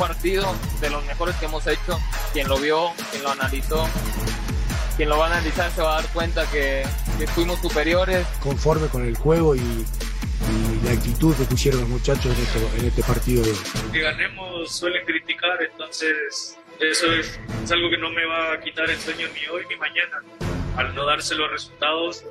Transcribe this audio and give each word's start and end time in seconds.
Partido 0.00 0.56
de 0.80 0.90
los 0.90 1.04
mejores 1.04 1.36
que 1.36 1.44
hemos 1.44 1.64
hecho. 1.66 2.00
Quien 2.32 2.48
lo 2.48 2.58
vio, 2.58 2.90
quien 3.10 3.22
lo 3.22 3.30
analizó, 3.30 3.86
quien 4.96 5.10
lo 5.10 5.18
va 5.18 5.26
a 5.26 5.36
analizar 5.36 5.70
se 5.70 5.82
va 5.82 5.98
a 5.98 6.02
dar 6.02 6.10
cuenta 6.12 6.50
que, 6.50 6.82
que 7.18 7.26
fuimos 7.28 7.60
superiores. 7.60 8.26
Conforme 8.42 8.88
con 8.88 9.06
el 9.06 9.16
juego 9.16 9.54
y, 9.54 9.58
y 9.60 10.80
la 10.84 10.92
actitud 10.92 11.36
que 11.36 11.44
pusieron 11.44 11.80
los 11.82 11.90
muchachos 11.90 12.26
en 12.26 12.42
este, 12.42 12.78
en 12.78 12.86
este 12.86 13.02
partido. 13.02 13.44
Que 13.92 14.00
ganemos 14.00 14.74
suelen 14.74 15.04
criticar, 15.04 15.62
entonces 15.62 16.56
eso 16.80 17.12
es, 17.12 17.38
es 17.62 17.70
algo 17.70 17.90
que 17.90 17.98
no 17.98 18.10
me 18.10 18.24
va 18.24 18.54
a 18.54 18.60
quitar 18.60 18.88
el 18.88 18.98
sueño 18.98 19.28
ni 19.34 19.46
hoy 19.48 19.64
ni 19.68 19.76
mañana. 19.76 20.22
Al 20.76 20.94
no 20.94 21.04
darse 21.04 21.34
los 21.34 21.50
resultados, 21.50 22.24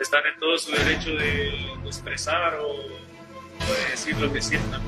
están 0.00 0.22
en 0.26 0.40
todo 0.40 0.56
su 0.58 0.72
derecho 0.72 1.10
de, 1.10 1.52
de 1.82 1.86
expresar 1.86 2.54
o, 2.54 2.66
o 2.66 3.74
de 3.74 3.90
decir 3.90 4.16
lo 4.16 4.32
que 4.32 4.40
sientan. 4.40 4.80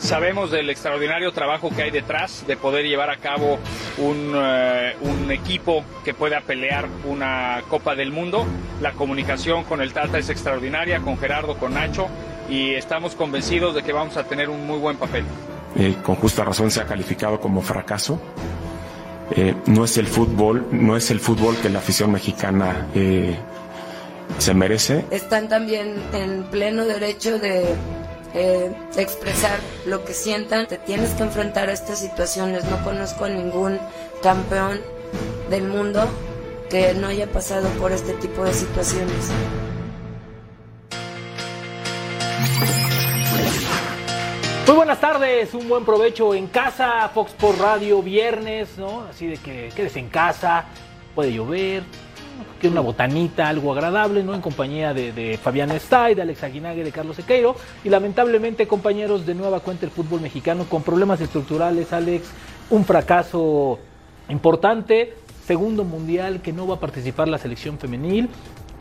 Sabemos 0.00 0.50
del 0.50 0.70
extraordinario 0.70 1.30
trabajo 1.32 1.68
que 1.68 1.82
hay 1.82 1.90
detrás 1.90 2.44
de 2.46 2.56
poder 2.56 2.86
llevar 2.86 3.10
a 3.10 3.18
cabo 3.18 3.58
un, 3.98 4.32
eh, 4.34 4.96
un, 5.02 5.30
equipo 5.30 5.84
que 6.04 6.14
pueda 6.14 6.40
pelear 6.40 6.88
una 7.04 7.62
Copa 7.68 7.94
del 7.94 8.10
Mundo. 8.10 8.46
La 8.80 8.92
comunicación 8.92 9.62
con 9.64 9.82
el 9.82 9.92
Tata 9.92 10.18
es 10.18 10.30
extraordinaria, 10.30 11.00
con 11.00 11.18
Gerardo, 11.18 11.58
con 11.58 11.74
Nacho, 11.74 12.08
y 12.48 12.72
estamos 12.74 13.14
convencidos 13.14 13.74
de 13.74 13.82
que 13.82 13.92
vamos 13.92 14.16
a 14.16 14.24
tener 14.24 14.48
un 14.48 14.66
muy 14.66 14.78
buen 14.78 14.96
papel. 14.96 15.24
Eh, 15.76 15.94
con 16.02 16.16
justa 16.16 16.44
razón 16.44 16.70
se 16.70 16.80
ha 16.80 16.86
calificado 16.86 17.38
como 17.38 17.60
fracaso. 17.60 18.18
Eh, 19.36 19.54
no 19.66 19.84
es 19.84 19.98
el 19.98 20.06
fútbol, 20.06 20.66
no 20.72 20.96
es 20.96 21.10
el 21.10 21.20
fútbol 21.20 21.56
que 21.58 21.68
la 21.68 21.78
afición 21.78 22.10
mexicana 22.10 22.86
se 24.38 24.54
merece. 24.54 25.04
Están 25.10 25.48
también 25.48 25.94
en 26.14 26.44
pleno 26.44 26.86
derecho 26.86 27.38
de 27.38 27.76
eh, 28.34 28.72
expresar 28.96 29.58
lo 29.86 30.04
que 30.04 30.14
sientan. 30.14 30.66
Te 30.66 30.78
tienes 30.78 31.10
que 31.10 31.22
enfrentar 31.22 31.68
a 31.68 31.72
estas 31.72 31.98
situaciones. 31.98 32.64
No 32.64 32.82
conozco 32.84 33.24
a 33.24 33.28
ningún 33.28 33.78
campeón 34.22 34.80
del 35.48 35.64
mundo 35.64 36.08
que 36.68 36.94
no 36.94 37.08
haya 37.08 37.26
pasado 37.26 37.68
por 37.80 37.92
este 37.92 38.14
tipo 38.14 38.44
de 38.44 38.54
situaciones. 38.54 39.30
Muy 44.66 44.76
buenas 44.76 45.00
tardes, 45.00 45.52
un 45.52 45.68
buen 45.68 45.84
provecho 45.84 46.32
en 46.32 46.46
casa, 46.46 47.10
Fox 47.12 47.32
por 47.32 47.58
Radio, 47.58 48.02
viernes, 48.02 48.78
¿no? 48.78 49.02
Así 49.02 49.26
de 49.26 49.36
que 49.36 49.70
quedes 49.74 49.96
en 49.96 50.08
casa, 50.08 50.66
puede 51.16 51.32
llover, 51.32 51.82
que 52.60 52.68
una 52.68 52.80
botanita, 52.80 53.48
algo 53.48 53.72
agradable, 53.72 54.22
¿no? 54.22 54.34
En 54.34 54.40
compañía 54.40 54.92
de, 54.94 55.12
de 55.12 55.38
Fabián 55.38 55.70
Stay, 55.72 56.14
de 56.14 56.22
Alex 56.22 56.42
Aguinague, 56.44 56.84
de 56.84 56.92
Carlos 56.92 57.16
Sequeiro. 57.16 57.56
Y 57.84 57.88
lamentablemente, 57.88 58.66
compañeros, 58.66 59.26
de 59.26 59.34
nueva 59.34 59.60
cuenta 59.60 59.86
el 59.86 59.92
fútbol 59.92 60.20
mexicano 60.20 60.64
con 60.64 60.82
problemas 60.82 61.20
estructurales, 61.20 61.92
Alex, 61.92 62.30
un 62.70 62.84
fracaso 62.84 63.78
importante, 64.28 65.14
segundo 65.44 65.84
mundial 65.84 66.40
que 66.40 66.52
no 66.52 66.66
va 66.66 66.76
a 66.76 66.80
participar 66.80 67.28
la 67.28 67.38
selección 67.38 67.78
femenil. 67.78 68.28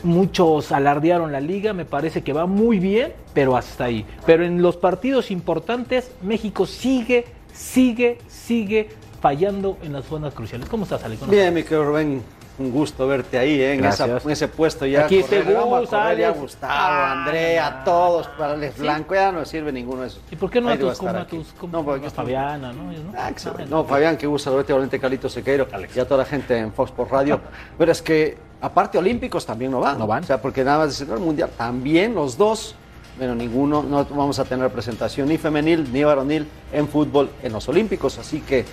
Muchos 0.04 0.72
alardearon 0.72 1.32
la 1.32 1.42
liga, 1.42 1.74
me 1.74 1.84
parece 1.84 2.24
que 2.24 2.32
va 2.32 2.46
muy 2.46 2.80
bien, 2.80 3.14
pero 3.34 3.58
hasta 3.58 3.86
ahí. 3.86 4.06
Pero 4.26 4.46
en 4.46 4.62
los 4.62 4.78
partidos 4.78 5.30
importantes, 5.30 6.12
México 6.22 6.66
sigue, 6.66 7.26
sigue, 7.54 8.20
sigue 8.28 8.90
fallando 9.20 9.78
en 9.84 9.92
las 9.92 10.06
zonas 10.06 10.34
cruciales. 10.34 10.70
¿Cómo 10.70 10.84
estás, 10.84 11.04
Alex? 11.04 11.28
Bien, 11.28 11.54
mi 11.54 11.64
querido 11.64 11.84
Rubén, 11.84 12.24
un 12.60 12.72
gusto 12.72 13.08
verte 13.08 13.38
ahí, 13.38 13.62
¿eh? 13.62 13.74
en, 13.74 13.86
esa, 13.86 14.06
en, 14.06 14.30
ese 14.30 14.48
puesto 14.48 14.86
ya. 14.86 15.06
Aquí 15.06 15.24
te 15.24 15.42
gusta, 15.42 16.14
ya 16.14 16.32
Gustavo, 16.32 16.74
ah, 16.74 17.12
Andrea, 17.14 17.82
todos, 17.86 18.28
para 18.28 18.54
Alex 18.54 18.76
¿sí? 18.76 18.82
Blanco, 18.82 19.16
ya 19.16 19.32
no 19.32 19.46
sirve 19.46 19.72
ninguno 19.72 20.02
de 20.02 20.08
esos. 20.08 20.22
¿Y 20.30 20.36
por 20.36 20.50
qué 20.50 20.60
no 20.60 20.70
a 20.70 20.78
tus, 20.78 20.98
como 20.98 21.12
a 21.12 21.26
tus, 21.26 21.48
como 21.54 21.78
no, 21.78 21.86
porque 21.86 22.08
a 22.08 22.10
Fabiana, 22.10 22.74
no? 22.74 22.92
Ah, 23.18 23.32
no, 23.70 23.86
Fabián, 23.86 24.18
que 24.18 24.28
gusta 24.28 24.52
verte, 24.52 24.74
obviamente 24.74 25.00
Carlito 25.00 25.30
Sequeiro, 25.30 25.68
Alex. 25.72 25.96
y 25.96 26.00
a 26.00 26.06
toda 26.08 26.20
la 26.20 26.26
gente 26.26 26.58
en 26.58 26.74
Fox 26.74 26.92
por 26.92 27.10
Radio. 27.10 27.40
Pero 27.78 27.92
es 27.92 28.02
que, 28.02 28.38
aparte 28.62 28.98
olímpicos 28.98 29.46
también 29.46 29.72
no 29.72 29.80
van. 29.80 29.98
No 29.98 30.06
van. 30.06 30.24
O 30.24 30.28
sea, 30.28 30.42
porque 30.42 30.64
nada 30.64 30.80
más 30.80 31.00
de 31.00 31.14
el 31.14 31.20
mundial, 31.20 31.50
también 31.58 32.14
los 32.14 32.38
dos 32.38 32.76
bueno, 33.18 33.36
ninguno, 33.36 33.84
no 33.84 34.06
vamos 34.06 34.40
a 34.40 34.46
tener 34.46 34.70
presentación 34.70 35.28
ni 35.28 35.38
femenil 35.38 35.92
ni 35.92 36.06
varonil 36.06 36.48
en 36.72 36.88
fútbol 36.88 37.30
en 37.44 37.52
los 37.52 37.68
Olímpicos, 37.68 38.18
así 38.18 38.40
que 38.40 38.64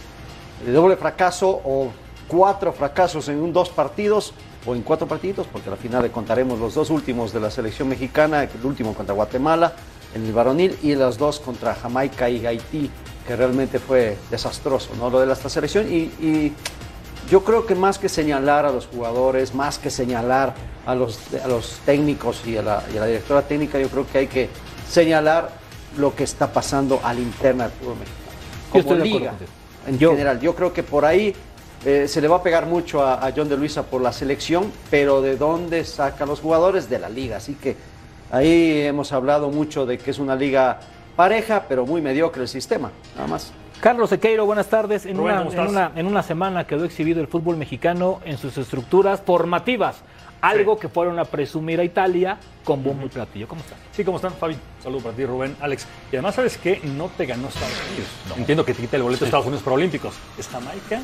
el 0.65 0.73
doble 0.73 0.97
fracaso 0.97 1.61
o 1.65 1.91
cuatro 2.29 2.73
fracasos 2.73 3.29
en 3.29 3.41
un, 3.41 3.53
dos 3.53 3.69
partidos 3.69 4.33
o 4.65 4.75
en 4.75 4.83
cuatro 4.83 5.07
partidos, 5.07 5.47
porque 5.53 5.71
al 5.71 5.77
final 5.77 6.03
le 6.03 6.11
contaremos 6.11 6.59
los 6.59 6.75
dos 6.75 6.91
últimos 6.91 7.33
de 7.33 7.41
la 7.41 7.51
selección 7.51 7.89
mexicana, 7.89 8.43
el 8.43 8.51
último 8.65 8.95
contra 8.95 9.15
Guatemala 9.15 9.73
en 10.15 10.25
el 10.25 10.33
varonil 10.33 10.77
y 10.83 10.95
los 10.95 11.19
dos 11.19 11.41
contra 11.41 11.75
Jamaica 11.75 12.29
y 12.29 12.45
Haití, 12.47 12.91
que 13.27 13.37
realmente 13.37 13.79
fue 13.79 14.17
desastroso, 14.31 14.91
¿no? 14.99 15.11
Lo 15.11 15.21
de 15.21 15.33
esta 15.33 15.49
selección 15.49 15.93
y, 15.93 15.97
y 16.21 16.53
yo 17.31 17.45
creo 17.45 17.67
que 17.67 17.75
más 17.75 17.99
que 17.99 18.09
señalar 18.09 18.67
a 18.67 18.73
los 18.73 18.87
jugadores, 18.87 19.55
más 19.55 19.79
que 19.79 19.91
señalar 19.91 20.55
a 20.87 20.95
los, 20.95 21.19
a 21.45 21.49
los 21.49 21.79
técnicos 21.85 22.47
y 22.47 22.57
a, 22.57 22.63
la, 22.63 22.85
y 22.93 22.97
a 22.97 23.01
la 23.01 23.07
directora 23.07 23.43
técnica, 23.43 23.79
yo 23.79 23.89
creo 23.89 24.07
que 24.07 24.19
hay 24.19 24.27
que 24.29 24.49
señalar 24.89 25.51
lo 25.97 26.15
que 26.15 26.25
está 26.25 26.53
pasando 26.53 27.01
al 27.03 27.19
interno 27.19 27.65
del 27.65 27.73
fútbol 27.73 27.97
mexicano. 27.99 28.27
Como 28.71 28.95
liga, 28.95 29.35
en 29.87 29.99
yo, 29.99 30.11
general. 30.11 30.41
Yo 30.41 30.55
creo 30.55 30.73
que 30.73 30.83
por 30.83 31.05
ahí 31.05 31.35
eh, 31.87 32.09
se 32.09 32.21
le 32.21 32.27
va 32.27 32.39
a 32.39 32.43
pegar 32.43 32.67
mucho 32.67 33.01
a, 33.01 33.25
a, 33.25 33.33
John 33.35 33.49
de 33.49 33.57
Luisa 33.57 33.85
por 33.85 34.03
la 34.03 34.13
selección, 34.13 34.73
pero 34.91 35.23
¿de 35.23 35.37
dónde 35.37 35.85
sacan 35.85 36.29
los 36.29 36.41
jugadores? 36.41 36.91
De 36.91 36.99
la 36.99 37.09
liga. 37.09 37.37
Así 37.37 37.55
que 37.55 37.77
ahí 38.33 38.81
hemos 38.81 39.13
hablado 39.13 39.51
mucho 39.51 39.87
de 39.87 39.97
que 39.97 40.11
es 40.11 40.19
una 40.19 40.35
liga 40.35 40.81
pareja, 41.15 41.67
pero 41.69 41.87
muy 41.87 42.03
mediocre 42.03 42.43
el 42.43 42.49
sistema, 42.49 42.91
nada 43.15 43.29
más. 43.29 43.53
Carlos 43.81 44.11
Sequeiro, 44.11 44.45
buenas 44.47 44.67
tardes. 44.67 45.07
En, 45.07 45.17
Rubén, 45.17 45.39
una, 45.39 45.63
en, 45.63 45.69
una, 45.69 45.93
en 45.95 46.07
una 46.07 46.23
semana 46.25 46.67
quedó 46.67 46.85
exhibido 46.85 47.21
el 47.21 47.29
fútbol 47.29 47.57
mexicano 47.57 48.21
en 48.25 48.37
sus 48.37 48.59
estructuras 48.59 49.21
formativas. 49.25 49.99
Algo 50.41 50.75
sí. 50.75 50.81
que 50.81 50.89
fueron 50.89 51.21
a 51.21 51.25
presumir 51.25 51.79
a 51.79 51.85
Italia 51.85 52.37
con 52.65 52.83
bombo 52.83 53.07
y 53.07 53.11
platillo. 53.11 53.47
¿Cómo 53.47 53.61
están? 53.61 53.79
Sí, 53.93 54.05
¿cómo 54.05 54.17
están, 54.17 54.33
Fabi? 54.33 54.57
Saludos 54.83 55.05
para 55.05 55.17
ti, 55.17 55.25
Rubén, 55.25 55.57
Alex. 55.61 55.87
Y 56.11 56.17
además, 56.17 56.35
¿sabes 56.35 56.59
qué? 56.59 56.81
No 56.83 57.11
te 57.17 57.27
ganó 57.27 57.47
Estados 57.49 57.73
Unidos. 57.91 58.09
No. 58.29 58.37
Entiendo 58.37 58.65
que 58.65 58.75
te 58.75 58.83
quita 58.83 58.97
el 58.97 59.05
boleto 59.05 59.19
sí. 59.19 59.25
de 59.25 59.29
Estados 59.29 59.47
Unidos 59.47 59.63
para 59.63 59.75
Olímpicos. 59.77 60.15
Es 60.37 60.49
Jamaica, 60.49 61.01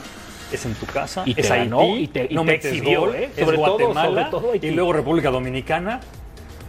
es 0.51 0.65
en 0.65 0.75
tu 0.75 0.87
casa, 0.87 1.23
y 1.27 1.31
es 1.31 1.37
te 1.37 1.53
Haití, 1.53 1.71
ganó, 1.71 1.97
y 1.97 2.09
te, 2.09 2.27
y 2.31 2.35
no 2.35 2.45
te 2.45 2.55
exhibió, 2.55 3.01
gol, 3.01 3.15
¿eh? 3.15 3.31
es 3.37 3.45
sobre 3.45 3.57
Guatemala 3.57 4.31
todo, 4.31 4.41
sobre 4.41 4.59
todo 4.59 4.67
y 4.69 4.71
luego 4.71 4.93
República 4.93 5.31
Dominicana. 5.31 6.01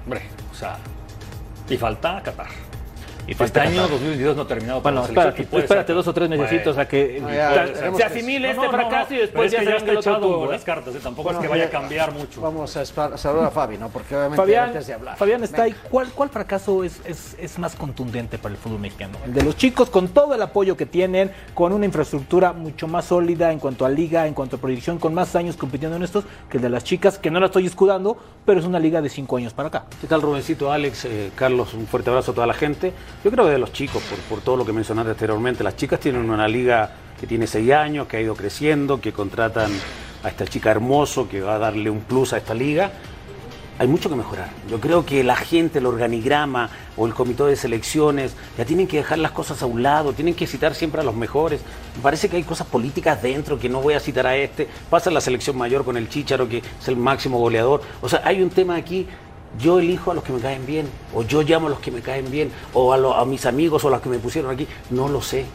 Hombre, 0.06 0.22
o 0.52 0.56
sea, 0.56 0.78
y 1.70 1.78
falta 1.78 2.22
Qatar. 2.24 2.73
Y 3.26 3.32
este 3.32 3.36
falta 3.36 3.62
año 3.62 3.76
Qatar. 3.76 3.90
2022 3.92 4.36
no 4.36 4.42
ha 4.42 4.48
terminado 4.48 4.82
para 4.84 5.00
Bueno, 5.00 5.08
espérate, 5.08 5.58
espérate 5.60 5.94
dos 5.94 6.08
o 6.08 6.14
tres 6.14 6.30
mesecitos 6.30 6.78
a 6.78 6.88
que 6.88 7.20
No, 7.22 7.34
ya, 7.34 7.68
se- 7.96 8.04
asimile 8.04 8.48
No, 8.48 8.54
este 8.54 8.66
no, 8.66 8.72
fracaso 8.72 9.10
no, 9.12 9.16
y 9.16 9.20
después 9.20 9.32
pero 9.32 9.46
es 9.46 9.52
ya 9.52 9.60
que 9.60 9.66
ya 9.66 9.76
está 9.76 9.92
echado 10.12 10.52
las 10.52 10.64
cartas, 10.64 10.96
¿eh? 10.96 11.00
tampoco 11.02 11.24
Bueno, 11.30 11.40
es 11.40 11.44
que 11.44 11.50
vaya 11.50 11.64
a 11.64 11.68
ya- 11.68 11.72
cambiar 11.72 12.12
mucho. 12.12 12.42
Vamos 12.42 12.76
a 12.76 12.86
saludar 12.86 13.46
a 13.48 13.52
Fabi, 13.52 13.78
¿no? 13.78 13.88
Porque 13.90 14.14
obviamente 14.16 14.36
Fabián, 14.42 14.66
antes 14.70 14.88
de 14.88 14.94
hablar. 14.94 15.18
Fabián 15.18 15.44
está 15.44 15.64
ahí. 15.64 15.76
¿Cuál, 15.90 16.10
¿Cuál 16.10 16.30
fracaso 16.30 16.84
es, 16.84 17.00
es, 17.06 17.36
es 17.40 17.58
más 17.60 17.76
contundente 17.76 18.38
para 18.38 18.56
el 18.56 18.60
fútbol 18.60 18.80
mexicano? 18.80 19.18
El 19.26 19.34
de 19.34 19.44
los 19.44 19.56
chicos 19.56 19.90
con 19.90 20.10
todo 20.10 20.36
el 20.36 20.42
apoyo 20.42 20.76
que 20.76 20.86
tienen, 20.86 21.32
con 21.54 21.72
una 21.72 21.86
infraestructura 21.86 22.52
mucho 22.52 22.88
más 22.90 23.06
sólida 23.06 23.54
en 23.54 23.60
cuanto 23.60 23.86
a 23.86 23.90
liga, 23.90 24.28
en 24.28 24.34
cuanto 24.34 24.58
a 24.58 24.60
proyección, 24.60 25.00
con 25.00 25.14
más 25.14 25.34
años 25.38 25.56
compitiendo 25.56 25.96
en 25.96 26.04
estos, 26.04 26.26
que 26.50 26.58
el 26.58 26.64
de 26.64 26.70
las 26.70 26.84
chicas, 26.84 27.18
que 27.18 27.32
no 27.32 27.40
la 27.40 27.46
estoy 27.46 27.66
escudando, 27.68 28.18
pero 28.46 28.60
es 28.60 28.66
una 28.66 28.80
liga 28.80 29.02
de 29.02 29.08
cinco 29.08 29.38
años 29.38 29.54
para 29.54 29.70
acá. 29.70 29.86
¿Qué 30.02 30.08
tal, 30.08 30.22
Rubencito, 30.22 30.72
Alex, 30.74 31.06
eh, 31.06 31.32
Carlos? 31.36 31.74
Un 31.74 31.88
fuerte 31.88 32.10
abrazo 32.10 32.32
a 32.32 32.36
toda 32.36 32.48
la 32.48 32.54
gente. 32.54 32.92
Yo 33.24 33.32
creo 33.32 33.46
que 33.46 33.52
de 33.52 33.58
los 33.58 33.72
chicos, 33.72 34.04
por, 34.04 34.20
por 34.20 34.42
todo 34.42 34.58
lo 34.58 34.66
que 34.66 34.74
mencionaste 34.74 35.12
anteriormente, 35.12 35.64
las 35.64 35.78
chicas 35.78 36.00
tienen 36.00 36.30
una 36.30 36.46
liga 36.48 36.92
que 37.20 37.26
tiene 37.26 37.48
seis 37.48 37.72
años, 37.72 38.06
que 38.08 38.18
ha 38.18 38.22
ido 38.22 38.36
creciendo, 38.36 39.00
que 39.00 39.14
contratan 39.14 39.72
a 40.24 40.28
esta 40.28 40.46
chica 40.46 40.72
hermoso, 40.72 41.30
que 41.30 41.40
va 41.40 41.56
a 41.56 41.60
darle 41.60 41.90
un 41.90 42.02
plus 42.02 42.34
a 42.34 42.38
esta 42.38 42.54
liga. 42.54 42.92
hay 43.80 43.88
mucho 43.88 44.10
que 44.10 44.16
mejorar. 44.16 44.50
Yo 44.70 44.80
creo 44.82 45.06
que 45.06 45.24
la 45.24 45.38
gente, 45.38 45.80
el 45.80 45.86
organigrama 45.86 46.70
o 46.98 47.08
el 47.08 47.14
comité 47.14 47.44
de 47.46 47.56
selecciones 47.56 48.36
ya 48.58 48.66
tienen 48.66 48.88
que 48.88 48.98
dejar 48.98 49.20
las 49.20 49.32
cosas 49.32 49.62
a 49.62 49.66
un 49.68 49.82
lado, 49.82 50.12
tienen 50.12 50.36
que 50.36 50.46
citar 50.46 50.76
siempre 50.76 51.00
a 51.00 51.04
los 51.06 51.16
mejores. 51.16 51.62
Me 51.96 52.02
parece 52.02 52.28
que 52.28 52.36
hay 52.36 52.44
cosas 52.44 52.68
políticas 52.68 53.22
dentro 53.22 53.58
que 53.58 53.70
no 53.70 53.82
voy 53.82 53.94
a 53.94 54.02
citar 54.02 54.28
a 54.28 54.36
este. 54.36 54.68
Pasa 54.90 55.10
la 55.10 55.22
selección 55.22 55.58
mayor 55.58 55.86
con 55.86 55.96
el 55.96 56.10
Chícharo, 56.10 56.50
que 56.50 56.58
es 56.58 56.88
el 56.90 56.98
máximo 56.98 57.40
goleador. 57.40 57.82
O 58.02 58.10
sea, 58.10 58.22
hay 58.26 58.42
un 58.42 58.50
tema 58.50 58.76
aquí 58.76 59.08
yo 59.60 59.80
elijo 59.80 60.12
a 60.12 60.14
los 60.14 60.24
que 60.24 60.34
me 60.34 60.40
caen 60.40 60.66
bien, 60.66 60.88
o 61.14 61.24
yo 61.24 61.42
llamo 61.42 61.68
a 61.68 61.70
los 61.72 61.80
que 61.80 61.92
me 61.92 62.02
caen 62.02 62.30
bien, 62.32 62.52
o 62.74 62.94
a, 62.94 62.98
lo- 62.98 63.14
a 63.16 63.26
mis 63.26 63.46
amigos 63.46 63.84
o 63.86 63.88
a 63.88 63.92
los 63.92 64.02
que 64.02 64.10
me 64.10 64.18
pusieron 64.20 64.52
aquí, 64.52 64.68
no 64.90 65.08
lo 65.08 65.22
sé. 65.22 65.46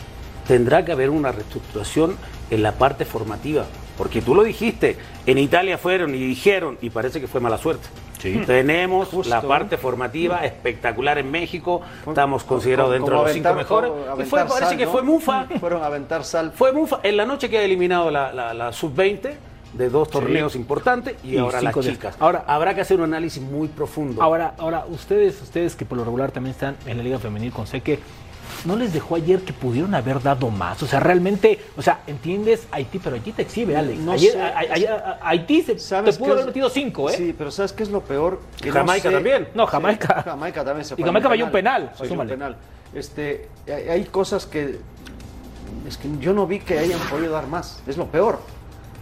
Tendrá 0.46 0.84
que 0.84 0.92
haber 0.92 1.10
una 1.10 1.30
reestructuración 1.32 2.16
en 2.50 2.62
la 2.62 2.72
parte 2.72 3.04
formativa, 3.04 3.66
porque 3.98 4.22
tú 4.22 4.34
lo 4.34 4.42
dijiste, 4.44 4.96
en 5.26 5.36
Italia 5.38 5.76
fueron 5.78 6.14
y 6.14 6.18
dijeron, 6.18 6.78
y 6.80 6.90
parece 6.90 7.20
que 7.20 7.26
fue 7.26 7.40
mala 7.40 7.58
suerte. 7.58 7.86
Tenemos 8.46 9.08
Justo. 9.08 9.30
la 9.30 9.40
parte 9.42 9.76
formativa 9.76 10.44
espectacular 10.44 11.18
en 11.18 11.30
México, 11.30 11.82
estamos 12.06 12.42
considerados 12.42 12.92
dentro 12.92 13.16
de 13.18 13.22
los 13.24 13.32
cinco 13.32 13.54
mejores. 13.54 13.92
Y 14.18 14.22
fue, 14.24 14.40
parece 14.44 14.58
sal, 14.70 14.76
que 14.76 14.86
¿no? 14.86 14.90
fue 14.90 15.02
Mufa. 15.02 15.46
Fueron 15.60 15.82
a 15.82 15.86
aventar 15.86 16.24
sal. 16.24 16.52
Fue 16.52 16.72
Mufa. 16.72 16.98
En 17.04 17.16
la 17.16 17.24
noche 17.26 17.48
queda 17.48 17.62
eliminado 17.62 18.10
la, 18.10 18.32
la- 18.32 18.54
la 18.54 18.72
sub-20 18.72 19.34
de 19.74 19.90
dos 19.90 20.10
torneos 20.10 20.56
importantes 20.56 21.16
y, 21.22 21.34
Y 21.34 21.38
ahora 21.38 21.60
las 21.60 21.74
de- 21.74 21.80
chicas. 21.82 22.16
Ahora- 22.18 22.44
habrá 22.46 22.74
que 22.74 22.80
hacer 22.80 22.98
un 22.98 23.04
análisis 23.04 23.42
muy 23.42 23.68
profundo. 23.68 24.22
Ahora, 24.22 24.54
ahora 24.58 24.84
ustedes, 24.88 25.40
ustedes 25.42 25.76
que 25.76 25.84
por 25.84 25.98
lo 25.98 26.04
regular 26.04 26.30
también 26.32 26.52
están 26.54 26.76
en 26.86 26.96
la 26.96 27.02
Liga 27.02 27.18
Femenil 27.18 27.52
con 27.52 27.66
Seque, 27.66 27.98
¿no 28.64 28.76
les 28.76 28.92
dejó 28.94 29.14
ayer 29.16 29.40
que 29.42 29.52
pudieron 29.52 29.94
haber 29.94 30.22
dado 30.22 30.50
más? 30.50 30.82
O 30.82 30.86
sea, 30.86 31.00
realmente, 31.00 31.60
o 31.76 31.82
sea, 31.82 32.00
entiendes 32.06 32.66
Haití, 32.72 32.98
pero 32.98 33.16
Haití 33.16 33.32
te 33.32 33.42
exhibe, 33.42 33.76
Alex. 33.76 34.00
No 34.00 34.12
ayer, 34.12 34.32
sé. 34.32 34.40
a- 34.40 34.46
a- 34.46 34.50
a- 34.60 35.10
a- 35.22 35.28
Haití 35.28 35.62
se, 35.62 35.74
te 35.74 35.80
¿Sabes 35.80 36.16
pudo 36.16 36.28
haber 36.32 36.40
es? 36.40 36.46
metido 36.46 36.70
cinco, 36.70 37.10
¿eh? 37.10 37.14
Sí, 37.14 37.34
pero 37.36 37.50
¿sabes 37.50 37.72
qué 37.74 37.82
es 37.82 37.90
lo 37.90 38.00
peor? 38.00 38.40
Que 38.60 38.72
Jamaica 38.72 39.10
sé- 39.10 39.14
también. 39.14 39.48
No, 39.54 39.66
Jamaica. 39.66 40.22
Sí, 40.24 40.30
Jamaica 40.30 40.64
también 40.64 40.84
se 40.86 40.94
Y 40.94 40.96
fue 40.96 41.04
Jamaica 41.04 41.28
al 41.28 41.32
falló 41.32 41.44
un 41.44 41.52
penal, 41.52 41.92
Falló 41.94 42.12
un 42.20 42.26
penal. 42.26 42.56
Este, 42.94 43.48
hay 43.66 43.88
hay 43.90 44.04
cosas 44.06 44.46
que 44.46 44.78
es 45.86 45.98
que 45.98 46.08
yo 46.20 46.32
no 46.32 46.46
vi 46.46 46.58
que 46.60 46.78
hayan 46.78 46.98
podido 47.10 47.34
dar 47.34 47.46
más. 47.46 47.82
Es 47.86 47.98
lo 47.98 48.06
peor. 48.06 48.40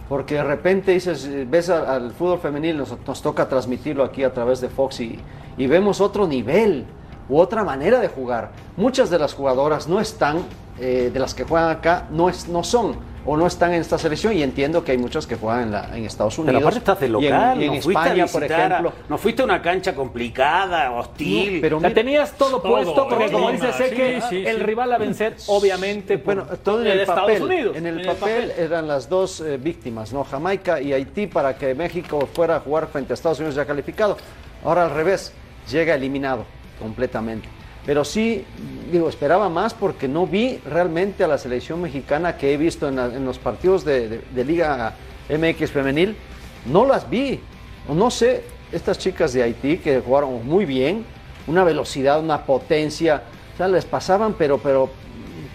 Porque 0.09 0.35
de 0.35 0.43
repente 0.43 0.93
dices, 0.93 1.25
eh, 1.25 1.45
ves 1.49 1.69
al, 1.69 1.85
al 1.85 2.11
fútbol 2.11 2.39
femenil, 2.39 2.77
nos, 2.77 2.95
nos 3.05 3.21
toca 3.21 3.49
transmitirlo 3.49 4.03
aquí 4.03 4.23
a 4.23 4.33
través 4.33 4.61
de 4.61 4.69
Fox 4.69 5.01
y, 5.01 5.19
y 5.57 5.67
vemos 5.67 5.99
otro 5.99 6.27
nivel 6.27 6.85
u 7.29 7.37
otra 7.37 7.63
manera 7.63 7.99
de 7.99 8.07
jugar. 8.07 8.51
Muchas 8.77 9.09
de 9.09 9.19
las 9.19 9.33
jugadoras 9.33 9.87
no 9.87 9.99
están, 9.99 10.37
eh, 10.79 11.09
de 11.13 11.19
las 11.19 11.33
que 11.33 11.43
juegan 11.43 11.69
acá, 11.69 12.07
no, 12.11 12.29
es, 12.29 12.47
no 12.47 12.63
son 12.63 12.95
o 13.29 13.35
no 13.35 13.45
están 13.45 13.73
en 13.73 13.81
esta 13.81 13.97
selección 13.97 14.31
y 14.33 14.41
entiendo 14.41 14.83
que 14.85 14.93
hay 14.93 14.97
muchas 14.97 15.27
que 15.27 15.35
juegan 15.35 15.63
en, 15.63 15.71
la- 15.73 15.95
en 15.97 16.05
Estados 16.05 16.37
Unidos. 16.39 16.55
Pero 16.55 16.67
aparte 16.67 16.79
estás 16.79 16.99
de 17.01 17.05
y 17.05 17.09
en- 17.09 17.11
local, 17.33 17.61
y 17.61 17.65
en, 17.65 17.75
no 17.75 17.81
fuiste 17.81 18.01
España, 18.03 18.23
a 18.23 18.27
por 18.27 18.41
visitar 18.41 18.61
a- 18.61 18.65
ejemplo. 18.67 18.93
no 19.09 19.17
fuiste 19.17 19.41
a 19.41 19.45
una 19.45 19.61
cancha 19.61 19.93
complicada, 19.93 20.91
hostil. 20.93 21.55
No, 21.55 21.61
pero 21.61 21.79
La 21.81 21.89
mira, 21.89 22.01
tenías 22.01 22.31
todo, 22.37 22.61
todo, 22.61 22.71
puesto, 22.71 23.07
porque 23.09 23.29
como 23.29 23.49
clima, 23.49 23.65
dice 23.67 23.77
Seque, 23.77 24.21
sí, 24.21 24.27
sí, 24.29 24.45
el 24.47 24.57
sí. 24.57 24.63
rival 24.63 24.93
a 24.93 24.97
vencer, 24.97 25.35
obviamente, 25.47 26.17
Bueno, 26.17 26.45
por- 26.45 26.57
todo 26.59 26.81
en 26.81 26.87
el 26.87 26.99
Estados 27.01 27.21
papel. 27.23 27.43
Unidos. 27.43 27.75
En 27.75 27.85
el 27.85 28.05
papel 28.05 28.51
eran 28.57 28.87
las 28.87 29.09
dos 29.09 29.41
eh, 29.41 29.57
víctimas, 29.57 30.13
¿no? 30.13 30.23
Jamaica 30.23 30.79
y 30.79 30.93
Haití 30.93 31.27
para 31.27 31.57
que 31.57 31.75
México 31.75 32.27
fuera 32.33 32.55
a 32.55 32.59
jugar 32.61 32.87
frente 32.87 33.11
a 33.11 33.15
Estados 33.15 33.39
Unidos 33.39 33.55
ya 33.55 33.65
calificado. 33.65 34.15
Ahora 34.63 34.85
al 34.85 34.91
revés, 34.91 35.33
llega 35.69 35.95
eliminado 35.95 36.45
completamente. 36.79 37.49
Pero 37.87 38.03
sí, 38.03 38.43
digo, 38.91 39.07
esperaba 39.07 39.47
más 39.47 39.73
porque 39.73 40.09
no 40.09 40.27
vi 40.27 40.57
realmente 40.65 41.23
a 41.23 41.27
la 41.27 41.37
selección 41.37 41.81
mexicana 41.81 42.35
que 42.35 42.53
he 42.53 42.57
visto 42.57 42.89
en, 42.89 43.23
los 43.25 43.39
partidos 43.39 43.85
de, 43.85 44.21
Liga 44.35 44.93
MX 45.29 45.71
femenil. 45.71 46.17
No 46.65 46.85
las 46.85 47.09
vi. 47.09 47.39
No 47.87 48.11
sé, 48.11 48.43
estas 48.73 48.99
chicas 48.99 49.31
de 49.31 49.41
Haití 49.41 49.77
que 49.77 50.01
jugaron 50.01 50.45
muy 50.45 50.65
bien, 50.65 51.05
una 51.47 51.63
velocidad, 51.63 52.19
una 52.19 52.43
potencia, 52.43 53.23
o 53.53 53.57
sea, 53.57 53.69
les 53.69 53.85
pasaban, 53.85 54.33
pero, 54.33 54.57
pero 54.57 54.89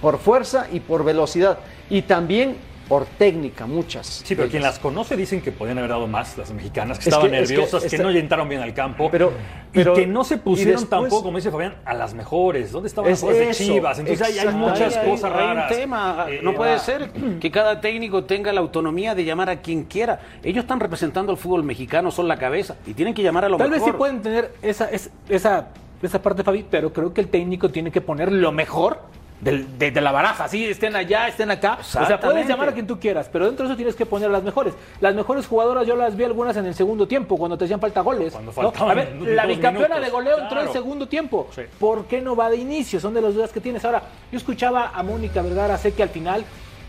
por 0.00 0.18
fuerza 0.18 0.68
y 0.72 0.80
por 0.80 1.04
velocidad. 1.04 1.58
Y 1.90 2.00
también 2.00 2.56
por 2.92 3.06
técnica, 3.06 3.64
muchas. 3.64 4.06
Sí, 4.06 4.34
pero 4.34 4.44
de 4.44 4.50
quien 4.50 4.62
las 4.62 4.78
conoce 4.78 5.16
dicen 5.16 5.40
que 5.40 5.50
podían 5.50 5.78
haber 5.78 5.88
dado 5.88 6.06
más 6.06 6.36
las 6.36 6.52
mexicanas, 6.52 6.98
que 6.98 7.04
Es 7.04 7.06
estaban 7.06 7.30
que- 7.30 7.40
es 7.40 7.48
que 7.48 7.54
nerviosas, 7.56 7.84
que, 7.90 7.96
no 7.96 8.10
entraron 8.10 8.50
bien 8.50 8.60
al 8.60 8.74
campo. 8.74 9.08
Pero- 9.10 9.32
pero- 9.72 9.94
y 9.94 9.96
que 10.02 10.06
no 10.06 10.24
se 10.24 10.36
pusieron 10.36 10.74
después- 10.82 10.90
tampoco, 10.90 11.22
como 11.22 11.38
dice 11.38 11.50
Fabián, 11.50 11.76
a 11.86 11.94
las 11.94 12.12
mejores. 12.12 12.70
¿Dónde 12.70 12.88
estaban 12.88 13.10
Es 13.10 13.22
las 13.22 13.32
de 13.34 13.48
eso, 13.48 13.64
Chivas? 13.64 13.98
Entonces 13.98 14.26
hay, 14.28 14.46
hay 14.46 14.54
muchas 14.54 14.94
cosas 14.98 15.32
Hay 15.32 15.42
un 15.42 15.54
raras. 15.56 15.68
tema, 15.74 16.26
Eh, 16.28 16.40
no 16.42 16.52
puede 16.52 16.74
ah, 16.74 16.78
ser 16.80 17.10
que 17.40 17.50
cada 17.50 17.80
técnico 17.80 18.24
tenga 18.24 18.52
la 18.52 18.60
autonomía 18.60 19.14
de 19.14 19.24
llamar 19.24 19.48
a 19.48 19.62
quien 19.62 19.84
quiera. 19.84 20.20
Ellos 20.42 20.64
están 20.64 20.78
representando 20.78 21.32
al 21.32 21.38
fútbol 21.38 21.62
mexicano, 21.64 22.10
son 22.10 22.28
la 22.28 22.36
cabeza 22.36 22.76
y 22.86 22.92
tienen 22.92 23.14
que 23.14 23.22
llamar 23.22 23.46
a 23.46 23.48
lo 23.48 23.56
Tal 23.56 23.70
vez 23.70 23.78
mejor. 23.80 23.92
sí 23.94 23.96
pueden 23.96 24.20
tener 24.20 24.52
esa, 24.60 24.90
es- 24.90 25.08
esa, 25.30 25.68
esa 26.02 26.20
parte, 26.20 26.44
Fabi, 26.44 26.66
pero 26.70 26.92
creo 26.92 27.14
que 27.14 27.22
el 27.22 27.28
técnico 27.28 27.70
tiene 27.70 27.90
que 27.90 28.02
poner 28.02 28.30
lo 28.30 28.52
mejor 28.52 29.00
del- 29.42 29.78
de, 29.78 29.90
de 29.90 30.00
la 30.00 30.12
baraja. 30.12 30.48
Sí, 30.48 30.64
estén 30.64 30.94
allá, 30.96 31.26
estén 31.28 31.50
acá. 31.50 31.78
O 31.80 31.84
sea, 31.84 32.18
puedes 32.20 32.46
llamar 32.48 32.68
a 32.68 32.72
quien 32.72 32.86
tú 32.86 32.98
quieras, 32.98 33.28
pero 33.30 33.46
dentro 33.46 33.66
de 33.66 33.72
eso 33.72 33.76
tienes 33.76 33.94
que 33.96 34.06
poner 34.06 34.30
las 34.30 34.42
mejores. 34.42 34.72
Las 35.00 35.14
mejores 35.14 35.46
jugadoras 35.46 35.86
yo 35.86 35.96
las 35.96 36.16
vi 36.16 36.24
algunas 36.24 36.56
en 36.56 36.66
el 36.66 36.74
segundo 36.74 37.06
tiempo, 37.08 37.36
cuando 37.36 37.58
te 37.58 37.64
hacían 37.64 37.80
falta 37.80 38.00
goles. 38.00 38.32
Cuando 38.54 38.72
A 38.86 38.94
ver, 38.94 39.14
la 39.20 39.44
bicampeona 39.46 39.96
minutos, 39.96 40.04
de 40.04 40.10
goleo 40.10 40.38
entró 40.38 40.58
en 40.60 40.66
claro. 40.66 40.72
segundo 40.72 41.08
tiempo. 41.08 41.48
Sí. 41.54 41.62
¿Por 41.78 42.06
qué 42.06 42.20
no 42.20 42.36
va 42.36 42.48
de 42.48 42.56
inicio? 42.56 43.00
Son 43.00 43.12
de 43.12 43.20
las 43.20 43.34
dudas 43.34 43.50
que 43.52 43.60
tienes. 43.60 43.84
Ahora, 43.84 44.02
yo 44.30 44.38
escuchaba 44.38 44.92
a 44.94 45.02
Mónica 45.02 45.42
Vergara, 45.42 45.76
sé 45.76 45.92
que 45.92 46.04
al 46.04 46.08
final, 46.10 46.44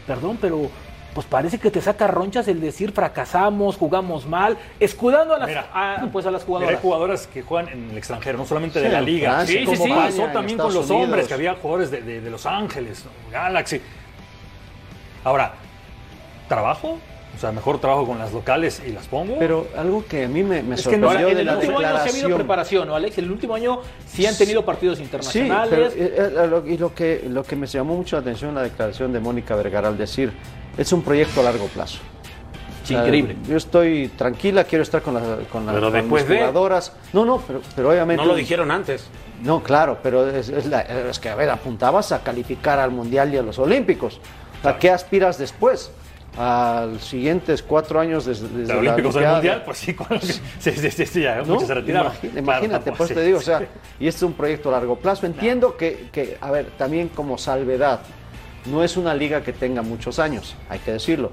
perdón, 0.06 0.38
pero 0.40 0.70
pues 1.14 1.28
parece 1.28 1.60
que 1.60 1.70
te 1.72 1.80
saca 1.82 2.08
ronchas 2.08 2.48
el 2.48 2.60
decir 2.60 2.92
fracasamos, 2.92 3.78
jugamos 3.78 4.26
mal, 4.26 4.58
escudando 4.80 5.36
a 5.36 5.40
las, 5.40 5.48
Mira. 5.48 5.70
a, 5.74 6.08
pues 6.12 6.26
a 6.26 6.32
las 6.32 6.42
Mira, 6.42 6.48
jugadoras. 6.48 6.76
hay 6.76 6.82
jugadoras 6.82 7.28
que 7.28 7.42
juegan 7.44 7.70
en 7.72 7.92
el 7.92 7.98
extranjero, 7.98 8.38
no 8.38 8.46
solamente 8.46 8.80
Sí, 8.80 8.86
de 8.86 8.92
la 8.92 9.02
liga. 9.02 9.32
Francia, 9.34 9.60
Sí, 9.60 9.66
como 9.66 9.78
sí, 9.78 9.84
sí. 9.84 9.90
España, 9.92 10.06
Pasó 10.10 10.34
también 10.34 10.58
con 10.58 10.74
los 10.74 10.90
hombres, 10.90 11.08
Unidos. 11.10 11.28
que 11.28 11.34
había 11.36 11.54
jugadores 11.56 11.92
de, 11.92 12.02
de- 12.02 12.22
de 12.22 12.30
Los 12.30 12.46
Ángeles. 12.46 13.06
Galaxy. 13.32 13.82
Ahora, 15.24 15.54
¿trabajo? 16.50 16.98
O 17.36 17.40
sea, 17.40 17.52
mejor 17.52 17.80
trabajo 17.82 18.06
con 18.06 18.20
las 18.20 18.32
locales 18.32 18.82
y 18.88 18.92
las 18.92 19.08
pongo. 19.08 19.38
Pero 19.40 19.68
algo 19.76 20.06
que 20.06 20.26
a 20.26 20.28
mí 20.28 20.44
me, 20.44 20.62
me 20.64 20.76
Es 20.76 20.88
que 20.88 20.98
no- 20.98 21.08
sorprendió 21.08 21.28
Ahora, 21.28 21.30
en 21.30 21.36
de 21.36 21.42
el 21.42 21.46
la 21.48 21.54
último 21.56 21.78
año 21.80 21.80
sí 21.80 21.86
ha 21.86 21.90
habido 21.90 22.08
declaración. 22.14 22.38
preparación, 22.38 22.88
¿no, 22.88 22.96
Alex? 22.96 23.18
En 23.18 23.26
el 23.26 23.32
último 23.32 23.56
año 23.56 23.80
sí 24.08 24.26
han 24.26 24.38
tenido 24.38 24.64
partidos 24.64 24.98
Sí, 25.00 25.04
internacionales. 25.04 25.94
pero, 25.96 26.06
eh, 26.06 26.32
eh, 26.44 26.48
lo- 26.48 26.68
y 26.68 26.78
lo 26.78 26.94
que, 26.94 27.26
lo 27.28 27.44
que 27.44 27.56
me 27.56 27.66
llamó 27.68 27.96
mucho 27.96 28.16
la 28.16 28.22
atención 28.22 28.50
en 28.50 28.56
la 28.56 28.62
declaración 28.64 29.12
de 29.12 29.20
Mónica 29.20 29.56
Vergara 29.56 29.88
al 29.88 29.98
decir, 29.98 30.32
es 30.78 30.94
un 30.94 31.02
proyecto 31.02 31.42
a 31.42 31.44
largo 31.44 31.66
plazo. 31.68 32.00
Sí, 32.84 32.94
increíble. 32.96 33.38
Yo 33.48 33.56
estoy 33.58 34.10
tranquila, 34.10 34.66
quiero 34.66 34.84
estar 34.84 35.02
con, 35.02 35.14
la- 35.14 35.38
con, 35.52 35.66
la- 35.66 35.72
Pero 35.74 35.92
con 35.92 36.10
de- 36.10 36.36
jugadoras. 36.38 36.94
No, 37.14 37.24
no, 37.26 37.38
pero, 37.40 37.62
pero 37.76 37.90
obviamente... 37.90 38.22
No 38.22 38.28
lo 38.30 38.36
dijeron 38.36 38.72
antes. 38.72 39.08
No, 39.42 39.64
claro, 39.64 39.98
pero 40.04 40.30
es, 40.30 40.50
es 40.50 40.66
la- 40.68 40.82
es 40.82 41.18
que, 41.20 41.30
a 41.30 41.36
ver, 41.36 41.50
apuntabas 41.50 42.12
a 42.12 42.22
calificar 42.24 42.80
al 42.80 42.92
Mundial 42.92 43.34
y 43.34 43.38
a 43.38 43.42
los 43.42 43.58
Olímpicos. 43.58 44.20
¿A 44.64 44.78
qué 44.78 44.90
aspiras 44.92 45.38
después? 45.38 45.92
A 46.38 46.88
los 46.92 47.04
siguientes 47.06 47.62
cuatro 47.62 48.00
años 48.00 48.26
desde, 48.26 48.48
desde 48.48 48.74
de 48.76 48.82
la 48.84 48.94
Olimpiada. 48.96 49.34
Mundial, 49.34 49.62
pues 49.66 49.78
sí, 49.78 49.94
con- 49.96 50.20
sí, 50.20 50.42
sí, 50.60 50.72
sí, 50.92 51.06
sí, 51.06 51.22
ya, 51.22 51.36
¿no? 51.38 51.46
muchos 51.46 51.68
se 51.68 51.74
retiraron. 51.76 52.12
Claro, 52.14 52.40
imagínate, 52.40 52.86
tampoco, 52.86 52.98
pues 52.98 53.10
sí, 53.10 53.16
te 53.16 53.22
digo, 53.22 53.38
o 53.38 53.42
sí. 53.42 53.46
sea, 53.46 53.60
y 54.00 54.08
este 54.08 54.18
es 54.18 54.24
un 54.24 54.34
proyecto 54.34 54.70
a 54.70 54.72
largo 54.72 54.98
plazo. 54.98 55.26
Entiendo 55.28 55.78
que, 55.78 56.10
que, 56.12 56.38
a 56.42 56.50
ver, 56.50 56.72
también 56.78 57.10
como 57.10 57.38
salvedad, 57.38 58.00
no 58.66 58.84
es 58.84 58.98
una 58.98 59.14
liga 59.14 59.44
que 59.44 59.54
tenga 59.54 59.84
muchos 59.84 60.18
años, 60.18 60.56
hay 60.70 60.80
que 60.80 60.94
decirlo. 60.94 61.32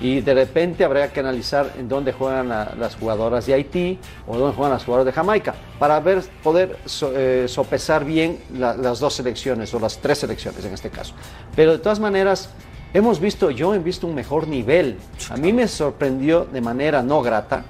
Y 0.00 0.20
de 0.20 0.34
repente 0.34 0.84
habría 0.84 1.12
que 1.12 1.20
analizar 1.20 1.70
en 1.78 1.88
dónde 1.88 2.12
juegan 2.12 2.48
la- 2.48 2.74
las 2.78 2.96
jugadoras 2.96 3.46
de 3.46 3.54
Haití 3.54 3.98
o 4.26 4.36
dónde 4.36 4.54
juegan 4.56 4.72
las 4.72 4.84
jugadoras 4.84 5.06
de 5.06 5.12
Jamaica, 5.12 5.54
para 5.78 5.98
ver, 6.00 6.22
poder 6.42 6.76
so- 6.86 7.12
eh, 7.14 7.46
sopesar 7.48 8.04
bien 8.04 8.38
la- 8.52 8.74
las 8.74 8.98
dos 8.98 9.14
selecciones 9.14 9.72
o 9.72 9.78
las 9.80 9.98
tres 9.98 10.18
selecciones 10.18 10.62
en 10.64 10.74
este 10.74 10.90
caso. 10.90 11.14
Pero 11.54 11.72
de 11.72 11.78
todas 11.78 12.00
maneras, 12.00 12.50
hemos 12.94 13.20
visto, 13.20 13.50
yo 13.50 13.74
he 13.74 13.78
visto 13.78 14.06
un 14.06 14.14
mejor 14.14 14.48
nivel. 14.48 14.98
A 15.30 15.36
mí 15.36 15.52
me 15.52 15.68
sorprendió 15.68 16.44
de 16.44 16.60
manera 16.60 17.02
no 17.02 17.22
grata 17.22 17.64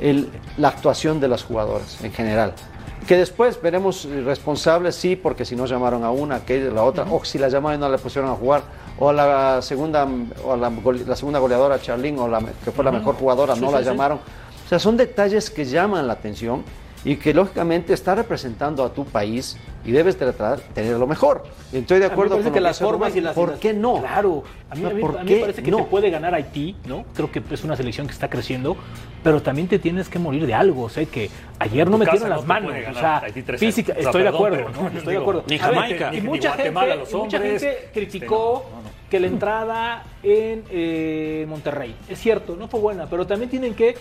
el- 0.00 0.28
la 0.58 0.68
actuación 0.68 1.20
de 1.20 1.28
las 1.28 1.44
jugadoras 1.44 2.02
en 2.02 2.12
general. 2.12 2.52
Que 3.06 3.16
después 3.16 3.60
veremos 3.62 4.04
eh, 4.04 4.22
responsables, 4.24 4.96
sí, 4.96 5.14
porque 5.14 5.44
si 5.44 5.54
no 5.54 5.66
llamaron 5.66 6.02
a 6.02 6.10
una, 6.10 6.36
a 6.36 6.42
la 6.74 6.82
otra, 6.82 7.04
o 7.10 7.24
si 7.24 7.38
la 7.38 7.48
llamaron 7.48 7.78
y 7.78 7.80
no 7.80 7.88
la 7.88 7.98
pusieron 7.98 8.30
a 8.30 8.34
jugar, 8.34 8.62
o 8.98 9.10
a 9.10 9.12
la 9.12 9.62
segunda, 9.62 10.08
o 10.44 10.52
a 10.52 10.56
la, 10.56 10.72
segunda 11.14 11.38
goleadora, 11.38 11.80
Charlene, 11.80 12.18
o 12.18 12.26
la, 12.26 12.40
que 12.64 12.72
fue 12.72 12.84
la 12.84 12.90
mejor 12.90 13.14
jugadora, 13.14 13.54
no 13.54 13.70
la 13.70 13.80
llamaron. 13.80 14.18
O 14.18 14.68
sea, 14.68 14.80
son 14.80 14.96
detalles 14.96 15.50
que 15.50 15.64
llaman 15.64 16.08
la 16.08 16.14
atención 16.14 16.64
y 17.06 17.14
que 17.18 17.32
lógicamente 17.32 17.92
está 17.94 18.16
representando 18.16 18.82
a 18.84 18.92
tu 18.92 19.04
país 19.04 19.56
y 19.84 19.92
debes 19.92 20.16
tratar 20.16 20.56
de 20.56 20.62
tener 20.74 20.96
lo 20.96 21.06
mejor. 21.06 21.44
Y 21.72 21.76
Estoy 21.76 22.00
de 22.00 22.06
A 22.06 22.08
mí 22.08 22.10
me 22.10 22.12
acuerdo 22.14 22.42
con 22.42 22.52
que 22.52 22.58
lo 22.58 22.66
las 22.66 22.80
formas 22.80 23.14
y 23.14 23.20
las 23.20 23.32
¿Por 23.32 23.60
qué 23.60 23.72
no? 23.72 24.00
Claro, 24.00 24.42
a 24.68 24.74
mí, 24.74 24.84
a 24.84 24.90
mí- 24.90 25.00
¿Por 25.00 25.18
a 25.18 25.22
mí 25.22 25.28
qué 25.28 25.34
me 25.36 25.40
parece 25.42 25.62
que 25.62 25.70
no? 25.70 25.76
te 25.76 25.82
puede 25.84 26.10
ganar 26.10 26.34
Haití, 26.34 26.74
¿no? 26.84 27.04
Creo 27.14 27.30
que 27.30 27.40
es 27.48 27.62
una 27.62 27.76
selección 27.76 28.08
que 28.08 28.12
está 28.12 28.28
creciendo, 28.28 28.76
pero 29.22 29.40
también 29.40 29.68
te 29.68 29.78
tienes 29.78 30.08
que 30.08 30.18
morir 30.18 30.48
de 30.48 30.54
algo, 30.54 30.88
sé 30.88 31.06
que 31.06 31.30
ayer 31.60 31.88
no 31.88 31.96
metieron 31.96 32.28
las 32.28 32.40
no 32.40 32.46
manos, 32.48 32.72
o 32.90 32.94
sea, 32.94 33.18
Haití 33.18 33.42
3-0. 33.42 33.58
física, 33.58 33.92
O 33.92 33.94
sea, 34.00 34.04
estoy 34.06 34.22
de 34.24 34.28
acuerdo, 34.28 34.56
pero 34.66 34.82
¿no? 34.90 34.98
estoy 34.98 35.14
de 35.14 35.20
acuerdo. 35.20 35.44
ni 35.48 35.58
ver, 35.58 35.60
Jamaica, 35.64 36.10
y 36.12 36.16
ni 36.16 36.22
mucha 36.22 36.48
Guatemala, 36.56 36.94
gente, 36.96 37.10
y 37.12 37.16
mucha 37.16 37.38
gente 37.38 37.54
este, 37.54 37.90
criticó 37.94 38.64
no, 38.68 38.76
no, 38.78 38.82
no. 38.82 38.90
que 39.08 39.20
la 39.20 39.26
entrada 39.28 40.02
en 40.24 40.64
eh, 40.70 41.46
Monterrey, 41.48 41.94
es 42.08 42.18
cierto, 42.18 42.56
no 42.56 42.66
fue 42.66 42.80
buena, 42.80 43.06
pero 43.08 43.24
también 43.28 43.48
tienen 43.48 43.74
que 43.74 43.94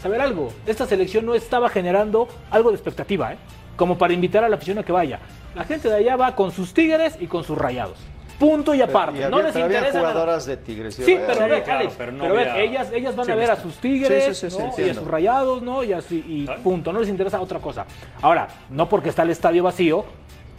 saber 0.00 0.20
algo. 0.20 0.52
Esta 0.66 0.86
selección 0.86 1.26
no 1.26 1.34
estaba 1.34 1.68
generando 1.68 2.28
algo 2.50 2.70
de 2.70 2.76
expectativa, 2.76 3.32
¿eh? 3.32 3.36
Como 3.76 3.96
para 3.98 4.12
invitar 4.12 4.44
a 4.44 4.48
la 4.48 4.56
afición 4.56 4.78
a 4.78 4.82
que 4.82 4.92
vaya. 4.92 5.18
La 5.54 5.64
gente 5.64 5.88
de 5.88 5.96
allá 5.96 6.16
va 6.16 6.34
con 6.34 6.50
sus 6.52 6.72
tigres 6.74 7.16
y 7.20 7.26
con 7.26 7.44
sus 7.44 7.56
rayados. 7.56 7.98
Punto 8.38 8.74
y 8.74 8.80
aparte. 8.80 9.18
Y 9.18 9.22
había- 9.22 9.28
no 9.36 9.42
les 9.42 9.52
pero 9.52 9.66
había 9.66 9.78
interesa 9.78 9.98
nada. 9.98 10.12
jugadoras 10.12 10.46
de 10.46 10.56
Tigres. 10.56 10.94
Sí, 10.94 11.18
pero, 11.26 11.44
a 11.44 11.46
ver, 11.46 11.62
claro, 11.62 11.80
Alex, 11.80 11.94
pero 11.98 12.12
pero, 12.12 12.24
no 12.24 12.24
a 12.24 12.32
ver, 12.34 12.48
había- 12.48 12.62
ellas, 12.62 12.88
ellas 12.94 13.14
van 13.14 13.26
Sí, 13.26 13.32
a 13.32 13.34
ver 13.34 13.50
a 13.50 13.56
sus 13.56 13.76
tigres 13.76 14.24
Sí, 14.24 14.34
sí, 14.34 14.50
sí, 14.50 14.56
sí, 14.56 14.80
¿no? 14.80 14.86
y 14.86 14.88
a 14.88 14.94
sus 14.94 15.06
rayados, 15.06 15.60
¿no? 15.60 15.84
Y 15.84 15.92
así, 15.92 16.24
y 16.26 16.46
punto. 16.62 16.90
No 16.90 17.00
les 17.00 17.10
interesa 17.10 17.38
otra 17.38 17.58
cosa. 17.58 17.84
Ahora, 18.22 18.48
no 18.70 18.88
porque 18.88 19.10
está 19.10 19.24
el 19.24 19.30
estadio 19.30 19.62
vacío, 19.62 20.06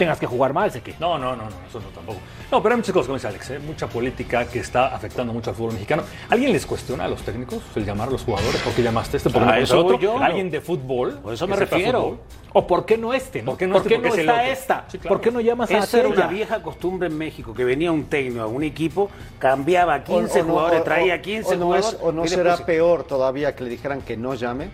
tengas 0.01 0.19
que 0.19 0.25
jugar 0.25 0.51
mal, 0.51 0.71
sé 0.71 0.81
que. 0.81 0.95
No, 0.99 1.19
no, 1.19 1.35
no, 1.35 1.43
no, 1.43 1.49
eso 1.69 1.79
no 1.79 1.87
tampoco. 1.89 2.17
No, 2.51 2.61
pero 2.63 2.73
hay 2.73 2.77
muchas 2.77 2.91
cosas, 2.91 3.05
como 3.07 3.17
dice 3.17 3.27
Alex, 3.27 3.49
¿eh? 3.51 3.59
mucha 3.59 3.85
política 3.87 4.45
que 4.47 4.57
está 4.59 4.87
afectando 4.95 5.31
mucho 5.31 5.51
al 5.51 5.55
fútbol 5.55 5.73
mexicano. 5.73 6.01
¿Alguien 6.29 6.51
les 6.51 6.65
cuestiona 6.65 7.05
a 7.05 7.07
los 7.07 7.21
técnicos 7.21 7.59
el 7.75 7.85
llamar 7.85 8.07
a 8.07 8.11
los 8.11 8.23
jugadores? 8.23 8.59
¿Por 8.61 8.73
qué 8.73 8.81
llamaste 8.81 9.17
este? 9.17 9.29
¿Por 9.29 9.41
qué 9.41 9.45
no 9.45 9.51
llamaste 9.53 9.73
eso 9.75 9.85
otro? 9.85 9.99
yo. 9.99 10.17
¿Alguien 10.17 10.49
de 10.49 10.59
fútbol? 10.59 11.19
Por 11.21 11.33
eso 11.35 11.47
me 11.47 11.55
refiero. 11.55 12.19
¿O 12.53 12.67
por 12.67 12.85
qué 12.85 12.97
no 12.97 13.13
este? 13.13 13.41
¿no? 13.43 13.51
¿Por 13.51 13.57
qué 13.59 13.67
no 13.67 13.77
este? 13.77 13.89
Porque 13.95 14.07
es 14.09 14.13
el 14.15 14.19
está 14.29 14.47
esta? 14.49 14.85
Sí, 14.89 14.97
claro. 14.97 15.15
¿Por 15.15 15.21
qué 15.21 15.31
no 15.31 15.39
llamas 15.39 15.69
a 15.71 15.77
Esa 15.77 15.99
era 15.99 16.09
una 16.09 16.27
vieja 16.27 16.61
costumbre 16.61 17.07
en 17.07 17.17
México, 17.17 17.53
que 17.53 17.63
venía 17.63 17.91
un 17.93 18.05
técnico 18.05 18.41
a 18.41 18.47
un 18.47 18.63
equipo, 18.63 19.09
cambiaba 19.39 19.93
a 19.93 20.03
15 20.03 20.39
O- 20.39 20.43
o 20.43 20.47
no- 20.47 20.53
jugadores, 20.53 20.81
o- 20.81 20.83
traía 20.83 21.15
o- 21.15 21.21
15 21.21 21.53
o 21.53 21.57
no 21.57 21.75
es- 21.75 21.85
jugadores. 21.85 21.99
o 22.01 22.11
no 22.11 22.27
será 22.27 22.57
peor 22.57 23.03
todavía 23.03 23.55
que 23.55 23.63
le 23.63 23.69
dijeran 23.69 24.01
que 24.01 24.17
no 24.17 24.33
llame. 24.33 24.69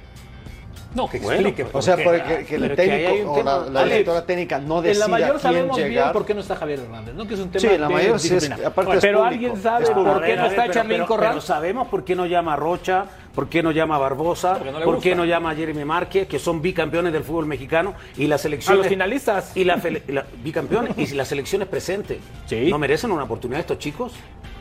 No, 0.98 1.08
que 1.08 1.20
Bueno, 1.20 1.48
explique. 1.50 1.70
O 1.77 1.82
sea, 1.82 1.96
porque 1.96 2.46
que, 2.46 2.56
el 2.56 2.62
Pero 2.62 2.75
técnico 2.75 3.13
un 3.13 3.27
o 3.30 3.44
la, 3.44 3.63
tema. 3.63 3.70
la 3.72 3.84
directora 3.86 4.25
técnica 4.25 4.58
no 4.60 4.77
En 4.80 4.84
la 4.84 4.89
decida 4.89 5.08
mayor 5.08 5.39
sabemos 5.39 5.77
bien 5.77 6.04
por 6.12 6.25
qué 6.25 6.34
no 6.34 6.42
está 6.42 6.56
Javier 6.56 6.80
Hernández, 6.80 7.13
¿no? 7.13 7.27
Que 7.27 7.36
es 7.36 7.39
un 7.39 7.50
tema 7.50 7.62
Sí, 7.62 7.68
en 7.68 7.82
la 7.82 7.88
de 7.88 7.94
mayor 7.94 8.20
sí 8.20 8.27
es- 8.27 8.34
disciplina. 8.42 8.68
aparte 8.68 8.94
es 8.96 9.01
Pero 9.01 9.20
público, 9.20 9.34
alguien 9.46 9.62
sabe 9.63 9.84
es 9.84 9.89
por 9.92 10.24
qué 10.24 10.36
no 10.36 10.46
está 10.48 10.62
ver, 10.63 10.72
Charlín 10.72 10.96
pero, 10.98 11.06
Corral. 11.08 11.30
pero 11.30 11.42
sabemos 11.42 11.88
por 11.88 12.04
qué 12.04 12.16
no 12.16 12.25
llama 12.25 12.54
a 12.54 12.56
Rocha, 12.56 13.06
por 13.36 13.48
qué 13.48 13.62
no 13.62 13.72
llama 13.72 13.96
a 13.96 14.00
Barbosa, 14.00 14.54
no 14.66 14.72
por 14.80 14.96
gusta. 14.96 15.01
qué 15.04 15.16
no 15.16 15.24
llama 15.25 15.51
a 15.51 15.56
Jeremy 15.56 15.86
Márquez, 15.86 16.27
que 16.27 16.39
son 16.39 16.62
bicampeones 16.63 17.13
del 17.13 17.24
fútbol 17.24 17.46
mexicano 17.46 17.94
y 18.18 18.25
la 18.25 18.39
selección. 18.39 18.74
A 18.74 18.77
los 18.80 18.88
finalistas. 18.88 19.56
Y 19.56 19.63
la, 19.66 19.80
la- 20.08 20.25
bicampeones 20.44 20.98
y 20.98 21.06
si 21.06 21.16
la 21.16 21.25
selección 21.25 21.62
es 21.62 21.68
presente. 21.68 22.20
Sí. 22.48 22.70
¿No 22.72 22.80
merecen 22.80 23.12
una 23.12 23.25
oportunidad 23.25 23.60
estos 23.60 23.77
chicos? 23.77 24.13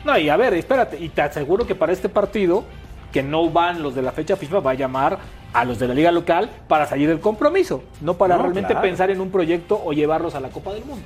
No, 0.05 0.15
y 0.17 0.29
a 0.29 0.37
ver, 0.37 0.53
espérate, 0.53 0.97
y 0.99 1.09
te 1.09 1.21
aseguro 1.23 1.65
que 1.65 1.73
para 1.73 1.91
este 1.91 2.07
partido, 2.09 2.63
que 3.11 3.23
no 3.23 3.49
van 3.49 3.81
los 3.81 3.95
de 3.95 4.01
la 4.01 4.11
fecha 4.11 4.35
FIFA, 4.35 4.59
va 4.59 4.71
a 4.71 4.75
llamar 4.75 5.19
a 5.53 5.65
los 5.65 5.79
de 5.79 5.87
la 5.87 5.93
liga 5.93 6.11
local 6.11 6.49
para 6.67 6.85
salir 6.85 7.07
del 7.07 7.19
compromiso, 7.19 7.83
no 8.01 8.15
para 8.15 8.35
No, 8.35 8.43
realmente 8.43 8.73
claro. 8.73 8.81
pensar 8.81 9.09
en 9.09 9.21
un 9.21 9.31
proyecto 9.31 9.81
o 9.83 9.93
llevarlos 9.93 10.35
a 10.35 10.39
la 10.39 10.49
Copa 10.49 10.73
del 10.73 10.83
Mundo. 10.85 11.03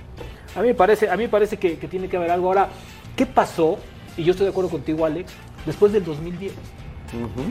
A 0.56 0.62
mí 0.62 0.68
me 0.70 0.74
parece, 0.74 1.10
a 1.10 1.16
mí 1.16 1.24
me 1.24 1.30
parece 1.30 1.58
que, 1.58 1.78
que 1.78 1.88
tiene 1.88 2.10
que 2.10 2.18
haber 2.18 2.32
algo. 2.32 2.48
Ahora, 2.48 2.68
¿qué 3.16 3.26
pasó? 3.26 3.78
Y 4.18 4.24
yo 4.24 4.32
estoy 4.32 4.46
de 4.46 4.52
acuerdo 4.52 4.70
contigo, 4.70 5.06
Alex, 5.06 5.32
después 5.66 5.94
del 5.94 6.04
2010. 6.04 6.54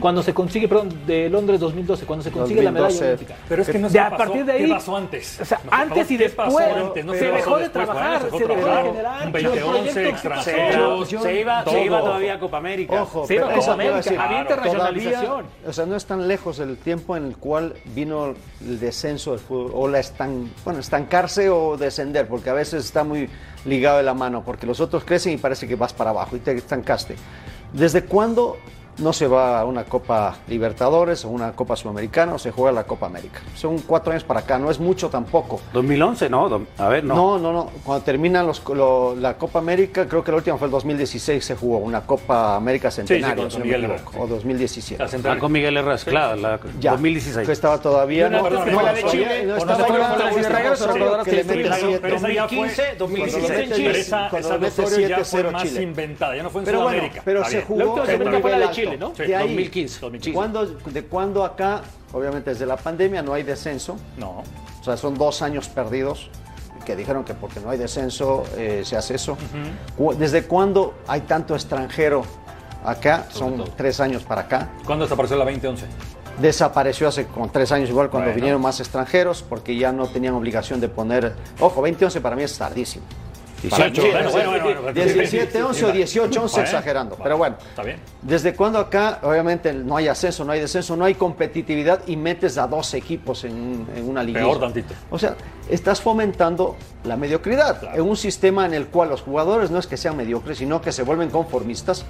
Cuando 0.01 0.23
se 0.23 0.33
consigue, 0.35 0.69
perdón, 0.69 0.89
de 1.07 1.29
Londres 1.29 1.61
2012, 1.61 2.07
cuando 2.07 2.23
se 2.23 2.31
consigue 2.31 2.63
la 2.63 2.71
2012. 2.71 3.01
medalla 3.01 3.15
olímpica. 3.15 3.37
Pero 3.49 3.63
es 3.63 3.69
que 3.69 3.79
no 3.79 3.89
De 3.91 4.01
a 4.01 4.11
pasó. 4.11 4.17
partir 4.25 4.45
de 4.45 4.53
ahí. 4.53 4.65
¿Qué 4.67 4.73
pasó 4.73 4.97
antes? 4.97 5.39
O 5.41 5.45
sea, 5.45 5.59
favor, 5.59 5.75
antes 5.75 6.11
y 6.11 6.17
¿qué 6.17 6.25
después. 6.25 6.49
pasó 6.55 6.87
antes? 6.87 7.05
No 7.05 7.13
se 7.13 7.19
qué 7.19 7.25
dejó 7.33 7.57
de 7.57 7.63
después, 7.65 7.87
trabajar, 7.87 8.21
bueno, 8.31 8.39
se 8.39 8.47
dejó 8.47 8.57
de 8.57 8.63
trabajar, 8.63 8.85
generar. 8.85 9.27
Un 9.27 9.33
los 9.33 9.43
2011 9.43 9.93
proyectos, 9.93 10.21
¿qué 10.23 10.29
pasó? 10.29 10.51
extranjeros. 10.51 11.09
se, 11.09 11.41
iba, 11.41 11.65
todo. 11.65 11.75
se 11.75 11.85
iba 11.85 12.01
todavía 12.01 12.35
a 12.35 12.41
Copa 12.41 12.57
América. 12.59 13.03
Ojo, 13.03 13.25
pero 13.29 13.47
pero 13.49 13.61
Copa 13.61 13.61
te 13.61 13.65
iba 13.65 13.71
a 13.71 13.75
América, 13.75 13.97
decir, 13.97 14.19
había 14.19 14.41
internacionalización. 14.41 15.25
todavía, 15.25 15.51
o 15.69 15.73
sea, 15.73 15.87
no 15.87 15.97
es 15.97 16.07
tan 16.07 16.29
lejos 16.29 16.59
el 16.61 16.77
tiempo 16.77 17.17
en 17.17 17.27
el 17.27 17.37
cual 17.37 17.75
vino 17.95 18.35
el 18.67 18.81
descenso 18.81 19.33
del 19.33 19.41
fútbol, 19.41 19.73
o 19.75 19.89
la 19.89 19.99
estan, 20.01 20.51
bueno, 20.65 20.81
estancarse 20.81 21.51
o 21.51 21.77
descender, 21.77 22.29
porque 22.29 22.51
a 22.51 22.55
veces 22.55 22.85
está 22.85 23.05
muy 23.05 23.29
ligado 23.65 23.99
de 23.99 24.03
la 24.05 24.15
mano, 24.15 24.43
porque 24.45 24.67
los 24.67 24.81
otros 24.81 25.05
crecen 25.05 25.35
y 25.35 25.37
parece 25.37 25.69
que 25.69 25.77
vas 25.77 25.93
para 25.93 26.11
abajo 26.11 26.37
y 26.37 26.39
te 26.41 26.53
estancaste. 26.53 27.17
¿Desde 27.73 28.05
cuándo 28.05 28.57
no 29.01 29.13
se 29.13 29.27
va 29.27 29.61
a 29.61 29.65
una 29.65 29.85
Copa 29.85 30.37
Libertadores 30.49 31.25
o 31.25 31.29
una 31.31 31.53
Copa 31.53 31.77
Sudamericana 31.77 32.35
o 32.35 32.39
se 32.39 32.51
juega 32.51 32.73
la 32.73 32.85
Copa 32.85 33.07
América? 33.07 33.41
Son 33.55 33.79
cuatro 33.81 34.13
años 34.13 34.25
para 34.25 34.41
acá, 34.41 34.59
no 34.59 34.71
es 34.71 34.79
mucho 34.79 35.09
tampoco. 35.09 35.61
2011, 35.73 36.29
no, 36.31 36.61
a 36.79 36.89
ver, 36.89 37.05
no. 37.05 37.15
No, 37.15 37.39
no, 37.39 37.53
no. 37.53 37.71
Cuando 37.85 38.05
terminan 38.05 38.47
los, 38.47 38.63
lo- 38.69 39.15
la 39.17 39.35
Copa 39.37 39.59
América, 39.59 40.07
creo 40.07 40.23
que 40.23 40.31
la 40.31 40.37
última 40.39 40.57
fue 40.59 40.67
el 40.67 40.73
2016, 40.73 41.45
se 41.45 41.57
jugó 41.57 41.79
una 41.79 42.03
Copa 42.03 42.57
América 42.57 42.91
Centenario, 42.91 43.45
con 43.45 43.51
si 43.51 43.59
no 43.59 43.65
Miguel 43.65 43.85
Herrera, 43.85 44.03
o 44.19 44.27
2017. 44.27 45.03
La 45.03 45.09
central. 45.09 45.37
Ah, 45.37 45.41
con 45.41 45.53
Miguel 45.53 45.77
Herrera, 45.77 45.97
claro, 45.99 46.37
la 46.37 46.61
Ya, 46.79 46.93
2016. 46.93 47.47
que 47.47 47.53
estaba 47.53 47.79
todavía. 47.81 48.29
La 48.29 48.43
de 48.93 49.05
Chile, 49.05 49.45
no 49.47 49.57
estaba 49.57 49.73
no 49.73 49.77
se 49.77 49.83
acuerdan 49.85 50.11
ya- 50.11 50.17
de 50.19 50.25
la 50.25 50.43
de 50.43 50.49
Rayados, 50.49 50.79
solo 50.79 50.93
recordarás 50.95 51.25
que 51.25 51.31
que 51.31 51.37
le 51.37 51.43
destruye 51.45 51.63
meten 51.65 51.71
la- 51.71 51.77
siete. 51.87 51.99
Pero 52.03 52.17
esa 52.17 52.29
ya 52.29 52.49
fue, 52.49 52.57
2015, 52.57 52.83
cuando 52.83 52.99
2016 52.99 53.49
lo 53.49 53.55
en 53.55 53.61
mete- 53.61 53.75
Chile. 53.77 53.89
pero 53.91 53.99
esa, 54.01 54.29
Cuando 54.31 54.39
esa 54.49 54.55
lo 54.55 54.61
mete 54.61 54.83
Osorio 54.83 55.09
ya 55.09 55.17
fue 55.17 55.25
7-0 55.25 55.53
más 55.53 55.63
Chile. 55.63 55.83
inventada, 55.83 56.37
ya 56.37 56.43
no 56.43 56.51
fue 56.51 56.61
en 56.61 56.65
Pero 56.67 56.79
Sudamérica. 56.81 57.23
se 57.45 57.63
jugó 57.63 57.97
La 57.99 58.05
de 58.05 58.13
alto. 58.65 58.90
Chile, 58.91 58.99
¿no? 58.99 59.13
Sí, 59.17 59.23
De 59.25 59.37
ahí, 59.37 59.47
2015. 59.49 60.01
Sí. 60.21 60.33
¿cuándo- 60.33 60.67
¿De 60.67 61.05
cuándo 61.05 61.45
acá? 61.45 61.83
Obviamente 62.13 62.51
desde 62.51 62.67
la 62.67 62.77
pandemia 62.77 63.23
no 63.23 63.33
hay 63.35 63.43
descenso. 63.43 63.97
No. 64.17 64.43
O 64.81 64.85
sea, 64.85 64.97
son 64.97 65.15
dos 65.17 65.43
años 65.43 65.69
perdidos 65.69 66.31
que 66.85 66.97
dijeron 66.97 67.25
que 67.25 67.35
porque 67.35 67.61
no 67.61 67.71
hay 67.71 67.79
descenso 67.79 68.45
eh, 68.57 68.83
se 68.85 68.97
hace 68.97 69.15
eso. 69.15 69.37
¿Desde 70.19 70.45
cuándo 70.45 70.95
hay 71.07 71.21
tanto 71.21 71.55
extranjero 71.55 72.23
acá? 72.85 73.27
Son 73.31 73.63
tres 73.77 74.01
años 74.01 74.23
para 74.25 74.43
acá. 74.43 74.71
¿Cuándo 74.87 75.05
desapareció 75.05 75.37
la 75.37 75.45
2011? 75.45 75.85
Desapareció 76.41 77.09
hace 77.09 77.27
como 77.27 77.51
tres 77.51 77.71
años 77.71 77.91
igual 77.91 78.09
cuando 78.09 78.29
Bueno. 78.29 78.37
vinieron 78.37 78.63
más 78.63 78.81
extranjeros 78.81 79.45
porque 79.47 79.77
ya 79.77 79.93
no 79.93 80.07
tenían 80.07 80.35
obligación 80.35 80.81
de 80.81 80.89
poner... 80.89 81.35
Ojo, 81.61 81.83
2011 81.83 82.21
para 82.23 82.35
mí 82.35 82.43
es 82.45 82.57
tardísimo. 82.57 83.05
18. 83.63 84.03
Bueno, 84.03 84.31
bueno, 84.31 84.51
bueno, 84.51 84.83
bueno. 84.83 84.93
17, 84.93 85.63
11 85.63 85.85
o 85.85 85.93
18, 85.93 86.43
11 86.43 86.55
Bueno, 86.55 86.69
exagerando. 86.69 87.17
Pero 87.23 87.39
bueno, 87.39 87.57
Está 87.69 87.83
bien. 87.83 87.99
¿desde 88.23 88.55
cuándo 88.55 88.79
acá? 88.79 89.19
Obviamente 89.23 89.73
no 89.73 89.97
hay 89.97 90.09
ascenso, 90.09 90.45
no 90.45 90.53
hay 90.53 90.61
descenso, 90.61 90.97
no 90.97 91.05
hay 91.05 91.15
competitividad 91.15 92.01
y 92.07 92.17
metes 92.17 92.59
a 92.59 92.67
dos 92.67 92.95
equipos 92.95 93.45
en, 93.45 93.87
en 93.95 94.09
una 94.09 94.23
liga. 94.23 94.41
Peor 94.41 94.61
tantito. 94.61 94.95
O 95.11 95.19
sea, 95.19 95.37
estás 95.69 96.01
fomentando 96.01 96.77
la 97.05 97.17
mediocridad 97.17 97.95
en 97.95 98.03
un 98.03 98.17
sistema 98.17 98.67
en 98.67 98.75
el 98.75 98.87
cual 98.87 99.11
los 99.11 99.23
jugadores 99.23 99.71
no 99.71 99.79
es 99.79 99.87
que 99.87 99.97
sean 99.97 100.17
mediocres, 100.17 100.59
sino 100.59 100.81
que 100.81 100.93
se 100.93 101.03
vuelven 101.03 101.31
conformistas 101.31 102.05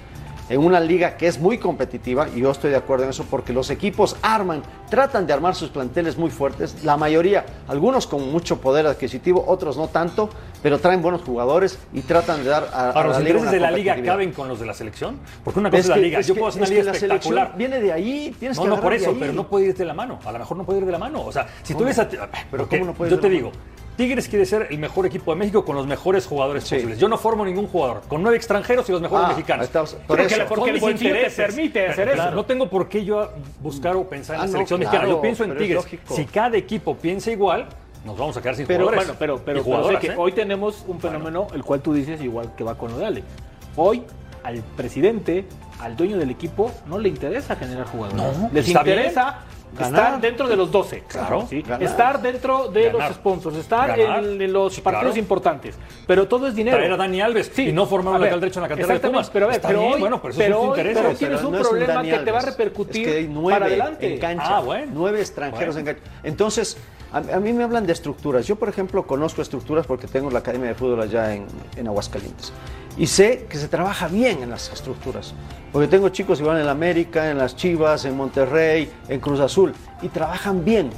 en 0.51 0.59
una 0.63 0.79
liga 0.81 1.15
que 1.15 1.27
es 1.27 1.39
muy 1.39 1.57
competitiva, 1.57 2.27
y 2.35 2.41
yo 2.41 2.51
estoy 2.51 2.71
de 2.71 2.75
acuerdo 2.75 3.05
en 3.05 3.11
eso, 3.11 3.25
porque 3.29 3.53
los 3.53 3.69
equipos 3.69 4.17
arman, 4.21 4.61
tratan 4.89 5.25
de 5.25 5.31
armar 5.31 5.55
sus 5.55 5.69
planteles 5.69 6.17
muy 6.17 6.29
fuertes, 6.29 6.83
la 6.83 6.97
mayoría, 6.97 7.45
algunos 7.69 8.05
con 8.05 8.29
mucho 8.31 8.59
poder 8.59 8.85
adquisitivo, 8.85 9.45
otros 9.47 9.77
no 9.77 9.87
tanto, 9.87 10.29
pero 10.61 10.77
traen 10.79 11.01
buenos 11.01 11.21
jugadores 11.21 11.79
y 11.93 12.01
tratan 12.01 12.43
de 12.43 12.49
dar 12.49 12.69
a, 12.73 12.89
a 12.89 12.91
Ahora, 12.91 13.07
los 13.07 13.17
la 13.17 13.19
liga 13.23 13.29
intereses 13.39 13.51
de 13.51 13.59
la 13.61 13.71
liga 13.71 14.03
caben 14.03 14.31
con 14.33 14.47
los 14.49 14.59
de 14.59 14.65
la 14.65 14.73
selección. 14.73 15.19
Porque 15.43 15.59
una 15.59 15.69
cosa 15.69 15.79
es, 15.79 15.87
la 15.87 15.95
liga. 15.97 16.21
Yo 16.21 16.33
que- 16.33 16.39
puedo 16.39 16.49
hacer 16.49 16.59
una 16.61 16.65
es 16.65 16.69
liga 16.71 16.83
la 16.83 16.93
selección 16.99 17.11
espectacular. 17.15 17.57
viene 17.57 17.79
de 17.79 17.93
ahí, 17.93 18.35
tienes 18.37 18.57
No, 18.57 18.63
que 18.63 18.67
no 18.69 18.73
agarrar 18.75 18.83
por 18.91 18.93
eso, 18.93 19.15
pero 19.17 19.33
no 19.33 19.47
puede 19.47 19.65
ir 19.69 19.75
de 19.75 19.85
la 19.85 19.93
mano. 19.93 20.19
A 20.23 20.31
lo 20.31 20.37
mejor 20.39 20.57
no 20.57 20.63
puede 20.65 20.79
ir 20.79 20.85
de 20.85 20.91
la 20.91 20.99
mano. 20.99 21.23
O 21.25 21.31
sea, 21.31 21.47
si 21.63 21.73
tú 21.73 21.85
ves 21.85 21.97
a. 21.97 22.07
Pero 22.51 22.67
¿cómo 22.67 22.85
no 22.85 22.93
puede 22.93 23.09
Yo 23.09 23.15
ir 23.15 23.21
te 23.21 23.27
de 23.29 23.33
la 23.33 23.37
digo, 23.39 23.51
Tigres 23.97 24.27
quiere 24.27 24.45
ser 24.45 24.67
el 24.71 24.79
mejor 24.79 25.05
equipo 25.05 25.31
de 25.31 25.37
México 25.39 25.63
con 25.65 25.75
los 25.75 25.85
mejores 25.85 26.25
jugadores 26.25 26.63
Sí. 26.63 26.75
posibles. 26.75 26.97
Yo 26.99 27.07
no 27.07 27.17
formo 27.17 27.45
ningún 27.45 27.67
jugador. 27.67 28.01
Con 28.07 28.23
nueve 28.23 28.37
extranjeros 28.37 28.87
y 28.89 28.91
los 28.93 29.01
mejores 29.01 29.25
Ah, 29.25 29.29
mexicanos. 29.29 29.65
estamos- 29.65 29.93
por 29.93 30.05
Porque 30.07 30.25
eso. 30.25 30.37
la- 30.37 30.47
Porque 30.47 30.61
son 30.65 30.75
el 30.75 30.81
bolsillo 30.81 31.13
te 31.15 31.29
permite 31.29 31.87
hacer 31.87 32.11
Claro, 32.11 32.29
eso. 32.29 32.35
No 32.35 32.45
tengo 32.45 32.69
por 32.69 32.87
qué 32.89 33.03
yo 33.05 33.29
buscar 33.61 33.95
o 33.95 34.07
pensar 34.07 34.35
en 34.37 34.41
Ah, 34.41 34.45
la 34.45 34.47
no, 34.47 34.51
selección 34.53 34.79
claro, 34.79 34.91
mexicana. 34.97 35.13
Yo 35.15 35.21
pienso 35.21 35.43
en 35.43 35.57
Tigres. 35.57 35.85
Si 36.15 36.25
cada 36.25 36.57
equipo 36.57 36.95
piensa 36.95 37.31
igual, 37.31 37.67
nos 38.05 38.17
vamos 38.17 38.35
a 38.37 38.41
quedar 38.41 38.55
sin 38.55 38.65
Pero 38.65 38.85
jugadores. 38.85 39.05
bueno, 39.07 39.19
pero, 39.19 39.37
pero, 39.45 39.63
pero 39.63 39.87
sé 39.89 39.97
que 39.99 40.07
¿eh? 40.07 40.15
hoy 40.17 40.31
tenemos 40.31 40.83
un 40.87 40.99
fenómeno, 40.99 41.47
el 41.53 41.63
cual 41.63 41.81
tú 41.81 41.93
dices 41.93 42.21
igual 42.21 42.53
que 42.55 42.63
va 42.63 42.75
con 42.75 42.91
lo 42.91 42.97
de 42.97 43.05
Alex. 43.05 43.27
Hoy 43.75 44.03
al 44.43 44.57
presidente, 44.75 45.45
al 45.79 45.95
dueño 45.95 46.17
del 46.17 46.31
equipo, 46.31 46.71
no 46.87 46.97
le 46.97 47.09
interesa 47.09 47.55
generar 47.55 47.85
jugadores. 47.85 48.37
No, 48.39 48.49
Les 48.51 48.67
interesa 48.67 49.39
Ganar. 49.77 50.03
estar 50.03 50.21
dentro 50.21 50.47
de 50.47 50.55
los 50.55 50.71
12. 50.71 51.03
Claro, 51.07 51.47
¿sí? 51.49 51.63
Estar 51.79 52.21
dentro 52.21 52.67
de 52.69 52.91
Ganar. 52.91 53.07
los 53.09 53.15
sponsors, 53.17 53.55
estar 53.57 53.97
en, 53.99 54.41
en 54.41 54.51
los 54.53 54.73
Sí, 54.75 54.81
partidos 54.81 55.13
claro. 55.13 55.19
importantes. 55.19 55.75
Pero 56.05 56.27
todo 56.27 56.47
es 56.47 56.55
dinero. 56.55 56.77
Traer 56.77 56.91
a 56.91 56.97
Dani 56.97 57.21
Alves 57.21 57.57
y 57.59 57.71
no 57.71 57.85
formar 57.85 58.15
un 58.15 58.19
lateral 58.21 58.39
derecho 58.41 58.59
en 58.59 58.63
la 58.63 58.67
cantera 58.67 58.93
de 58.93 58.99
Pumas. 58.99 59.29
Pero, 59.29 59.45
a 59.45 59.47
ver, 59.47 59.55
Está 59.57 59.67
pero 59.69 59.79
bien, 59.81 59.93
hoy, 59.93 59.99
bueno, 59.99 60.21
pero 60.37 60.61
hoy- 60.61 60.75
tienes 61.17 61.41
un 61.43 61.53
no 61.53 61.59
problema 61.61 62.03
que 62.03 62.17
te 62.19 62.31
va 62.31 62.39
a 62.39 62.45
repercutir 62.45 63.07
Es 63.07 63.13
que 63.13 63.19
hay 63.19 63.27
nueve 63.27 63.53
para 63.59 63.65
adelante. 63.67 64.13
en 64.13 64.19
cancha. 64.19 64.57
Ah, 64.57 64.59
bueno. 64.61 64.91
Nueve 64.93 65.19
extranjeros 65.21 65.75
Bueno. 65.75 65.89
en 65.89 65.95
cancha. 65.95 66.11
Entonces, 66.23 66.77
a, 67.11 67.17
a 67.17 67.39
mí 67.39 67.53
me 67.53 67.63
hablan 67.63 67.85
de 67.85 67.93
estructuras. 67.93 68.45
Yo, 68.47 68.55
por 68.55 68.69
ejemplo, 68.69 69.05
conozco 69.05 69.41
estructuras 69.41 69.85
porque 69.85 70.07
tengo 70.07 70.29
la 70.31 70.39
Academia 70.39 70.69
de 70.69 70.75
Fútbol 70.75 71.01
allá 71.01 71.33
en, 71.35 71.45
en 71.75 71.87
Aguascalientes. 71.87 72.53
Y 72.97 73.07
sé 73.07 73.45
que 73.49 73.57
se 73.57 73.67
trabaja 73.67 74.07
bien 74.07 74.43
en 74.43 74.49
las 74.49 74.71
estructuras. 74.71 75.33
Porque 75.71 75.87
tengo 75.87 76.09
chicos 76.09 76.39
igual 76.41 76.59
en 76.59 76.65
la 76.65 76.71
América, 76.73 77.29
en 77.31 77.37
las 77.37 77.55
Chivas, 77.55 78.03
en 78.05 78.17
Monterrey, 78.17 78.91
en 79.07 79.19
Cruz 79.19 79.39
Azul. 79.39 79.73
Y 80.01 80.09
trabajan 80.09 80.65
bien. 80.65 80.89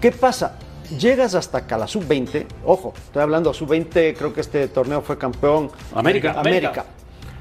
¿Qué 0.00 0.12
pasa? 0.12 0.56
Llegas 0.98 1.34
hasta 1.34 1.58
acá, 1.58 1.78
la 1.78 1.86
sub-20. 1.86 2.46
Ojo, 2.64 2.92
estoy 2.96 3.22
hablando 3.22 3.54
sub-20, 3.54 4.14
creo 4.16 4.32
que 4.34 4.40
este 4.40 4.66
torneo 4.68 5.00
fue 5.02 5.16
campeón. 5.16 5.70
América. 5.94 6.32
América. 6.36 6.84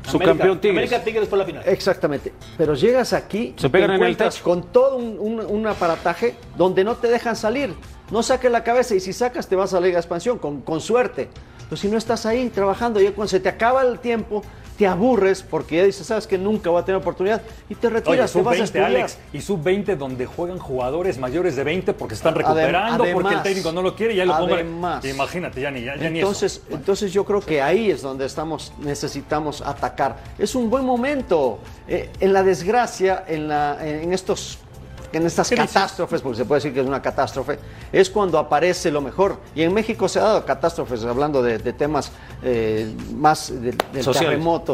Subcampeón 0.09 0.59
Tigres. 0.59 0.77
América 0.77 1.03
Tigres 1.03 1.27
por 1.27 1.37
la 1.39 1.45
final. 1.45 1.63
Exactamente. 1.67 2.33
Pero 2.57 2.73
llegas 2.73 3.13
aquí 3.13 3.53
Se 3.57 3.67
y 3.67 3.69
pegan 3.69 3.89
te 3.89 3.95
en 3.95 4.01
el 4.01 4.07
encuentras 4.07 4.35
techo. 4.35 4.43
con 4.43 4.63
todo 4.71 4.97
un, 4.97 5.17
un- 5.19 5.45
un 5.45 5.67
aparataje 5.67 6.35
donde 6.57 6.83
no 6.83 6.95
te 6.95 7.07
dejan 7.09 7.35
salir. 7.35 7.73
No 8.11 8.23
saques 8.23 8.51
la 8.51 8.63
cabeza 8.63 8.95
y 8.95 8.99
si 8.99 9.13
sacas 9.13 9.47
te 9.47 9.55
vas 9.55 9.73
a 9.73 9.79
la 9.79 9.87
Liga 9.87 9.95
de 9.95 10.01
Expansión 10.01 10.37
con, 10.39 10.61
con 10.61 10.81
suerte. 10.81 11.29
Pero 11.69 11.79
si 11.79 11.87
no 11.87 11.97
estás 11.97 12.25
ahí 12.25 12.49
trabajando, 12.49 12.99
ya 12.99 13.11
cuando 13.11 13.29
se 13.29 13.39
te 13.39 13.49
acaba 13.49 13.83
el 13.83 13.99
tiempo, 13.99 14.41
te 14.79 14.87
aburres 14.87 15.43
porque 15.43 15.75
ya 15.75 15.83
dices, 15.83 16.07
sabes 16.07 16.25
que 16.25 16.37
nunca 16.37 16.71
va 16.71 16.79
a 16.79 16.85
tener 16.85 17.01
oportunidad 17.01 17.41
y 17.69 17.75
te 17.75 17.87
Oye, 17.87 17.97
retiras, 17.97 18.31
te 18.31 18.41
vas 18.41 18.53
a 18.53 18.57
sub-20, 18.57 18.63
estudiar. 18.63 18.85
Alex, 18.87 19.17
y 19.33 19.41
sub-20 19.41 19.97
donde 19.97 20.25
juegan 20.25 20.57
jugadores 20.57 21.19
mayores 21.19 21.57
de 21.57 21.65
20 21.65 21.93
porque 21.93 22.15
están 22.15 22.33
recuperando, 22.33 23.03
porque 23.13 23.35
el 23.35 23.43
técnico 23.43 23.73
no 23.73 23.81
lo 23.81 23.93
quiere 23.93 24.13
y 24.13 24.17
ya 24.17 24.25
lo 24.25 24.35
además. 24.35 25.03
Imagínate, 25.03 25.59
ya 25.59 25.69
ni, 25.69 25.83
ya, 25.83 25.97
ya 25.97 26.09
ni 26.09 26.19
Entonces, 26.19 26.63
eso. 26.65 26.75
entonces 26.77 27.11
yo 27.11 27.25
creo 27.25 27.41
que 27.41 27.61
ahí 27.61 27.91
es 27.91 28.01
donde 28.01 28.25
estamos, 28.25 28.71
necesitamos 28.79 29.61
atacar. 29.61 30.15
Es 30.39 30.55
un 30.55 30.69
buen 30.69 30.85
momento. 30.85 31.59
Eh, 31.87 32.09
en 32.21 32.31
la 32.31 32.41
desgracia, 32.41 33.25
en, 33.27 33.49
la, 33.49 33.77
en 33.85 34.13
estos 34.13 34.59
en 35.13 35.25
estas 35.25 35.49
catástrofes, 35.49 36.21
porque 36.21 36.37
se 36.37 36.45
puede 36.45 36.59
decir 36.59 36.73
que 36.73 36.81
es 36.81 36.85
una 36.87 37.01
catástrofe, 37.01 37.59
es 37.91 38.09
cuando 38.09 38.37
aparece 38.37 38.91
lo 38.91 39.01
mejor. 39.01 39.37
Y 39.55 39.63
en 39.63 39.73
México 39.73 40.07
se 40.07 40.19
ha 40.19 40.23
dado 40.23 40.45
catástrofes, 40.45 41.03
hablando 41.05 41.41
de, 41.41 41.57
de 41.57 41.73
temas 41.73 42.11
eh, 42.43 42.93
más 43.15 43.49
de- 43.49 43.71
del 43.93 44.03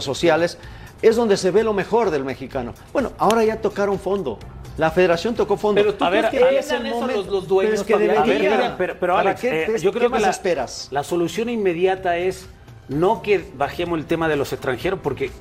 Sociales. 0.02 0.58
es 1.02 1.16
donde 1.16 1.38
se 1.38 1.52
ve 1.52 1.64
lo 1.64 1.74
mejor 1.74 2.10
del 2.12 2.24
mexicano. 2.24 2.74
Bueno, 2.94 3.12
ahora 3.18 3.44
ya 3.44 3.62
tocaron 3.62 4.00
fondo. 4.00 4.40
La 4.78 4.92
federación 4.92 5.36
tocó 5.36 5.56
fondo. 5.56 5.80
Pero 5.82 5.94
tú 5.94 6.04
A 6.04 6.10
crees 6.10 6.24
ver, 6.24 6.32
que 6.32 6.38
ahí 6.38 6.56
entiendan 6.58 6.66
es 6.66 6.82
el 6.82 6.86
eso 6.88 6.96
momento. 7.02 7.22
los- 7.22 7.32
los 7.32 7.48
dueños, 7.48 7.70
Pero 7.72 7.82
es 7.82 7.88
que? 7.88 7.94
A 7.94 7.98
ver, 7.98 8.26
debería. 8.26 8.50
pero, 8.58 8.74
pero, 8.78 8.98
pero, 9.00 9.14
¿Para 9.16 9.30
Alex, 9.30 9.42
qué- 9.42 9.64
eh, 9.64 9.66
qué- 9.68 9.80
yo 9.80 9.92
qué 9.92 9.98
creo 10.00 10.10
que 10.10 10.16
más 10.16 10.22
la, 10.24 10.30
esperas? 10.32 10.88
la 10.92 11.04
solución 11.04 11.48
inmediata 11.50 12.18
es 12.18 12.48
no 12.90 13.22
que 13.22 13.50
bajemos 13.58 13.98
el 13.98 14.06
tema 14.06 14.28
de 14.28 14.36
los 14.36 14.52
extranjeros, 14.52 15.00
porque 15.02 15.32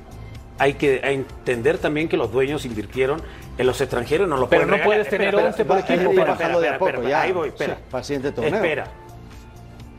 hay 0.57 0.73
que 0.73 0.99
entender 1.03 1.77
también 1.77 2.07
que 2.07 2.17
los 2.17 2.31
dueños 2.31 2.65
invirtieron 2.65 3.21
en 3.57 3.67
los 3.67 3.79
extranjeros, 3.81 4.27
no 4.27 4.37
los 4.37 4.49
Pero 4.49 4.63
pueden 4.63 4.69
no 4.69 4.73
regalar. 4.73 4.87
puedes 4.87 5.09
tener 5.09 5.27
Espera, 5.29 5.47
11 5.47 5.65
por 5.65 5.79
equipo 5.79 6.15
para 6.15 6.31
bajarlo 6.31 6.59
de 6.61 6.69
a 6.69 6.77
poco, 6.77 7.03
ya. 7.03 7.21
Ahí 7.21 7.31
voy, 7.31 7.49
espera. 7.49 7.75
Sí, 7.75 8.03
siguiente 8.03 8.31
torneo. 8.31 8.55
Espera. 8.55 8.87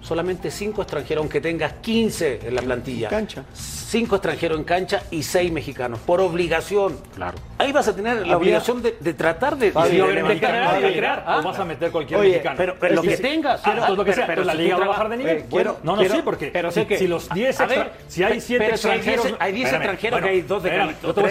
Solamente 0.06 0.52
cinco 0.52 0.82
extranjeros, 0.82 1.22
aunque 1.22 1.40
tengas 1.40 1.72
15 1.82 2.40
en 2.46 2.54
la 2.54 2.62
plantilla. 2.62 3.08
cancha. 3.08 3.44
Cinco 3.52 4.16
extranjeros 4.16 4.56
en 4.56 4.64
cancha 4.64 5.02
y 5.10 5.24
seis 5.24 5.50
mexicanos, 5.50 5.98
por 5.98 6.20
obligación. 6.20 6.96
Claro. 7.14 7.36
Ahí 7.58 7.72
vas 7.72 7.88
a 7.88 7.96
tener 7.96 8.24
la 8.24 8.36
obligación 8.36 8.82
de, 8.82 8.96
de 9.00 9.14
tratar 9.14 9.56
de, 9.56 9.72
Fabi, 9.72 9.96
de- 9.96 10.02
de- 10.06 10.12
de- 10.14 10.22
mexicano, 10.22 10.54
de- 10.54 10.60
va 10.60 10.70
a 10.76 10.80
de- 10.80 10.92
crear, 10.96 11.24
ah, 11.26 11.38
o 11.38 11.42
vas 11.42 11.58
a 11.58 11.64
meter 11.64 11.90
cualquier 11.90 12.20
Oye, 12.20 12.28
mexicano. 12.30 12.56
pero, 12.56 12.76
pero 12.78 12.94
lo 12.94 13.02
que 13.02 13.08
que- 13.08 13.16
tengas. 13.16 13.60
Ah, 13.64 13.70
entonces 13.72 13.96
lo 13.96 14.04
que 14.04 14.12
sea, 14.12 14.26
pero 14.26 14.44
la 14.44 14.52
si 14.52 14.58
liga 14.58 14.76
va 14.76 14.84
a 14.84 14.88
bajar 14.88 15.08
de 15.08 15.16
nivel. 15.16 15.44
Quiero- 15.50 15.78
no, 15.82 15.92
no, 15.92 15.98
quiero- 15.98 16.14
sí, 16.14 16.20
porque 16.24 16.46
pero 16.52 16.70
si, 16.70 16.80
sé 16.80 16.86
que- 16.86 16.98
si 16.98 17.08
los 17.08 17.28
10 17.30 17.60
a 17.60 17.66
ver, 17.66 17.78
extra- 17.78 17.98
si 18.06 18.22
hay 18.22 18.34
pe- 18.34 18.40
7 18.40 18.64
pero 18.64 18.76
si 18.76 18.88
hay 18.88 18.96
extranjeros... 18.98 19.26
10 19.26 19.36
hay 19.40 19.52
10 19.52 19.64
Espérame, 19.66 19.82
extranjeros, 19.82 20.20
que 20.20 20.28
hay 20.28 20.40
dos 20.42 20.62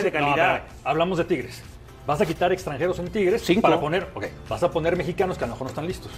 de 0.03 0.11
calidad. 0.11 0.61
hablamos 0.83 1.17
de 1.17 1.23
Tigres. 1.23 1.63
Vas 2.05 2.19
a 2.21 2.25
quitar 2.25 2.51
extranjeros 2.51 2.99
en 2.99 3.07
Tigres 3.07 3.41
Cinco. 3.43 3.61
para 3.61 3.79
poner, 3.79 4.07
ok, 4.13 4.25
vas 4.49 4.61
a 4.61 4.69
poner 4.69 4.95
mexicanos 4.97 5.37
que 5.37 5.43
a 5.45 5.47
lo 5.47 5.53
mejor 5.53 5.65
no 5.65 5.69
están 5.69 5.87
listos. 5.87 6.11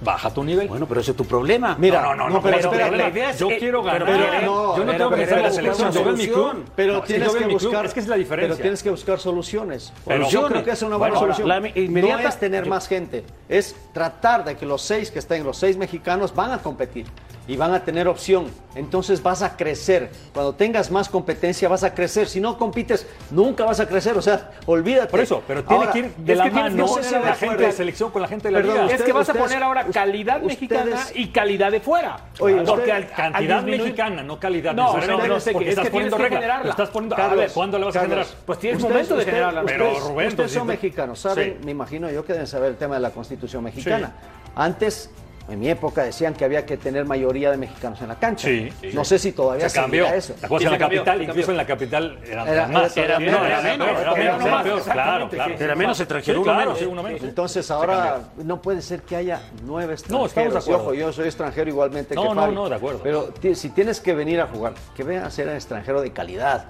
Baja 0.00 0.28
tu 0.30 0.44
nivel. 0.44 0.68
Bueno, 0.68 0.86
pero 0.86 1.00
ese 1.00 1.12
es 1.12 1.16
tu 1.16 1.24
problema. 1.24 1.74
Mira, 1.78 2.02
no, 2.02 2.14
no, 2.14 2.24
no, 2.24 2.34
no, 2.34 2.42
pero 2.42 2.56
pero, 2.58 2.70
espera, 2.70 2.90
la 2.96 3.08
idea 3.08 3.30
es- 3.30 3.38
yo 3.38 3.48
quiero 3.48 3.82
pero 3.82 4.04
ganar. 4.04 4.18
mira, 4.30 4.40
no, 4.42 4.76
yo 4.76 4.84
no 4.84 4.92
pero- 4.92 4.98
tengo 4.98 5.10
que 5.10 5.16
pero- 5.16 5.26
ser 5.28 5.36
la 5.36 5.42
pero- 5.42 5.54
selección, 5.54 5.92
yo 5.92 6.00
veo 6.04 6.12
en 6.12 6.18
mi 6.18 6.26
club. 6.28 6.64
Pero 6.76 7.02
tienes 7.02 7.34
que 7.34 7.44
en 7.44 7.50
buscar. 7.50 7.86
Es 7.86 7.94
que 7.94 8.00
es 8.00 8.08
la 8.08 8.16
diferencia. 8.16 8.54
Pero 8.54 8.62
tienes 8.62 8.82
que 8.82 8.90
buscar 8.90 9.18
soluciones. 9.18 9.92
Pero- 10.06 10.28
yo 10.28 10.46
creo 10.48 10.64
que 10.64 10.70
es 10.72 10.82
una 10.82 10.96
buena 10.96 11.18
solución. 11.18 11.48
no 11.48 12.18
es 12.18 12.36
tener 12.38 12.66
más 12.66 12.88
gente, 12.88 13.24
es 13.48 13.74
tratar 13.92 14.44
de 14.44 14.56
que 14.56 14.66
los 14.66 14.82
seis 14.82 15.10
que 15.10 15.18
estén, 15.18 15.44
los 15.44 15.56
seis 15.56 15.76
mexicanos, 15.76 16.34
van 16.34 16.52
a 16.52 16.58
competir 16.58 17.06
y 17.48 17.56
van 17.56 17.72
a 17.74 17.84
tener 17.84 18.08
opción. 18.08 18.46
Entonces 18.74 19.22
vas 19.22 19.40
a 19.42 19.56
crecer. 19.56 20.10
Cuando 20.34 20.54
tengas 20.54 20.90
más 20.90 21.08
competencia, 21.08 21.68
vas 21.68 21.82
a 21.84 21.94
crecer. 21.94 22.28
Si 22.28 22.40
no 22.40 22.58
compites, 22.58 23.06
nunca 23.30 23.64
vas 23.64 23.80
a 23.80 23.86
crecer. 23.88 24.16
O 24.18 24.22
sea, 24.22 24.50
olvídate. 24.66 25.08
Por 25.08 25.20
eso, 25.20 25.42
pero 25.46 25.64
tiene 25.64 25.80
Ahora, 25.84 25.92
que 25.92 25.98
ir 26.00 26.14
de 26.16 26.34
la 26.34 26.46
mano 26.50 26.86
poner 26.86 27.12
la 27.12 27.20
de 27.20 27.32
gente 27.34 27.62
de 27.66 27.72
selección 27.72 28.10
con 28.10 28.20
la 28.22 28.28
gente 28.28 28.48
de 28.48 28.52
la 28.52 28.58
Perdón, 28.58 28.74
liga. 28.74 28.84
Es 28.86 29.02
que 29.02 29.10
Ustedes- 29.12 29.14
vas 29.14 29.28
a 29.30 29.34
poner 29.34 29.62
ahora 29.62 29.84
calidad 29.86 30.36
ustedes- 30.42 30.60
mexicana 30.60 31.00
y 31.14 31.28
calidad 31.28 31.70
de 31.70 31.80
fuera. 31.80 32.18
Oye, 32.40 32.62
Porque 32.66 33.06
Cantidad 33.16 33.62
disminuir- 33.62 33.78
mexicana, 33.82 34.22
no 34.22 34.38
calidad. 34.38 34.74
No, 34.74 34.96
no, 34.98 35.26
no 35.26 35.40
sé 35.40 35.52
porque 35.52 35.66
qué, 35.66 35.70
es 35.70 35.78
estás 35.78 35.84
que 35.86 35.90
tienes 35.90 35.90
poniendo 36.12 36.16
que 36.18 36.22
regla. 36.24 36.36
generarla. 36.38 36.64
Lo 36.64 36.70
estás 36.70 36.88
poniendo. 36.90 37.14
a 37.14 37.18
Carlos, 37.18 37.38
ver, 37.38 37.50
¿cuándo 37.52 37.78
le 37.78 37.84
vas 37.86 37.96
a 37.96 38.00
generar? 38.00 38.26
Pues 38.44 38.58
tienes 38.58 38.76
Ustedes- 38.82 38.92
momento 38.94 39.16
de 39.16 39.24
generarla. 39.24 39.62
Pero, 39.64 40.00
Rubén, 40.00 40.28
ustedes 40.28 40.52
son 40.52 40.66
mexicanos, 40.66 41.18
saben, 41.20 41.58
me 41.64 41.70
imagino 41.70 42.10
yo 42.10 42.24
que 42.24 42.32
deben 42.34 42.46
saber 42.46 42.70
el 42.72 42.76
tema 42.76 42.96
de 42.96 43.00
la 43.00 43.10
constitución 43.10 43.64
mexicana. 43.64 44.12
Antes, 44.54 45.10
en 45.48 45.60
mi 45.60 45.68
época, 45.68 46.02
decían 46.02 46.34
que 46.34 46.44
había 46.44 46.66
que 46.66 46.76
tener 46.76 47.04
mayoría 47.04 47.50
de 47.52 47.56
mexicanos 47.56 48.00
en 48.02 48.08
la 48.08 48.16
cancha. 48.16 48.48
Sí, 48.48 48.68
sí. 48.80 48.90
No 48.92 49.04
sé 49.04 49.18
si 49.18 49.32
todavía 49.32 49.68
Se 49.68 49.78
cambió. 49.80 50.06
eso. 50.06 50.34
¿Te 50.34 50.46
acuerdas 50.46 50.62
Sí, 50.62 50.66
en 50.66 50.72
la 50.72 50.78
cambió, 50.78 51.04
capital? 51.04 51.22
Incluso 51.28 51.50
en 51.52 51.56
la 51.56 51.66
capital 51.66 52.18
era, 52.26 52.52
Era- 52.52 52.66
más. 52.68 52.96
era- 52.96 53.14
no, 53.18 53.20
menos, 53.26 53.40
menos, 53.40 53.48
era 53.50 53.62
menos, 53.62 53.88
menos, 54.18 54.46
era 54.46 54.62
peor. 54.62 54.82
Claro, 54.82 55.28
claro. 55.28 55.54
Era 55.58 55.74
menos 55.76 56.00
extranjero, 56.00 56.34
Sí, 56.38 56.42
uno 56.42 56.44
claro, 56.52 56.58
menos. 56.60 56.78
sí, 56.78 56.84
uno 56.84 57.02
menos. 57.02 57.22
Entonces 57.22 57.70
ahora 57.70 58.20
no 58.42 58.60
puede 58.60 58.82
ser 58.82 59.02
que 59.02 59.16
haya 59.16 59.40
nueve 59.64 59.88
No, 60.08 60.24
extranjeros. 60.26 60.28
estamos 60.28 60.52
de 60.52 60.58
acuerdo. 60.72 60.82
ojo, 60.82 60.94
yo 60.94 61.12
soy 61.12 61.26
extranjero 61.26 61.70
igualmente 61.70 62.14
No, 62.14 62.22
que 62.22 62.28
no, 62.28 62.34
Fabi. 62.42 62.54
no, 62.54 62.68
de 62.68 62.74
acuerdo. 62.74 63.00
Pero 63.02 63.32
si 63.54 63.70
tienes 63.70 64.00
que 64.00 64.14
venir 64.14 64.40
a 64.40 64.46
jugar, 64.48 64.74
que 64.96 65.04
venga 65.04 65.26
a 65.26 65.30
ser 65.30 65.48
un 65.48 65.54
extranjero 65.54 66.00
de 66.02 66.12
calidad. 66.12 66.64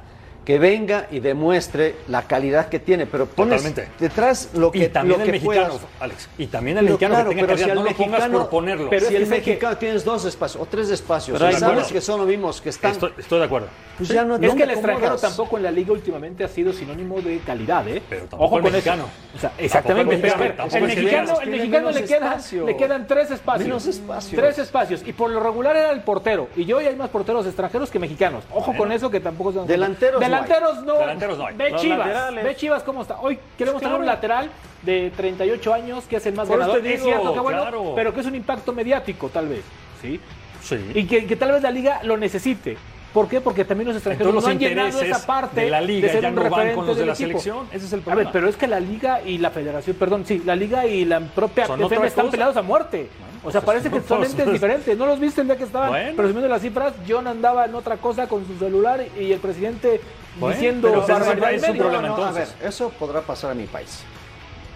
Que 0.47 0.61
venga 0.61 1.09
y 1.11 1.19
demuestre 1.19 1.97
la 2.07 2.23
calidad 2.23 2.69
que 2.69 2.79
tiene, 2.79 3.05
pero 3.05 3.27
pones 3.27 3.63
Totalmente. 3.65 3.89
detrás 3.99 4.51
lo 4.55 4.71
que, 4.71 4.79
Y 4.79 4.89
también 4.89 5.19
lo 5.19 5.25
el 5.25 5.27
que 5.27 5.33
mexicano, 5.33 5.69
puedas. 5.71 5.87
Alex. 5.99 6.29
Y 6.39 6.47
también 6.47 6.79
el 6.79 6.85
Pero 6.85 6.95
mexicano 6.95 7.15
claro, 7.17 7.29
que 7.31 7.35
tenga 7.35 7.47
pero 7.49 7.59
si 7.59 7.63
calidad. 7.65 7.75
No 7.75 7.91
lo 7.91 7.97
pongas 7.97 8.11
mexicano- 8.21 8.39
por 8.39 8.49
ponerlo. 8.51 8.89
Pero 8.91 9.07
si 9.09 9.15
es 9.17 9.21
el 9.23 9.25
que- 9.29 9.31
mexicano 9.51 9.77
tienes 9.77 10.05
dos 10.05 10.25
espacios 10.25 10.63
o 10.63 10.67
tres 10.67 10.89
espacios, 10.91 11.37
Pero 11.37 11.51
y 11.51 11.55
hay 11.55 11.61
sabes 11.61 11.89
que 11.89 12.01
son 12.01 12.21
los 12.21 12.29
mismos 12.29 12.61
que 12.61 12.69
están, 12.69 12.93
Estoy, 12.93 13.13
estoy 13.19 13.41
de 13.41 13.45
acuerdo. 13.45 13.67
pues 13.97 14.09
ya 14.09 14.25
no 14.25 14.35
Es 14.37 14.41
que 14.41 14.47
el 14.47 14.51
¿dónde 14.59 14.73
extranjero 14.75 15.17
tampoco 15.17 15.57
en 15.57 15.65
la 15.65 15.71
liga 15.73 15.93
últimamente 15.93 16.45
ha 16.45 16.49
sido 16.49 16.73
sinónimo 16.73 17.21
de 17.21 17.39
calidad, 17.41 17.89
¿eh? 17.89 18.01
Pero 18.09 18.21
tampoco 18.27 18.45
Ojo 18.45 18.57
el 18.59 18.63
con 18.63 18.73
mexicano. 18.73 19.03
eso. 19.03 19.37
O 19.37 19.41
sea, 19.41 19.53
exactamente. 19.59 20.17
Tampoco 20.17 20.45
el 20.45 20.53
pero 20.53 20.63
a 20.63 20.67
ver, 20.67 20.83
mexicano, 20.83 20.83
el 20.87 20.87
mexicano, 20.87 21.27
mexicano. 21.27 21.41
el 21.43 21.51
mexicano 21.51 21.91
le, 21.91 22.05
quedan, 22.05 22.67
le 22.67 22.77
quedan 22.77 23.07
tres 23.09 23.31
espacios. 23.33 23.67
Menos 23.67 23.87
espacios. 23.89 24.41
Tres 24.41 24.59
espacios. 24.61 25.03
Y 25.05 25.13
por 25.13 25.29
lo 25.31 25.41
regular 25.41 25.75
era 25.75 25.91
el 25.91 26.03
portero. 26.03 26.49
Y 26.55 26.71
hoy 26.73 26.87
hay 26.87 26.95
más 26.95 27.11
porteros 27.11 27.45
extranjeros 27.47 27.91
que 27.91 27.99
mexicanos. 27.99 28.45
Ojo 28.53 28.67
Bueno. 28.67 28.79
con 28.79 28.93
eso 28.93 29.11
que 29.11 29.19
tampoco 29.19 29.53
son. 29.53 29.67
Delanteros. 29.67 30.21
Delanteros 30.43 30.85
no. 30.85 30.99
Delanteros 30.99 31.39
no 31.39 31.47
hay. 31.47 31.57
Ve 31.57 31.71
Los 31.71 31.81
Chivas. 31.83 31.99
laterales. 31.99 32.45
Ve 32.45 32.57
Chivas 32.57 32.83
cómo 32.83 33.03
está. 33.03 33.21
Hoy 33.21 33.39
queremos 33.59 33.81
tener 33.81 33.95
un 33.97 34.03
claro. 34.03 34.15
lateral 34.17 34.51
de 34.83 35.13
38 35.17 35.75
años 35.75 36.05
que 36.05 36.17
es 36.17 36.27
el 36.27 36.35
más 36.35 36.49
Por 36.49 36.59
ganador. 36.59 36.79
es 36.79 36.85
digo, 36.85 37.05
cierto 37.05 37.35
que 37.35 37.41
bueno, 37.41 37.63
claro. 37.63 37.93
pero 37.95 38.15
que 38.15 38.21
es 38.21 38.27
un 38.27 38.35
impacto 38.35 38.73
mediático, 38.73 39.29
tal 39.29 39.49
vez. 39.49 39.65
¿Sí? 40.01 40.21
Sí. 40.63 40.79
Y 40.95 41.07
que, 41.07 41.27
que 41.27 41.37
tal 41.37 41.53
vez 41.53 41.63
la 41.63 41.71
liga 41.71 42.01
lo 42.03 42.17
necesite. 42.17 42.77
¿Por 43.17 43.29
qué? 43.29 43.41
Porque 43.41 43.65
también 43.65 43.89
los 43.89 43.97
extranjeros 43.97 44.29
Entonces, 44.29 44.45
no 44.45 44.51
los 44.55 44.63
han 44.63 44.93
llenado 44.93 45.01
esa 45.01 45.27
parte 45.27 45.63
de 45.63 45.71
la 45.71 45.81
liga 45.81 46.13
ser 46.13 46.21
ya 46.21 46.29
un 46.29 46.35
no 46.35 46.43
van 46.43 46.51
referente 46.51 46.75
con 46.77 46.87
los 46.87 46.97
de 46.99 47.07
la 47.07 47.13
equipo. 47.15 47.29
selección. 47.41 47.67
Ese 47.73 47.87
es 47.87 47.93
el 47.95 48.01
A 48.01 48.03
problema. 48.05 48.23
ver, 48.25 48.33
pero 48.35 48.49
es 48.51 48.57
que 48.59 48.67
la 48.67 48.79
liga 48.79 49.23
y 49.23 49.39
la 49.39 49.49
federación, 49.49 49.97
perdón, 49.97 50.27
sí, 50.27 50.43
la 50.45 50.55
liga 50.55 50.85
y 50.87 51.07
la 51.07 51.21
propia 51.21 51.67
Son 51.67 51.83
FM 51.83 52.07
están 52.09 52.27
cosa. 52.27 52.31
peleados 52.33 52.57
a 52.59 52.63
muerte. 52.63 53.09
o 53.43 53.51
sea, 53.51 53.63
parece 53.63 53.89
que 53.89 54.03
son 54.03 54.19
pues, 54.19 54.31
entes 54.33 54.45
pues, 54.45 54.53
diferentes. 54.53 54.99
¿No 54.99 55.07
los 55.07 55.19
viste 55.19 55.41
el 55.41 55.47
día 55.47 55.57
que 55.57 55.65
estaban 55.65 55.89
Bueno. 55.89 56.15
presumiendo 56.15 56.47
las 56.47 56.61
cifras? 56.61 56.93
John 57.09 57.27
andaba 57.27 57.65
en 57.65 57.75
otra 57.75 57.97
cosa 57.97 58.27
con 58.29 58.47
su 58.47 58.59
celular 58.59 59.03
y 59.19 59.33
el 59.33 59.41
presidente 59.41 59.99
Bueno, 60.39 60.55
diciendo 60.55 60.89
pero 60.91 61.07
barbaridad 61.07 61.53
es 61.55 61.63
un 61.63 61.69
media. 61.71 61.83
problema. 61.83 62.09
No, 62.09 62.17
no, 62.19 62.25
a 62.27 62.33
ver, 62.33 62.49
eso 62.65 62.91
podrá 62.99 63.23
pasar 63.23 63.53
en 63.53 63.59
mi 63.63 63.67
país. 63.67 64.05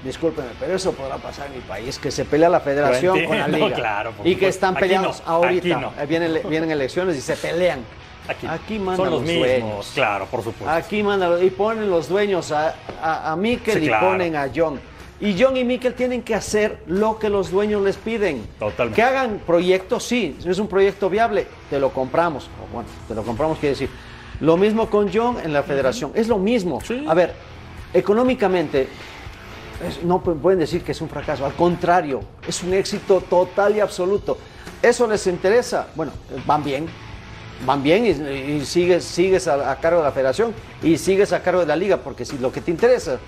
Discúlpenme, 0.02 0.48
pero 0.58 0.76
eso 0.76 0.92
podrá 0.92 1.18
pasar 1.18 1.48
en 1.48 1.56
mi 1.56 1.60
país, 1.60 1.98
que 1.98 2.10
se 2.10 2.24
pelea 2.24 2.48
la 2.48 2.60
federación 2.60 3.22
con 3.22 3.38
la 3.38 3.46
liga. 3.48 3.74
claro, 3.74 4.14
y 4.24 4.34
que 4.34 4.48
están 4.48 4.74
peleados 4.76 5.22
no, 5.26 5.30
ahorita. 5.30 5.76
aquí 5.76 5.84
no. 6.00 6.06
Vienen, 6.06 6.40
vienen 6.48 6.70
elecciones 6.70 7.18
y 7.18 7.20
se 7.20 7.36
pelean. 7.36 7.80
Aquí, 8.46 8.78
mandan 8.78 8.96
son 8.96 9.10
los, 9.10 9.22
mismos, 9.22 9.46
dueños. 9.46 9.90
claro, 9.94 10.26
por 10.26 10.42
supuesto. 10.42 10.68
Aquí 10.70 11.02
mandan 11.02 11.44
y 11.44 11.50
ponen 11.50 11.90
los 11.90 12.08
dueños 12.08 12.52
a, 12.52 12.74
a, 13.02 13.32
a 13.32 13.36
Mikel 13.36 13.74
Sí, 13.78 13.84
y 13.84 13.88
claro. 13.88 14.08
ponen 14.10 14.36
a 14.36 14.48
John. 14.54 14.80
Y 15.20 15.36
John 15.38 15.56
y 15.56 15.64
Mikel 15.64 15.92
tienen 15.94 16.22
que 16.22 16.34
hacer 16.34 16.82
lo 16.86 17.18
que 17.18 17.28
los 17.28 17.50
dueños 17.50 17.82
les 17.82 17.96
piden. 17.96 18.46
Totalmente. 18.58 18.96
Que 18.96 19.02
hagan 19.02 19.40
proyectos, 19.46 20.04
sí. 20.04 20.34
Si 20.40 20.48
es 20.48 20.58
un 20.58 20.66
proyecto 20.68 21.10
viable, 21.10 21.46
te 21.68 21.78
lo 21.78 21.90
compramos. 21.90 22.44
O 22.46 22.72
bueno, 22.72 22.88
te 23.06 23.14
lo 23.14 23.22
compramos 23.22 23.58
quiere 23.58 23.74
decir. 23.74 23.90
Lo 24.40 24.56
mismo 24.56 24.88
con 24.88 25.10
John 25.12 25.36
en 25.44 25.52
la 25.52 25.62
federación. 25.62 26.12
Es 26.14 26.26
lo 26.26 26.38
mismo. 26.38 26.80
Sí. 26.80 27.04
A 27.06 27.12
ver, 27.12 27.34
económicamente, 27.92 28.88
es- 29.86 30.02
no 30.02 30.22
pu- 30.22 30.38
pueden 30.40 30.58
decir 30.60 30.82
que 30.82 30.92
es 30.92 31.00
un 31.02 31.08
fracaso. 31.10 31.44
Al 31.44 31.52
contrario, 31.54 32.20
es 32.46 32.62
un 32.62 32.72
éxito 32.72 33.20
total 33.28 33.76
y 33.76 33.80
absoluto. 33.80 34.38
¿Eso 34.80 35.06
les 35.06 35.26
interesa? 35.26 35.88
Bueno, 35.94 36.12
van 36.46 36.64
bien. 36.64 36.86
Van 37.66 37.82
bien 37.82 38.06
y, 38.06 38.10
y 38.10 38.64
sigues, 38.64 39.04
sigues 39.04 39.46
a, 39.46 39.70
a 39.70 39.76
cargo 39.80 39.98
de 40.00 40.04
la 40.06 40.12
federación 40.12 40.54
y 40.82 40.96
sigues 40.96 41.32
a 41.32 41.42
cargo 41.42 41.60
de 41.60 41.66
la 41.66 41.76
liga, 41.76 41.98
porque 41.98 42.24
si 42.24 42.38
lo 42.38 42.50
que 42.50 42.60
te 42.60 42.70
interesa 42.70 43.18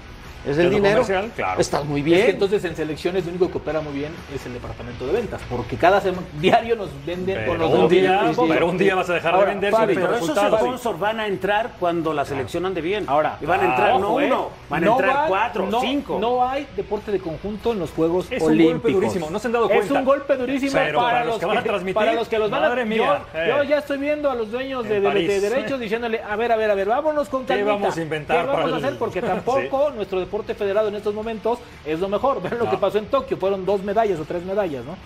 es 0.47 0.59
el 0.59 0.71
dinero, 0.71 1.05
claro. 1.37 1.61
estás 1.61 1.85
muy 1.85 2.03
bien. 2.03 2.19
Es 2.19 2.25
que 2.27 2.31
entonces 2.33 2.65
en 2.65 2.75
selecciones 2.77 3.25
lo 3.25 3.31
único 3.31 3.51
que 3.51 3.59
opera 3.59 3.81
muy 3.81 3.93
bien 3.93 4.13
es 4.35 4.45
el 4.47 4.55
departamento 4.55 5.07
de 5.07 5.13
ventas, 5.13 5.41
porque 5.49 5.77
cada 5.77 6.01
sema- 6.01 6.23
diario 6.41 6.77
nos 6.77 6.89
venden 7.07 7.37
Pero 7.37 7.49
con 7.49 7.59
los 7.59 7.71
un 7.73 7.89
día- 7.89 8.21
sí, 8.23 8.27
sí, 8.29 8.35
sí. 8.41 8.47
pero 8.49 8.67
un 8.69 8.79
día 8.79 8.95
vas 8.95 9.11
a 9.11 9.15
dejar 9.15 9.33
de 9.33 9.39
Ahora, 9.39 9.51
vender 9.51 9.71
Fabi, 9.73 9.95
Pero 9.95 10.09
los 10.11 10.23
esos 10.23 10.37
sponsors 10.37 10.99
van 10.99 11.21
a 11.21 11.27
entrar 11.27 11.71
cuando 11.79 12.13
la 12.13 12.25
selección 12.25 12.67
ande 12.67 12.81
bien. 12.81 13.05
Ahora, 13.09 13.37
y 13.41 13.47
van 13.47 13.61
a 13.61 13.65
entrar 13.67 14.01
no 14.01 14.09
ojo, 14.09 14.21
¿eh? 14.21 14.27
uno, 14.27 14.49
van 14.69 14.83
a 14.83 14.87
No 14.87 14.93
entrar 14.93 15.17
va- 15.17 15.27
cuatro, 15.29 15.67
no, 15.71 15.81
cinco. 15.81 16.19
No 16.21 16.49
hay 16.49 16.67
deporte 16.77 17.13
de 17.13 17.21
conjunto 17.21 17.73
en 17.73 17.79
los 17.79 17.91
Juegos 17.93 18.27
Es 18.31 18.43
un 18.43 18.49
Olímpicos. 18.51 18.83
golpe 18.83 18.93
durísimo, 18.93 19.31
no 19.31 19.39
se 19.39 19.47
han 19.47 19.53
dado 19.53 19.71
Es 19.71 19.77
cuenta. 19.77 19.95
un 19.95 20.05
golpe 20.05 20.37
durísimo 20.37 20.73
Pero 20.73 20.99
para, 20.99 21.11
para 21.13 21.25
los 21.27 21.39
que 21.39 21.47
van 21.47 21.59
a 21.59 21.63
transmitir, 21.63 21.95
para 21.95 22.13
los 22.15 22.29
que 22.29 22.39
los 22.39 22.51
van 22.51 22.65
a 22.65 22.69
madre 22.69 22.85
mía, 22.85 23.23
Yo, 23.33 23.39
eh. 23.41 23.47
yo 23.49 23.63
ya 23.65 23.79
estoy 23.79 23.99
viendo 23.99 24.31
a 24.31 24.35
los 24.35 24.51
dueños 24.51 24.83
de, 24.89 25.01
de- 25.01 25.11
de 25.13 25.41
derechos 25.41 25.79
diciéndole, 25.79 26.21
a 26.21 26.35
ver, 26.37 26.51
a 26.53 26.57
ver, 26.57 26.71
a 26.71 26.75
ver, 26.75 26.89
vámonos 26.89 27.29
con 27.29 27.47
¿Qué 27.47 27.63
vamos 27.63 27.97
a 27.97 28.01
inventar 28.03 28.41
¿Qué 28.41 28.47
vamos 28.53 28.73
a 28.73 28.77
hacer? 28.77 28.99
Porque 28.99 29.21
tampoco 29.23 29.91
nuestro 29.95 30.19
deporte 30.19 30.32
federado 30.41 30.89
en 30.89 30.95
estos 30.95 31.15
momentos 31.15 31.59
es 31.85 32.01
lo 32.01 32.09
mejor. 32.09 32.41
Vean 32.43 32.59
lo 32.59 32.65
No. 32.65 32.71
que 32.71 32.79
pasó 32.79 32.99
en 32.99 33.07
Tokio, 33.07 33.37
fueron 33.37 33.65
dos 33.67 33.83
medallas 33.83 34.19
o 34.19 34.25
tres 34.25 34.43
medallas, 34.45 34.85
¿no? 34.85 34.97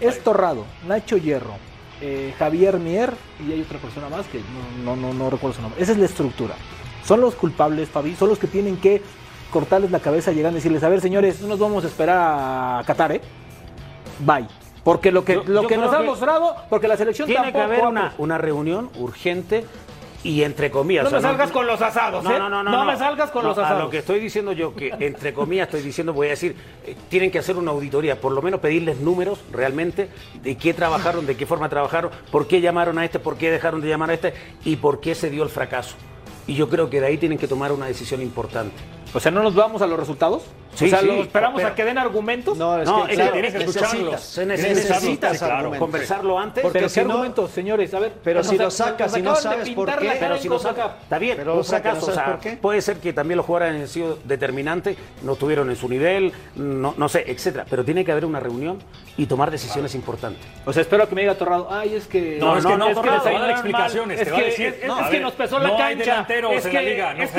Es 0.00 0.22
Torrado, 0.22 0.64
Nacho 0.86 1.16
Hierro, 1.16 1.54
eh, 2.00 2.34
Javier 2.38 2.78
Mier 2.78 3.12
y 3.46 3.52
hay 3.52 3.62
otra 3.62 3.78
persona 3.78 4.08
más 4.08 4.26
que 4.26 4.40
no, 4.84 4.94
no, 4.96 5.12
no, 5.12 5.30
recuerdo 5.30 5.56
su 5.56 5.62
nombre. 5.62 5.82
Esa 5.82 5.92
es 5.92 5.98
la 5.98 6.06
estructura. 6.06 6.54
Son 7.04 7.20
los 7.20 7.34
culpables, 7.34 7.88
Fabi, 7.88 8.14
son 8.14 8.28
los 8.28 8.38
que 8.38 8.46
tienen 8.46 8.76
que 8.76 9.00
cortarles 9.50 9.90
la 9.90 10.00
cabeza, 10.00 10.32
llegando 10.32 10.56
y 10.56 10.60
decirles, 10.60 10.82
a 10.82 10.88
ver, 10.88 11.00
señores, 11.00 11.40
no 11.40 11.48
nos 11.48 11.58
vamos 11.58 11.84
a 11.84 11.86
esperar 11.86 12.18
a 12.18 12.82
Qatar, 12.86 13.12
¿eh? 13.12 13.20
Bye. 14.20 14.46
Porque 14.84 15.10
lo 15.10 15.24
que, 15.24 15.34
Yo- 15.34 15.44
lo 15.46 15.62
yo 15.62 15.68
que 15.68 15.76
nos 15.76 15.92
ha 15.92 15.98
que 15.98 16.04
mostrado, 16.04 16.54
porque 16.70 16.86
la 16.88 16.96
selección 16.96 17.26
Tiene 17.26 17.46
que 17.46 17.52
tampoco 17.52 17.64
haber 17.64 17.84
ha 17.84 17.88
una, 17.88 18.14
una 18.18 18.38
reunión 18.38 18.88
urgente 18.98 19.64
y 20.24 20.42
entre 20.42 20.70
comillas. 20.70 21.04
No 21.04 21.08
o 21.08 21.10
sea, 21.10 21.20
me 21.20 21.28
salgas 21.28 21.50
con 21.50 21.66
los 21.66 21.80
asados, 21.80 22.24
no, 22.24 22.30
¿eh? 22.30 22.38
No, 22.38 22.48
no, 22.48 22.62
no. 22.62 22.70
No 22.70 22.84
me 22.84 22.96
salgas 22.96 23.30
con 23.30 23.44
los 23.44 23.56
A 23.58 23.64
asados. 23.64 23.84
lo 23.84 23.90
que 23.90 23.98
estoy 23.98 24.20
diciendo 24.20 24.52
yo, 24.52 24.74
que 24.74 24.92
entre 25.00 25.32
comillas 25.32 25.68
estoy 25.68 25.82
diciendo, 25.82 26.12
voy 26.12 26.28
a 26.28 26.30
decir, 26.30 26.56
eh, 26.84 26.96
tienen 27.08 27.30
que 27.30 27.38
hacer 27.38 27.56
una 27.56 27.70
auditoría, 27.70 28.20
por 28.20 28.32
lo 28.32 28.42
menos 28.42 28.60
pedirles 28.60 29.00
números 29.00 29.40
realmente 29.52 30.08
de 30.42 30.56
qué 30.56 30.74
trabajaron, 30.74 31.26
de 31.26 31.36
qué 31.36 31.46
forma 31.46 31.68
trabajaron, 31.68 32.10
por 32.30 32.46
qué 32.46 32.60
llamaron 32.60 32.98
a 32.98 33.04
este, 33.04 33.18
por 33.18 33.36
qué 33.36 33.50
dejaron 33.50 33.80
de 33.80 33.88
llamar 33.88 34.10
a 34.10 34.14
este 34.14 34.34
y 34.64 34.76
por 34.76 35.00
qué 35.00 35.14
se 35.14 35.30
dio 35.30 35.42
el 35.42 35.50
fracaso. 35.50 35.96
Y 36.46 36.54
yo 36.54 36.68
creo 36.68 36.88
que 36.88 37.00
de 37.00 37.06
ahí 37.08 37.18
tienen 37.18 37.38
que 37.38 37.48
tomar 37.48 37.72
una 37.72 37.86
decisión 37.86 38.22
importante. 38.22 38.74
O 39.16 39.20
sea, 39.20 39.32
¿no 39.32 39.42
nos 39.42 39.54
vamos 39.54 39.80
a 39.80 39.86
los 39.86 39.98
resultados? 39.98 40.42
Sí, 40.74 40.84
o 40.84 40.88
sea, 40.88 41.00
sí, 41.00 41.06
¿lo 41.06 41.14
esperamos 41.22 41.56
pero- 41.56 41.68
a 41.72 41.74
que 41.74 41.84
den 41.86 41.96
argumentos? 41.96 42.58
No, 42.58 42.78
es 42.78 42.86
No, 42.86 43.06
que, 43.06 43.12
es 43.12 43.16
claro, 43.16 43.32
que 43.32 43.40
tienes 43.40 43.54
que 43.54 43.64
escucharlos. 43.70 44.20
Se 44.20 44.44
necesitas 44.44 44.88
necesitas, 44.90 45.38
claro, 45.38 45.54
argumentos. 45.54 45.78
Conversarlo 45.86 46.38
antes. 46.38 46.62
Porque 46.62 46.78
pero 46.80 46.88
si 46.90 47.00
¿qué 47.00 47.06
no- 47.06 47.12
argumentos, 47.14 47.50
señores? 47.50 47.94
A 47.94 47.98
ver. 47.98 48.12
pero 48.22 48.44
si 48.44 48.58
lo 48.58 48.70
sacas 48.70 49.16
y 49.16 49.22
no 49.22 49.34
sabes 49.36 49.70
por 49.70 49.88
qué, 49.96 50.16
Pero 50.20 50.36
si 50.36 50.48
lo 50.50 50.56
CONCACAF. 50.58 50.86
saca, 50.86 51.02
está 51.02 51.18
bien, 51.18 51.36
Pero 51.38 51.54
un 51.56 51.64
fracaso. 51.64 52.12
¿no 52.14 52.60
puede 52.60 52.82
ser 52.82 52.98
que 52.98 53.14
también 53.14 53.38
los 53.38 53.46
jugadores 53.46 53.80
han 53.80 53.88
sido 53.88 54.18
determinantes, 54.24 54.98
no 55.22 55.32
estuvieron 55.32 55.70
en 55.70 55.76
su 55.76 55.88
nivel, 55.88 56.32
no, 56.54 56.92
no 56.98 57.08
sé, 57.08 57.24
etcétera. 57.26 57.64
Pero 57.70 57.82
tiene 57.82 58.04
que 58.04 58.12
haber 58.12 58.26
una 58.26 58.38
reunión 58.38 58.78
y 59.16 59.24
tomar 59.24 59.50
decisiones 59.50 59.94
importantes. 59.94 60.42
O 60.66 60.74
sea, 60.74 60.82
espero 60.82 61.08
que 61.08 61.14
me 61.14 61.22
diga 61.22 61.34
Torrado, 61.36 61.68
ay, 61.70 61.94
es 61.94 62.06
que... 62.06 62.36
No, 62.38 62.58
es 62.58 62.66
que 62.66 62.76
no, 62.76 62.88
es 62.88 62.94
Torrado, 62.94 63.24
les 63.24 63.34
a 63.34 63.38
dar 63.40 63.50
explicaciones, 63.50 64.20
Es 64.20 64.26
te 64.26 64.30
va 64.30 64.36
a 64.36 64.40
que, 64.42 64.84
no, 64.86 65.10
que 65.10 65.20
nos 65.20 65.32
pesó 65.32 65.58
la 65.58 65.68
no 65.68 65.70
cancha. 65.78 65.86
hay 65.86 65.96
delanteros 65.96 66.52
es 66.52 66.64
en 66.66 66.70
que, 66.70 66.76
la 66.76 66.82
liga, 66.82 67.06
no 67.06 67.10
que- 67.14 67.16
no 67.18 67.24
es 67.24 67.30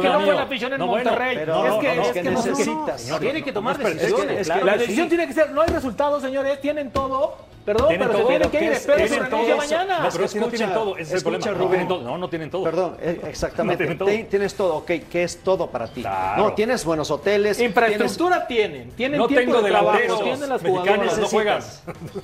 que 0.00 0.08
no 0.08 0.20
fue 0.20 0.34
la 0.34 0.42
afición 0.42 0.72
en 0.72 0.78
No, 0.80 0.86
bueno, 0.88 1.11
Monterrey. 1.12 1.36
pero- 1.38 1.66
es 1.66 1.72
que, 1.80 1.94
no, 1.96 2.02
es 2.02 2.12
que 2.12 2.22
no- 2.22 2.30
necesitas. 2.30 3.06
no, 3.08 3.18
Tiene 3.20 3.42
que 3.42 3.52
tomar 3.52 3.80
es 3.80 3.94
decisiones. 4.00 4.46
claro 4.46 4.64
La 4.66 4.72
sí. 4.74 4.78
decisión 4.80 5.08
tiene 5.08 5.26
que 5.26 5.32
ser, 5.32 5.50
no 5.50 5.60
hay 5.62 5.68
resultados, 5.68 6.22
señores, 6.22 6.60
tienen 6.60 6.90
todo, 6.90 7.36
perdón, 7.64 7.88
Tienen 7.88 8.08
pero 8.08 8.18
todo, 8.18 8.28
se 8.28 8.38
tienen 8.38 8.50
pero 8.50 8.50
que 8.50 8.56
ir, 8.58 8.70
¿qué 8.70 8.72
es- 8.72 8.80
espero 8.80 8.98
qué 8.98 9.08
su 9.08 9.14
renuncia 9.22 9.48
eso? 9.48 9.56
mañana. 9.56 9.98
No, 10.02 10.08
pero 10.12 10.24
es 10.24 10.32
que 10.32 10.40
no 10.40 10.48
tienen 10.48 10.72
todo, 10.74 10.92
ese 10.96 11.02
es 11.02 11.10
el 11.10 11.16
escucha, 11.16 11.38
problema. 11.38 11.52
No 11.52 11.58
Rubén. 11.64 11.70
tienen 11.70 11.88
todo, 11.88 12.02
no, 12.02 12.18
no 12.18 12.28
tienen 12.28 12.50
todo. 12.50 12.64
Perdón, 12.64 12.96
eh, 13.00 13.20
exactamente. 13.28 13.84
No 13.84 13.88
tienen 13.88 13.98
todo. 13.98 14.08
Ti- 14.08 14.24
Tienes 14.24 14.54
todo, 14.54 14.74
ok. 14.76 14.90
¿Qué 15.10 15.22
es 15.24 15.42
todo 15.42 15.66
para 15.68 15.86
ti? 15.88 16.00
Claro. 16.02 16.42
No, 16.42 16.52
tienes 16.54 16.84
buenos 16.84 17.10
hoteles. 17.10 17.60
Infraestructura 17.60 18.46
tienen, 18.46 18.90
tienen 18.92 19.18
No 19.18 19.26
tiempo 19.26 19.52
tengo 19.52 19.62
de 19.62 19.70
trabajo, 19.70 19.98
tienen 20.22 20.48
las 20.48 20.60
jugadoras. 20.62 21.18
no 21.18 21.26
juegan. 21.28 21.62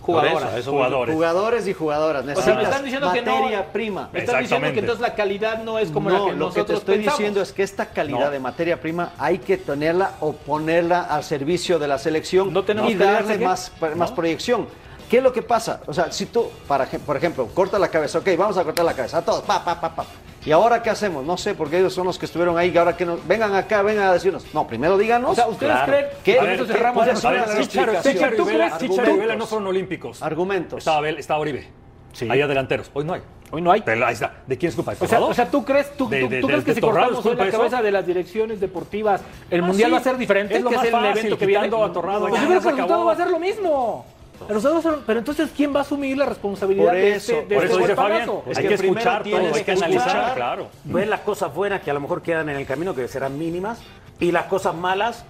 Jugadoras. 0.01 0.49
Tienes 0.49 0.67
Jugadores. 0.67 1.15
jugadores 1.15 1.69
y 1.69 1.73
jugadoras. 1.75 2.23
O 2.23 2.27
sea, 2.27 2.35
Necesitas 2.35 2.57
me 2.57 2.63
están 2.65 2.85
diciendo 2.85 3.13
que 3.13 3.23
no. 3.23 3.33
materia 3.37 3.73
prima. 3.73 4.09
Me 4.13 4.19
están 4.21 4.41
diciendo 4.41 4.73
que 4.73 4.81
entonces 4.81 5.01
la 5.01 5.15
calidad 5.15 5.63
no 5.63 5.79
es 5.79 5.91
como 5.91 6.11
no, 6.11 6.19
la 6.19 6.25
que 6.27 6.31
lo 6.33 6.47
nosotros 6.47 6.67
que 6.67 6.73
te 6.73 6.79
estoy 6.79 6.95
pensamos. 6.97 7.19
diciendo 7.19 7.43
es 7.43 7.53
que 7.53 7.63
esta 7.63 7.87
calidad 7.87 8.19
No. 8.27 8.31
de 8.31 8.39
materia 8.41 8.81
prima 8.81 9.13
hay 9.19 9.39
que 9.39 9.57
tenerla 9.57 10.13
o 10.21 10.33
ponerla 10.33 11.03
al 11.03 11.25
servicio 11.25 11.79
de 11.79 11.89
la 11.89 11.99
selección 11.99 12.53
No 12.53 12.65
tenemos 12.65 12.91
y 12.91 12.95
darle 12.95 13.39
más 13.39 13.71
proyección. 14.15 14.67
¿Qué 15.09 15.19
es 15.19 15.23
lo 15.23 15.33
que 15.33 15.43
pasa? 15.43 15.81
O 15.87 15.95
sea, 15.95 16.13
si 16.13 16.27
tú, 16.27 16.49
para, 16.67 16.85
por 16.87 17.17
ejemplo, 17.17 17.47
corta 17.55 17.79
la 17.79 17.89
cabeza, 17.89 18.19
ok, 18.19 18.29
vamos 18.37 18.59
a 18.59 18.65
cortar 18.65 18.85
la 18.85 18.95
cabeza, 18.95 19.19
a 19.19 19.23
todos, 19.23 19.43
pa, 19.43 19.65
pa, 19.65 19.81
pa, 19.81 19.95
pa. 19.95 20.05
¿Y 20.45 20.53
ahora 20.53 20.83
qué 20.83 20.91
hacemos? 20.91 21.25
No 21.25 21.37
sé, 21.37 21.55
porque 21.55 21.79
ellos 21.79 21.93
son 21.93 22.07
los 22.07 22.19
que 22.19 22.27
estuvieron 22.27 22.57
ahí, 22.59 22.71
que 22.71 22.79
ahora 22.79 22.97
que 22.97 23.05
nos, 23.05 23.27
vengan 23.27 23.55
acá, 23.55 23.83
vengan 23.83 24.07
a 24.09 24.13
decirnos. 24.13 24.45
No, 24.55 24.67
primero 24.67 24.97
díganos. 24.99 25.31
O 25.33 25.35
sea, 25.35 25.47
¿ustedes 25.49 25.73
Claro. 25.73 25.93
creen 25.93 26.07
que 26.25 26.33
A 26.35 26.37
con 26.39 26.47
ver, 26.47 26.55
eso 26.57 26.67
¿qué- 26.67 26.73
cerramos 26.73 27.07
son 27.07 27.21
programa? 27.21 27.47
las 27.55 27.69
Chicharo, 27.69 27.93
y 27.93 27.97
Vela, 27.97 28.67
Argumentos. 28.67 28.79
Chicharo 28.79 29.11
y 29.11 29.17
Vela 29.19 29.37
no 29.37 29.47
fueron 29.47 29.67
olímpicos. 29.67 30.23
Argumentos. 30.23 30.79
Estaba, 30.79 31.09
estaba 31.09 31.41
Oribe. 31.41 31.69
Sí. 32.13 32.29
Ahí 32.31 32.39
delanteros. 32.39 32.91
Hoy 32.95 33.05
no 33.05 33.15
hay. 33.15 33.23
Hoy 33.51 33.63
no 33.63 33.71
hay. 33.73 33.81
Pero 33.83 34.07
ahí 34.07 34.15
está. 34.15 34.43
¿De 34.47 34.57
quién 34.59 34.69
es 34.71 34.75
culpa? 34.77 34.93
¿De 34.93 34.97
O 34.97 34.99
sea, 35.01 35.09
Torrado? 35.09 35.27
o 35.29 35.35
sea, 35.35 35.51
¿tú 35.51 35.65
crees, 35.65 35.97
tú, 35.97 36.09
De- 36.09 36.21
tú- 36.21 36.29
de- 36.29 36.41
tú 36.41 36.47
de- 36.47 36.53
crees 36.53 36.65
que 36.65 36.71
de 36.71 36.75
si 36.77 36.81
cortamos 36.81 37.25
hoy 37.25 37.35
la 37.37 37.47
eso? 37.47 37.57
cabeza 37.59 37.83
de 37.83 37.91
las 37.93 38.07
direcciones 38.07 38.61
deportivas, 38.61 39.21
el 39.51 39.63
Ah, 39.63 39.67
mundial 39.67 39.89
sí. 39.89 39.93
va 39.93 39.99
a 39.99 40.03
ser 40.03 40.17
diferente? 40.19 40.57
Es 40.57 40.63
lo 40.63 40.71
que 40.71 40.77
más 40.77 40.85
es 40.87 40.93
el 40.93 40.99
fácil, 41.01 41.19
evento 41.19 41.39
que 41.39 41.47
viene. 41.47 41.67
a 41.67 41.71
Torrado, 41.93 42.21
Pues 42.29 42.35
ya, 42.35 42.41
yo 42.41 42.47
creo 42.47 42.49
ya 42.49 42.49
que 42.49 42.55
el 42.55 42.63
se 42.63 42.71
resultado 42.71 43.05
va 43.05 43.13
a 43.13 43.17
ser 43.17 43.31
lo 43.31 43.39
mismo. 43.39 44.07
A 44.45 45.03
pero 45.07 45.19
entonces, 45.19 45.51
¿quién 45.57 45.75
va 45.75 45.81
a 45.81 45.83
asumir 45.83 46.17
la 46.17 46.27
responsabilidad 46.27 46.87
Por 46.87 46.95
de 46.95 47.15
eso, 47.15 47.33
este, 47.33 47.47
de 47.47 47.55
Por 47.55 47.65
este 47.65 47.77
eso 47.77 47.79
dice 47.83 47.95
Fabián, 47.97 48.31
hay 48.57 48.67
que 48.69 48.75
escuchar 48.75 49.23
todo, 49.25 49.55
hay 49.55 49.65
que 49.65 49.73
analizar, 49.73 50.07
escuchar. 50.09 50.35
claro. 50.35 50.69
Ver 50.85 51.09
las 51.09 51.21
cosas 51.21 51.55
buenas 51.55 51.83
que 51.83 51.91
a 51.91 51.95
lo 51.95 52.01
mejor 52.01 52.23
quedan 52.23 52.49
en 52.49 52.57
el 52.57 52.67
camino, 52.67 52.95
que 52.95 53.09
serán 53.09 53.39
mínimas, 53.39 53.79
y 54.21 54.31
las 54.33 54.45
cosas 54.47 54.75
malas, 54.75 55.25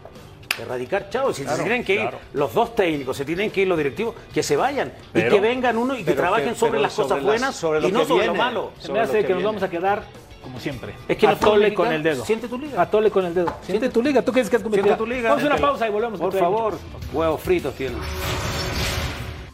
erradicar. 0.60 1.08
Chao, 1.10 1.32
si 1.32 1.44
se 1.44 1.54
tienen 1.62 1.84
que 1.84 1.94
ir 1.94 2.00
claro. 2.00 2.18
los 2.32 2.52
dos 2.52 2.74
técnicos, 2.74 3.16
se 3.16 3.24
tienen 3.24 3.50
que 3.50 3.62
ir 3.62 3.68
los 3.68 3.78
directivos, 3.78 4.14
que 4.34 4.42
se 4.42 4.56
vayan 4.56 4.92
y 5.14 5.22
que 5.22 5.40
vengan 5.40 5.76
uno 5.76 5.96
y 5.96 6.02
que 6.04 6.12
trabajen 6.14 6.50
que- 6.50 6.54
sobre 6.56 6.80
las 6.80 6.92
sobre 6.92 7.04
cosas 7.08 7.18
las- 7.18 7.26
buenas 7.26 7.54
sobre 7.56 7.80
lo 7.80 7.88
y 7.88 7.92
no 7.92 8.04
sobre 8.04 8.26
lo 8.26 8.34
malo. 8.34 8.72
Se 8.80 8.92
me 8.92 9.00
hace 9.00 9.20
que, 9.20 9.26
que 9.28 9.34
nos 9.34 9.42
vamos 9.44 9.62
a 9.62 9.70
quedar 9.70 10.02
como 10.42 10.58
siempre. 10.58 10.94
Es 11.06 11.16
que 11.16 11.26
a 11.26 11.30
el 11.32 11.36
fútbol 11.36 11.50
tole 11.52 11.64
mexicano- 11.66 11.84
con 11.88 11.92
el 11.94 12.02
dedo. 12.02 12.24
Siente 12.24 12.48
tu 12.48 12.58
liga. 12.58 12.80
A 12.82 12.90
tole 12.90 13.10
con 13.10 13.24
el 13.24 13.34
dedo. 13.34 13.54
Siente 13.62 13.88
tu 13.90 14.02
liga. 14.02 14.22
¿Tú 14.22 14.32
crees 14.32 14.48
que 14.50 14.56
es 14.56 14.62
Siente 14.62 14.94
tu 14.96 15.06
liga. 15.06 15.28
Vamos 15.30 15.44
a 15.44 15.46
una 15.46 15.56
pausa 15.58 15.86
y 15.86 15.90
volvemos. 15.90 16.18
Por 16.18 16.32
favor, 16.32 16.78
huevos 17.12 17.40
fritos 17.40 17.74
tienen. 17.74 17.98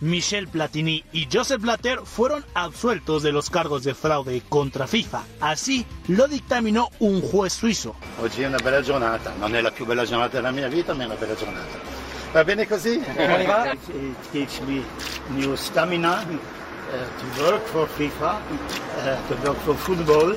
Michel 0.00 0.48
Platini 0.48 1.04
y 1.12 1.28
Joseph 1.32 1.60
Blatter 1.60 2.00
fueron 2.04 2.44
absueltos 2.54 3.22
de 3.22 3.32
los 3.32 3.50
cargos 3.50 3.84
de 3.84 3.94
fraude 3.94 4.42
contra 4.48 4.86
FIFA. 4.86 5.22
Así 5.40 5.86
lo 6.08 6.28
dictaminó 6.28 6.90
un 6.98 7.20
juez 7.20 7.52
suizo. 7.52 7.94
Oggi 8.20 8.42
è 8.42 8.46
una 8.46 8.58
bella 8.58 8.80
giornata, 8.80 9.32
non 9.38 9.54
è 9.54 9.60
la 9.60 9.70
più 9.70 9.86
bella 9.86 10.04
giornata 10.04 10.36
della 10.36 10.50
mia 10.50 10.68
vita, 10.68 10.94
ma 10.94 11.02
è 11.02 11.06
una 11.06 11.14
bella 11.14 11.34
giornata. 11.34 11.78
Va 12.32 12.44
bene 12.44 12.66
così? 12.66 13.00
Gives 14.32 14.60
me 14.66 14.82
new 15.28 15.54
stamina 15.54 16.22
uh, 16.22 17.20
to 17.20 17.42
work 17.42 17.64
for 17.66 17.86
FIFA, 17.86 18.40
uh, 18.40 19.28
to 19.28 19.34
work 19.46 19.58
for 19.58 19.76
football. 19.76 20.36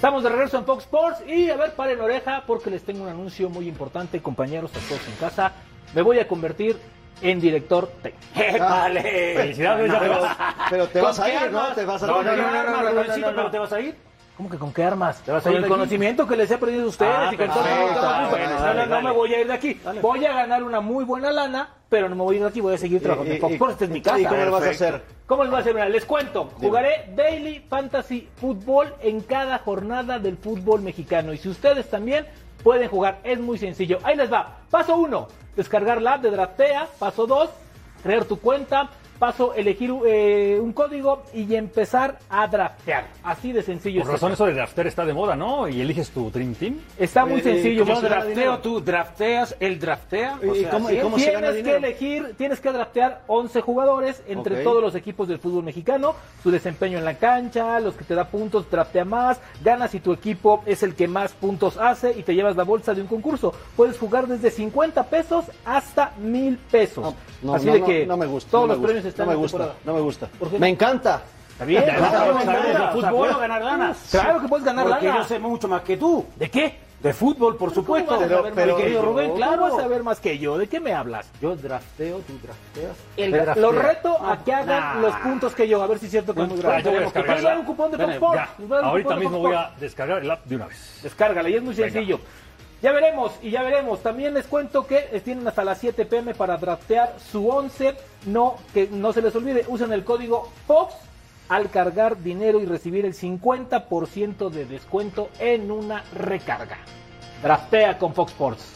Estamos 0.00 0.22
de 0.22 0.30
regreso 0.30 0.56
en 0.56 0.64
Fox 0.64 0.84
Sports 0.84 1.22
y 1.28 1.50
a 1.50 1.56
ver, 1.58 1.72
paren 1.74 2.00
oreja 2.00 2.44
porque 2.46 2.70
les 2.70 2.82
tengo 2.82 3.02
un 3.02 3.10
anuncio 3.10 3.50
muy 3.50 3.68
importante, 3.68 4.22
compañeros, 4.22 4.70
a 4.70 4.78
todos 4.88 5.06
en 5.06 5.14
casa. 5.16 5.52
Me 5.94 6.00
voy 6.00 6.18
a 6.18 6.26
convertir 6.26 6.78
en 7.20 7.38
director 7.38 7.86
técnico. 8.02 8.24
Felicidades, 9.36 9.92
Pero, 10.70 10.86
te 10.88 11.00
¿Con 11.00 11.08
vas 11.10 11.20
a 11.20 11.28
ir, 11.44 11.52
¿no? 11.52 11.66
Te 11.74 11.84
vas 11.84 12.02
a 12.02 12.06
No, 12.06 12.22
no, 12.22 12.32
ir. 12.32 12.38
no, 12.38 12.50
no, 12.50 12.62
no, 12.62 12.70
no, 12.70 12.82
no, 12.82 12.90
Rubensito, 12.92 13.26
no, 13.26 13.30
no. 13.32 13.36
¿pero 13.36 13.50
te 13.50 13.58
vas 13.58 13.72
a 13.74 13.80
ir? 13.82 13.94
¿Cómo 14.40 14.48
que 14.48 14.56
con 14.56 14.72
qué 14.72 14.82
armas? 14.82 15.20
¿Te 15.20 15.32
vas 15.32 15.42
con 15.42 15.52
el 15.52 15.58
aquí? 15.58 15.68
conocimiento 15.68 16.26
que 16.26 16.34
les 16.34 16.50
he 16.50 16.56
perdido 16.56 16.84
a 16.84 16.88
ustedes 16.88 17.14
Ah, 17.14 17.30
y 17.30 17.36
bueno, 17.36 17.54
No, 17.54 18.62
dale, 18.62 18.86
no, 18.86 19.02
me 19.02 19.10
voy 19.10 19.34
a 19.34 19.40
ir 19.42 19.46
de 19.46 19.52
aquí. 19.52 19.78
Voy 20.00 20.24
a 20.24 20.32
ganar 20.32 20.62
una 20.62 20.80
muy 20.80 21.04
buena 21.04 21.30
lana, 21.30 21.74
pero 21.90 22.08
no 22.08 22.16
me 22.16 22.22
voy 22.22 22.36
a 22.36 22.38
ir 22.38 22.44
de 22.44 22.48
aquí, 22.48 22.60
voy 22.62 22.72
a 22.72 22.78
seguir 22.78 23.02
trabajando 23.02 23.34
en 23.34 23.38
Fox 23.38 23.52
Sports, 23.52 23.72
esta 23.74 23.84
es 23.84 23.90
mi 23.90 24.00
casa. 24.00 24.18
¿y 24.18 24.24
cómo 24.24 24.42
lo 24.42 24.52
vas 24.52 24.62
a 24.64 24.70
hacer? 24.70 25.02
¿Cómo 25.26 25.42
les 25.42 25.50
voy 25.50 25.58
a 25.58 25.60
hacer? 25.60 25.74
Mira, 25.74 25.90
les 25.90 26.06
cuento. 26.06 26.48
Jugaré 26.58 27.12
Daily 27.14 27.66
Fantasy 27.68 28.30
Football 28.36 28.94
en 29.02 29.20
cada 29.20 29.58
jornada 29.58 30.18
del 30.18 30.38
fútbol 30.38 30.80
mexicano. 30.80 31.34
Y 31.34 31.36
si 31.36 31.50
ustedes 31.50 31.90
también 31.90 32.26
pueden 32.64 32.88
jugar, 32.88 33.18
es 33.24 33.38
muy 33.38 33.58
sencillo. 33.58 33.98
Ahí 34.04 34.16
les 34.16 34.32
va. 34.32 34.60
Paso 34.70 34.96
1, 34.96 35.28
descargar 35.54 36.00
la 36.00 36.14
app 36.14 36.22
de 36.22 36.30
Draftea. 36.30 36.88
Paso 36.98 37.26
2, 37.26 37.50
crear 38.02 38.24
tu 38.24 38.40
cuenta. 38.40 38.88
Paso, 39.20 39.54
elegir 39.54 39.92
eh, 40.06 40.58
un 40.60 40.72
código 40.72 41.22
y 41.34 41.54
empezar 41.54 42.18
a 42.30 42.48
draftear. 42.48 43.04
Así 43.22 43.52
de 43.52 43.62
sencillo. 43.62 44.00
Por 44.02 44.12
razón 44.12 44.32
eso 44.32 44.46
de 44.46 44.54
drafter 44.54 44.86
está 44.86 45.04
de 45.04 45.12
moda, 45.12 45.36
¿no? 45.36 45.68
Y 45.68 45.80
eliges 45.80 46.10
tu 46.10 46.30
Dream 46.30 46.54
Team. 46.54 46.78
Está 46.98 47.26
muy 47.26 47.40
Eh, 47.40 47.42
sencillo. 47.44 47.84
Yo 47.84 47.84
¿cómo 47.84 47.96
se 48.00 48.08
gana 48.08 48.14
drafteo, 48.24 48.34
dinero? 48.34 48.58
tú 48.60 48.80
drafteas, 48.80 49.54
él 49.60 49.78
draftea. 49.78 50.38
o 50.42 50.54
¿Y 50.56 50.64
cómo- 50.64 50.90
y 50.90 50.98
cómo 51.00 51.18
se 51.18 51.30
gana 51.32 51.52
tienes 51.52 51.64
que 51.70 51.76
elegir, 51.76 52.34
tienes 52.38 52.60
que 52.60 52.72
draftear 52.72 53.20
11 53.26 53.60
jugadores 53.60 54.22
entre 54.26 54.64
todos 54.64 54.82
los 54.82 54.94
equipos 54.94 55.28
del 55.28 55.38
fútbol 55.38 55.64
mexicano, 55.64 56.14
su 56.42 56.50
desempeño 56.50 56.96
en 56.98 57.04
la 57.04 57.14
cancha, 57.18 57.78
los 57.78 57.94
que 57.94 58.04
te 58.04 58.14
da 58.14 58.24
puntos, 58.28 58.70
draftea 58.70 59.04
más, 59.04 59.38
ganas 59.62 59.90
si 59.90 60.00
tu 60.00 60.14
equipo 60.14 60.62
es 60.64 60.82
el 60.82 60.94
que 60.94 61.06
más 61.08 61.32
puntos 61.32 61.76
hace 61.76 62.18
y 62.18 62.22
te 62.22 62.34
llevas 62.34 62.56
la 62.56 62.64
bolsa 62.64 62.94
de 62.94 63.02
un 63.02 63.06
concurso. 63.06 63.52
Puedes 63.76 63.98
jugar 63.98 64.26
desde 64.26 64.50
50 64.50 65.04
pesos 65.04 65.44
hasta 65.66 66.12
1000 66.18 66.56
pesos. 66.70 67.14
No, 67.42 67.54
Así 67.54 67.66
no, 67.66 67.72
de 67.74 67.80
no, 67.80 67.86
que 67.86 68.06
no 68.06 68.16
me 68.16 68.26
gusta. 68.26 68.50
todos 68.50 68.62
no 68.62 68.66
me 68.68 68.72
los 68.74 68.78
gusta, 68.80 68.92
premios 68.92 69.09
están 69.10 69.26
No 69.26 69.32
me 69.32 69.34
en 69.34 69.38
la 69.38 69.42
gusta, 69.42 69.58
temporada. 69.58 69.80
no 69.84 69.94
me 69.94 70.00
gusta. 70.00 70.26
¿Por 70.38 70.48
qué 70.48 70.54
no? 70.54 70.60
Me 70.60 70.68
encanta. 70.68 71.22
¿Está 71.52 71.64
bien? 71.66 71.84
Claro, 71.84 72.00
claro, 72.08 72.34
me 72.34 72.68
de 72.68 72.88
fútbol 72.92 73.28
o 73.30 73.38
ganar 73.38 73.62
lana. 73.62 73.94
Claro 74.10 74.40
que 74.40 74.48
puedes 74.48 74.64
ganar 74.64 74.86
Porque 74.88 75.06
lana. 75.06 75.18
yo 75.20 75.24
sé 75.24 75.38
mucho 75.38 75.68
más 75.68 75.82
que 75.82 75.96
tú. 75.98 76.24
¿De 76.36 76.50
qué? 76.50 76.90
De 77.02 77.14
fútbol, 77.14 77.56
por 77.56 77.72
supuesto. 77.72 78.12
vas 78.12 78.22
a 78.22 78.28
saber 78.28 78.54
más 78.54 78.74
que 78.76 78.92
yo? 78.92 79.02
Rubén, 79.02 79.32
claro, 79.34 79.52
¿Cómo? 79.52 79.64
vas 79.64 79.72
a 79.78 79.82
saber 79.82 80.02
más 80.02 80.20
que 80.20 80.38
yo. 80.38 80.58
¿De 80.58 80.66
qué 80.68 80.80
me 80.80 80.92
hablas? 80.92 81.30
Yo 81.40 81.56
drafteo, 81.56 82.18
tú 82.18 82.34
drafteas. 82.42 82.96
El- 83.16 83.32
draftea. 83.32 83.56
lo 83.56 83.72
reto 83.72 84.18
a 84.22 84.36
que 84.44 84.52
hagan 84.52 85.00
Nah. 85.00 85.00
los 85.00 85.14
puntos 85.16 85.54
que 85.54 85.66
yo, 85.66 85.82
a 85.82 85.86
ver 85.86 85.98
si 85.98 86.06
es 86.06 86.10
cierto 86.10 86.34
que 86.34 86.42
es 86.42 86.48
muy 86.48 86.58
Ah, 86.58 86.62
grande. 86.62 86.82
yo 86.84 86.90
voy 86.90 86.98
a 86.98 87.02
descargar 87.02 87.36
Les 87.36 87.42
voy 87.42 87.46
a 87.46 87.48
dar 87.48 87.52
el 87.54 87.60
un 87.60 87.64
cupón 87.66 87.90
de 87.90 87.96
un 87.96 88.84
Ahorita 88.84 89.16
mismo 89.16 89.38
voy 89.38 89.54
a 89.54 89.70
descargar 89.80 90.18
el 90.22 90.30
app 90.30 90.44
de 90.44 90.56
una 90.56 90.66
vez. 90.66 91.00
Descárgala 91.02 91.48
y 91.48 91.54
es 91.54 91.62
muy 91.62 91.74
sencillo. 91.74 92.20
Ya 92.82 92.92
veremos 92.92 93.32
y 93.42 93.50
ya 93.50 93.62
veremos. 93.62 94.02
También 94.02 94.34
les 94.34 94.46
cuento 94.46 94.86
que 94.86 95.00
tienen 95.24 95.46
hasta 95.46 95.64
las 95.64 95.78
7 95.78 96.06
pm 96.06 96.34
para 96.34 96.56
draftear 96.56 97.16
su 97.30 97.48
11. 97.48 97.94
No, 98.26 98.56
que 98.72 98.88
no 98.90 99.12
se 99.12 99.22
les 99.22 99.34
olvide, 99.34 99.64
usen 99.68 99.92
el 99.92 100.04
código 100.04 100.50
FOX 100.66 100.94
al 101.48 101.68
cargar 101.68 102.22
dinero 102.22 102.60
y 102.60 102.66
recibir 102.66 103.04
el 103.04 103.14
50% 103.14 104.50
de 104.50 104.64
descuento 104.64 105.28
en 105.38 105.70
una 105.70 106.04
recarga. 106.14 106.78
Draftea 107.42 107.98
con 107.98 108.14
Fox 108.14 108.32
Sports. 108.32 108.72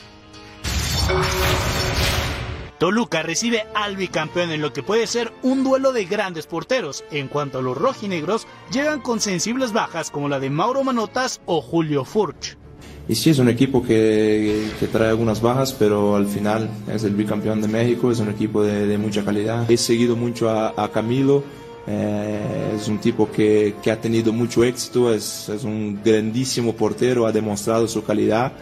Toluca 2.78 3.22
recibe 3.22 3.64
al 3.74 3.96
bicampeón 3.96 4.50
en 4.50 4.60
lo 4.60 4.72
que 4.72 4.82
puede 4.82 5.06
ser 5.06 5.32
un 5.42 5.62
duelo 5.62 5.92
de 5.92 6.04
grandes 6.04 6.46
porteros. 6.46 7.04
En 7.10 7.28
cuanto 7.28 7.58
a 7.58 7.62
los 7.62 7.78
rojinegros, 7.78 8.46
llegan 8.70 9.00
con 9.00 9.20
sensibles 9.20 9.72
bajas 9.72 10.10
como 10.10 10.28
la 10.28 10.40
de 10.40 10.50
Mauro 10.50 10.82
Manotas 10.82 11.40
o 11.46 11.62
Julio 11.62 12.04
Furch. 12.04 12.58
Y 13.06 13.14
sí, 13.14 13.30
es 13.30 13.38
un 13.38 13.50
equipo 13.50 13.82
que, 13.82 14.68
que 14.80 14.86
trae 14.86 15.10
algunas 15.10 15.42
bajas, 15.42 15.74
pero 15.74 16.16
al 16.16 16.26
final 16.26 16.70
es 16.90 17.04
el 17.04 17.14
bicampeón 17.14 17.60
de 17.60 17.68
México, 17.68 18.10
es 18.10 18.18
un 18.18 18.30
equipo 18.30 18.62
de, 18.62 18.86
de 18.86 18.96
mucha 18.96 19.22
calidad. 19.22 19.70
He 19.70 19.76
seguido 19.76 20.16
mucho 20.16 20.48
a, 20.48 20.72
a 20.74 20.88
Camilo, 20.90 21.44
eh, 21.86 22.72
es 22.74 22.88
un 22.88 22.98
tipo 22.98 23.30
que, 23.30 23.74
que 23.82 23.90
ha 23.90 24.00
tenido 24.00 24.32
mucho 24.32 24.64
éxito, 24.64 25.12
es, 25.12 25.50
es 25.50 25.64
un 25.64 26.00
grandísimo 26.02 26.72
portero, 26.72 27.26
ha 27.26 27.32
demostrado 27.32 27.86
su 27.88 28.02
calidad. 28.02 28.52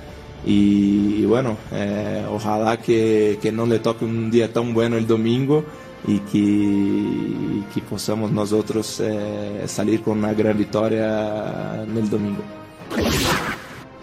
Y, 0.44 1.20
y 1.20 1.24
bueno, 1.24 1.56
eh, 1.70 2.26
ojalá 2.28 2.78
que, 2.78 3.38
que 3.40 3.52
no 3.52 3.64
le 3.64 3.78
toque 3.78 4.04
un 4.04 4.28
día 4.28 4.52
tan 4.52 4.74
bueno 4.74 4.96
el 4.96 5.06
domingo 5.06 5.64
y 6.04 6.18
que, 6.18 6.38
y 6.38 7.64
que 7.72 7.80
podamos 7.82 8.32
nosotros 8.32 9.00
eh, 9.04 9.62
salir 9.66 10.02
con 10.02 10.18
una 10.18 10.34
gran 10.34 10.58
victoria 10.58 11.84
en 11.84 11.96
el 11.96 12.10
domingo. 12.10 12.42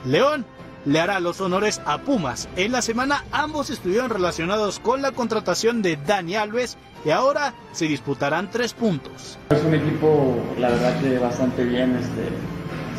León 0.06 0.46
le 0.86 1.00
hará 1.00 1.20
los 1.20 1.42
honores 1.42 1.82
a 1.86 2.00
Pumas. 2.00 2.48
En 2.56 2.72
la 2.72 2.82
semana 2.82 3.26
ambos 3.32 3.70
estuvieron 3.70 4.10
relacionados 4.10 4.80
con 4.80 5.02
la 5.02 5.12
contratación 5.12 5.82
de 5.82 5.98
Dani 5.98 6.36
Alves 6.36 6.78
y 7.06 7.10
ahora 7.10 7.54
se 7.74 7.86
disputarán 7.86 8.50
tres 8.52 8.74
puntos. 8.74 9.38
Es 9.50 9.64
un 9.64 9.74
equipo, 9.74 10.36
la 10.58 10.70
verdad 10.70 11.00
que 11.02 11.18
bastante 11.20 11.64
bien. 11.64 11.96
Este, 11.98 12.30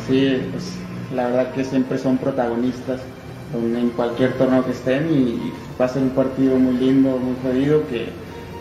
sí, 0.07 0.49
pues, 0.51 0.73
la 1.15 1.27
verdad 1.27 1.51
que 1.53 1.63
siempre 1.63 1.97
son 1.97 2.17
protagonistas 2.17 3.01
en 3.53 3.89
cualquier 3.89 4.37
torneo 4.37 4.63
que 4.63 4.71
estén 4.71 5.11
y 5.11 5.51
va 5.79 5.85
a 5.85 5.89
ser 5.89 6.03
un 6.03 6.11
partido 6.11 6.57
muy 6.57 6.75
lindo, 6.75 7.17
muy 7.17 7.35
jodido 7.43 7.85
que 7.87 8.09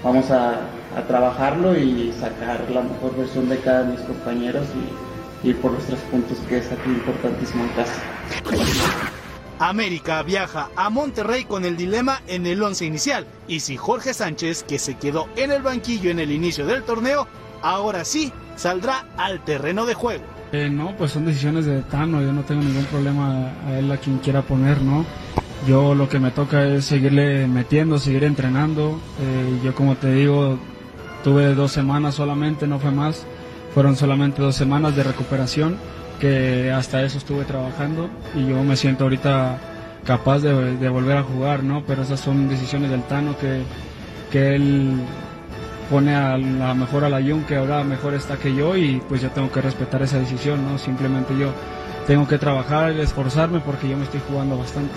vamos 0.03 0.31
a, 0.31 0.55
a 0.97 1.03
trabajarlo 1.07 1.79
y 1.79 2.13
sacar 2.19 2.69
la 2.71 2.83
mejor 2.83 3.17
versión 3.17 3.49
de 3.49 3.59
cada 3.59 3.85
de 3.85 3.93
mis 3.93 4.01
compañeros 4.01 4.67
y 4.75 5.10
ir 5.43 5.57
por 5.57 5.73
los 5.73 5.85
tres 5.85 6.01
puntos 6.11 6.39
que 6.49 6.59
es 6.59 6.71
aquí 6.71 6.91
importantísimo 6.91 7.65
en 7.65 7.71
casa. 7.71 8.03
América 9.59 10.23
viaja 10.23 10.71
a 10.75 10.89
Monterrey 10.89 11.45
con 11.45 11.65
el 11.67 11.77
dilema 11.77 12.23
en 12.27 12.47
el 12.47 12.63
once 12.63 12.87
inicial 12.87 13.27
y 13.47 13.61
si 13.61 13.77
Jorge 13.77 14.15
Sánchez, 14.15 14.63
que 14.63 14.79
se 14.79 14.97
quedó 14.97 15.29
en 15.37 15.51
el 15.53 15.63
banquillo 15.63 16.11
en 16.11 16.19
el 16.19 16.31
inicio 16.31 16.67
del 16.67 16.83
torneo, 16.83 17.27
ahora 17.63 18.05
sí 18.07 18.33
saldrá 18.57 19.07
al 19.19 19.45
terreno 19.45 19.85
de 19.85 19.95
juego. 19.95 20.25
Eh, 20.53 20.69
no, 20.71 20.97
pues 20.97 21.13
son 21.13 21.27
decisiones 21.27 21.67
de 21.67 21.83
Tano, 21.83 22.23
yo 22.23 22.33
no 22.33 22.43
tengo 22.43 22.63
ningún 22.63 22.85
problema 22.87 23.53
a 23.67 23.79
él 23.79 23.93
a 23.93 23.99
quien 23.99 24.19
quiera 24.19 24.43
poner, 24.43 24.81
¿no? 24.81 25.05
Yo 25.69 25.95
lo 25.95 26.09
que 26.09 26.19
me 26.19 26.31
toca 26.31 26.67
es 26.67 26.87
seguirle 26.87 27.47
metiendo, 27.47 27.99
seguir 27.99 28.25
entrenando. 28.25 28.99
Eh, 29.21 29.61
yo 29.63 29.75
como 29.75 29.95
te 29.97 30.11
digo, 30.13 30.59
tuve 31.23 31.55
dos 31.55 31.71
semanas 31.71 32.15
solamente, 32.15 32.67
no 32.67 32.79
fue 32.79 32.91
más. 32.91 33.27
Fueron 33.75 33.97
solamente 33.97 34.43
dos 34.43 34.57
semanas 34.57 34.97
de 34.97 35.05
recuperación, 35.05 35.77
que 36.21 36.71
hasta 36.71 37.03
eso 37.03 37.19
estuve 37.19 37.45
trabajando 37.45 38.11
y 38.35 38.47
yo 38.47 38.63
me 38.63 38.77
siento 38.77 39.05
ahorita 39.05 39.59
capaz 40.05 40.41
de, 40.41 40.89
volver 40.89 41.17
a 41.17 41.23
jugar, 41.23 41.63
¿no? 41.63 41.83
Pero 41.87 42.03
esas 42.03 42.21
son 42.21 42.49
decisiones 42.49 42.91
del 42.91 43.03
Tano 43.05 43.37
que, 43.39 43.63
que 44.31 44.55
él 44.55 44.95
pone 45.89 46.15
a 46.15 46.37
la 46.39 46.75
mejor 46.75 47.05
a 47.05 47.09
la 47.09 47.21
Jun 47.21 47.43
que 47.45 47.57
ahora 47.57 47.83
mejor 47.83 48.15
está 48.15 48.37
que 48.37 48.55
yo 48.55 48.77
y 48.77 49.03
pues 49.09 49.21
yo 49.21 49.31
tengo 49.31 49.51
que 49.51 49.61
respetar 49.61 50.03
esa 50.03 50.19
decisión, 50.19 50.65
¿no? 50.65 50.79
Simplemente 50.79 51.37
yo 51.37 51.53
tengo 52.07 52.29
que 52.29 52.39
trabajar, 52.39 52.93
esforzarme 52.93 53.61
porque 53.61 53.89
yo 53.89 53.97
me 53.97 54.05
estoy 54.05 54.21
jugando 54.29 54.57
bastante. 54.59 54.95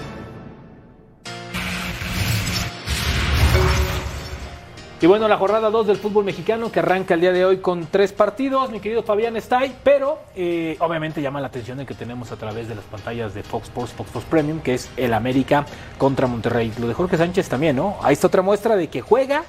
Y 5.03 5.05
bueno, 5.05 5.27
la 5.27 5.35
jornada 5.37 5.69
2 5.69 5.87
del 5.87 5.97
fútbol 5.97 6.23
mexicano 6.23 6.71
que 6.71 6.79
arranca 6.79 7.15
el 7.15 7.19
día 7.19 7.33
de 7.33 7.43
hoy 7.43 7.57
con 7.57 7.87
tres 7.87 8.13
partidos, 8.13 8.69
mi 8.71 8.79
querido 8.79 9.03
Fabián 9.03 9.35
está 9.35 9.59
ahí, 9.59 9.75
pero 9.83 10.17
eh, 10.33 10.77
obviamente 10.79 11.21
llama 11.21 11.41
la 11.41 11.47
atención 11.47 11.77
el 11.81 11.85
que 11.85 11.93
tenemos 11.93 12.31
a 12.31 12.37
través 12.37 12.69
de 12.69 12.75
las 12.75 12.85
pantallas 12.85 13.33
de 13.33 13.43
Fox 13.43 13.65
Sports, 13.65 13.91
Fox 13.91 14.07
Sports 14.07 14.29
Premium, 14.29 14.61
que 14.61 14.75
es 14.75 14.89
el 14.95 15.13
América 15.13 15.65
contra 15.97 16.25
Monterrey. 16.25 16.71
Lo 16.79 16.87
de 16.87 16.93
Jorge 16.93 17.17
Sánchez 17.17 17.49
también, 17.49 17.75
¿no? 17.75 17.97
Ahí 18.01 18.13
está 18.13 18.27
otra 18.27 18.41
muestra 18.43 18.77
de 18.77 18.87
que 18.87 19.01
juega 19.01 19.43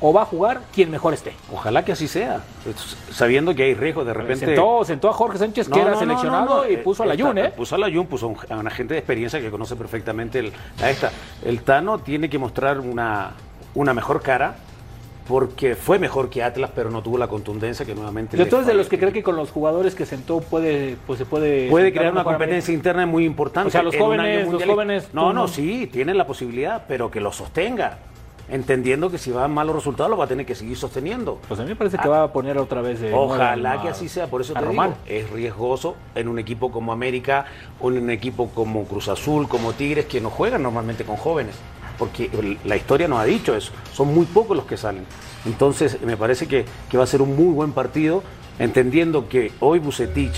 o 0.00 0.12
va 0.12 0.22
a 0.22 0.24
jugar 0.24 0.62
quien 0.74 0.90
mejor 0.90 1.14
esté. 1.14 1.32
Ojalá 1.52 1.84
que 1.84 1.92
así 1.92 2.08
sea, 2.08 2.40
sabiendo 3.12 3.54
que 3.54 3.62
hay 3.62 3.74
riesgo 3.74 4.04
de 4.04 4.14
repente. 4.14 4.46
Sentó, 4.46 4.84
sentó 4.84 5.08
a 5.10 5.12
Jorge 5.12 5.38
Sánchez, 5.38 5.68
que 5.68 5.78
era 5.80 5.92
no, 5.92 5.98
seleccionado, 6.00 6.64
no, 6.64 6.68
y 6.68 6.74
eh, 6.74 6.78
puso 6.78 7.04
a 7.04 7.06
la 7.06 7.14
Jun, 7.16 7.38
¿eh? 7.38 7.50
Puso 7.50 7.76
a 7.76 7.78
la 7.78 7.86
Jun, 7.88 8.06
puso 8.08 8.26
a 8.26 8.28
un- 8.30 8.36
a 8.50 8.56
una 8.56 8.70
gente 8.72 8.94
de 8.94 8.98
experiencia 8.98 9.40
que 9.40 9.48
conoce 9.48 9.76
perfectamente 9.76 10.40
el, 10.40 10.52
a 10.82 10.90
esta. 10.90 11.12
El 11.44 11.62
Tano 11.62 12.00
tiene 12.00 12.28
que 12.28 12.40
mostrar 12.40 12.80
una, 12.80 13.30
una 13.76 13.94
mejor 13.94 14.20
cara 14.22 14.56
porque 15.28 15.76
fue 15.76 15.98
mejor 15.98 16.28
que 16.30 16.42
Atlas, 16.42 16.70
pero 16.74 16.90
no 16.90 17.02
tuvo 17.02 17.16
la 17.18 17.28
contundencia 17.28 17.86
que 17.86 17.94
nuevamente 17.94 18.36
Yo 18.36 18.44
eres 18.44 18.66
de 18.66 18.74
los 18.74 18.88
que 18.88 18.98
cree 18.98 19.12
que 19.12 19.22
con 19.22 19.36
los 19.36 19.50
jugadores 19.50 19.94
que 19.94 20.04
sentó 20.06 20.40
puede, 20.40 20.96
pues 21.06 21.18
se 21.18 21.24
puede... 21.24 21.68
Puede 21.70 21.92
crear 21.92 22.12
una 22.12 22.24
competencia 22.24 22.74
interna 22.74 23.06
muy 23.06 23.24
importante. 23.24 23.68
O 23.68 23.70
sea, 23.70 23.82
los 23.82 23.94
jóvenes- 23.96 24.50
los 24.50 24.64
jóvenes, 24.64 25.08
No, 25.12 25.26
no, 25.32 25.42
no- 25.42 25.48
sí, 25.48 25.86
tienen 25.90 26.18
la 26.18 26.26
posibilidad, 26.26 26.84
pero 26.88 27.10
que 27.10 27.20
lo 27.20 27.32
sostenga. 27.32 27.98
Entendiendo 28.50 29.08
que 29.10 29.18
si 29.18 29.30
van 29.30 29.54
malos 29.54 29.74
resultados 29.76 30.10
lo 30.10 30.16
va 30.16 30.24
a 30.24 30.28
tener 30.28 30.44
que 30.44 30.54
seguir 30.56 30.76
sosteniendo. 30.76 31.38
Pues 31.46 31.58
a 31.60 31.62
mí 31.62 31.70
me 31.70 31.76
parece 31.76 31.96
que 31.96 32.08
va 32.08 32.24
a 32.24 32.32
poner 32.32 32.58
otra 32.58 32.82
vez 32.82 33.00
de 33.00 33.14
Ojalá 33.14 33.74
a- 33.74 33.82
que 33.82 33.88
así 33.88 34.08
sea, 34.08 34.26
por 34.26 34.40
eso 34.40 34.52
te 34.52 34.60
Román. 34.60 34.96
digo, 35.06 35.20
es 35.20 35.30
riesgoso 35.30 35.94
en 36.16 36.26
un 36.28 36.38
equipo 36.40 36.70
como 36.72 36.92
América 36.92 37.46
o 37.80 37.90
en 37.90 38.02
un 38.02 38.10
equipo 38.10 38.48
como 38.50 38.84
Cruz 38.84 39.08
Azul, 39.08 39.48
como 39.48 39.72
Tigres, 39.72 40.06
que 40.06 40.20
no 40.20 40.28
juegan 40.28 40.62
normalmente 40.64 41.04
con 41.04 41.16
jóvenes, 41.16 41.54
porque 42.02 42.58
la 42.64 42.74
historia 42.74 43.06
nos 43.06 43.20
ha 43.20 43.24
dicho 43.24 43.54
eso, 43.54 43.70
son 43.92 44.12
muy 44.12 44.26
pocos 44.26 44.56
los 44.56 44.66
que 44.66 44.76
salen. 44.76 45.06
Entonces, 45.46 46.00
me 46.02 46.16
parece 46.16 46.48
que, 46.48 46.64
que 46.90 46.98
va 46.98 47.04
a 47.04 47.06
ser 47.06 47.22
un 47.22 47.36
muy 47.36 47.54
buen 47.54 47.70
partido, 47.70 48.24
entendiendo 48.58 49.28
que 49.28 49.52
hoy 49.60 49.78
Bucetich 49.78 50.34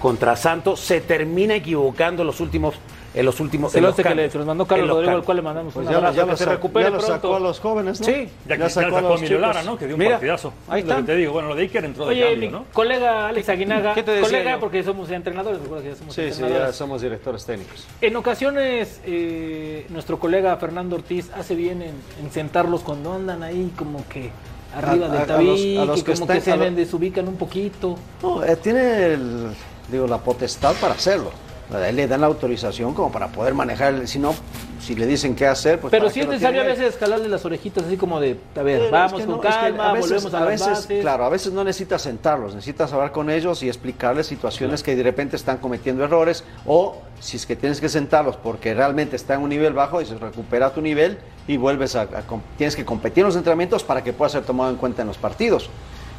contra 0.00 0.34
Santos 0.34 0.80
se 0.80 1.00
termina 1.00 1.54
equivocando 1.54 2.24
los 2.24 2.40
últimos 2.40 2.74
en 3.14 3.24
los 3.24 3.38
últimos 3.38 3.72
el 3.74 3.78
en 3.78 3.82
los 3.84 3.90
once 3.92 4.02
que 4.02 4.14
le- 4.14 4.28
que 4.28 4.38
nos 4.38 4.46
mandó 4.48 4.66
Carlos 4.66 4.88
los 4.88 4.96
Rodrigo, 4.96 5.16
al 5.16 5.22
cual 5.24 5.36
le 5.36 5.42
mandamos 5.42 5.72
Pues 5.74 5.86
un 5.86 5.92
ya 5.92 5.98
abrazo, 5.98 6.16
ya 6.16 6.24
que 6.24 6.30
lo 6.32 6.36
se 6.36 6.44
recupere 6.46 6.84
ya 6.86 6.90
lo 6.90 6.96
pronto. 6.98 7.14
sacó 7.14 7.36
a 7.36 7.40
los 7.40 7.60
jóvenes, 7.60 8.00
¿no? 8.00 8.06
Sí. 8.06 8.12
Ya, 8.12 8.26
Ya 8.48 8.56
que- 8.56 8.62
ya 8.62 8.68
sacó 8.68 8.86
a 8.86 8.90
sacó 8.90 8.96
a 8.96 9.00
los 9.10 9.20
Emilio 9.20 9.38
chicos. 9.38 9.40
Lara, 9.54 9.62
¿no? 9.62 9.78
Que 9.78 9.86
dio 9.86 9.94
un 9.94 9.98
Mira, 10.00 10.10
partidazo. 10.12 10.52
ahí 10.68 10.82
lo 10.82 10.88
está. 10.88 10.96
que 11.00 11.06
te 11.06 11.16
digo, 11.16 11.32
bueno, 11.32 11.48
lo 11.48 11.54
de 11.54 11.62
Iker 11.62 11.84
entró 11.84 12.06
de 12.06 12.20
cambio, 12.20 12.36
mi 12.38 12.48
¿no? 12.48 12.64
colega 12.72 13.28
Alex 13.28 13.48
Aguinaga, 13.48 13.94
¿Qué 13.94 14.02
te 14.02 14.10
decía 14.10 14.26
colega 14.26 14.52
yo? 14.54 14.60
porque 14.60 14.82
somos 14.82 15.10
entrenadores, 15.10 15.60
recuerda 15.60 15.84
que 15.84 15.90
ya 15.90 15.96
somos 15.96 16.14
Sí, 16.14 16.32
sí, 16.32 16.40
ya 16.48 16.72
somos 16.72 17.02
directores 17.02 17.44
técnicos. 17.46 17.86
En 18.00 18.16
ocasiones, 18.16 19.00
eh, 19.04 19.86
nuestro 19.90 20.18
colega 20.18 20.56
Fernando 20.56 20.96
Ortiz 20.96 21.30
hace 21.36 21.54
bien 21.54 21.82
en, 21.82 21.94
en 22.20 22.32
sentarlos 22.32 22.82
cuando 22.82 23.12
andan 23.12 23.42
ahí 23.44 23.72
como 23.76 24.06
que 24.08 24.30
arriba 24.76 25.06
A- 25.06 25.08
del 25.10 25.16
a 25.16 25.18
los- 25.20 25.26
tabique, 25.28 25.78
a 25.78 25.84
los 25.84 26.02
que 26.02 26.14
como 26.14 26.26
que 26.26 26.32
están- 26.38 26.40
se 26.42 26.52
a 26.52 26.56
lo- 26.56 26.70
desubican 26.76 27.28
un 27.28 27.36
poquito. 27.36 27.96
No, 28.22 28.42
eh, 28.42 28.56
tiene 28.56 29.12
el- 29.14 29.50
digo, 29.88 30.08
la 30.08 30.18
potestad 30.18 30.74
para 30.80 30.94
hacerlo. 30.94 31.30
A 31.74 31.88
él 31.88 31.96
le 31.96 32.06
dan 32.06 32.20
la 32.20 32.26
autorización 32.28 32.94
como 32.94 33.10
para 33.10 33.28
poder 33.28 33.54
manejar, 33.54 34.06
si 34.06 34.18
no, 34.18 34.34
si 34.80 34.94
le 34.94 35.06
dicen 35.06 35.34
qué 35.34 35.46
hacer, 35.46 35.80
pues 35.80 35.90
Pero 35.90 36.04
¿para 36.04 36.14
sí 36.14 36.20
es 36.20 36.28
necesario 36.28 36.60
a 36.60 36.64
veces 36.64 36.96
jalarle 36.98 37.28
las 37.28 37.44
orejitas 37.44 37.84
así 37.84 37.96
como 37.96 38.20
de, 38.20 38.38
a 38.56 38.62
ver, 38.62 38.78
Pero 38.80 38.90
vamos 38.90 39.12
es 39.12 39.18
que 39.18 39.24
con 39.32 39.36
no, 39.42 39.48
es 39.48 39.54
que 39.54 39.60
calma, 39.60 39.90
a 39.90 39.92
veces- 39.94 40.10
volvemos 40.10 40.34
a, 40.34 40.38
a 40.38 40.44
veces, 40.44 40.68
bases. 40.68 41.00
Claro, 41.00 41.24
a 41.24 41.28
veces 41.28 41.52
no 41.52 41.64
necesitas 41.64 42.02
sentarlos, 42.02 42.54
necesitas 42.54 42.92
hablar 42.92 43.12
con 43.12 43.30
ellos 43.30 43.62
y 43.62 43.68
explicarles 43.68 44.26
situaciones 44.26 44.82
que 44.82 44.94
de 44.94 45.02
repente 45.02 45.36
están 45.36 45.56
cometiendo 45.58 46.04
errores 46.04 46.44
o 46.66 46.96
si 47.20 47.36
es 47.36 47.46
que 47.46 47.56
tienes 47.56 47.80
que 47.80 47.88
sentarlos 47.88 48.36
porque 48.36 48.74
realmente 48.74 49.16
está 49.16 49.34
en 49.34 49.40
un 49.40 49.48
nivel 49.48 49.72
bajo 49.72 50.00
y 50.02 50.06
se 50.06 50.16
recupera 50.16 50.72
tu 50.72 50.80
nivel 50.80 51.18
y 51.48 51.56
vuelves 51.56 51.96
a, 51.96 52.02
a 52.02 52.22
tienes 52.56 52.76
que 52.76 52.84
competir 52.84 53.20
en 53.22 53.26
los 53.26 53.36
entrenamientos 53.36 53.82
para 53.84 54.02
que 54.04 54.12
pueda 54.12 54.28
ser 54.28 54.44
tomado 54.44 54.70
en 54.70 54.76
cuenta 54.76 55.02
en 55.02 55.08
los 55.08 55.18
partidos. 55.18 55.70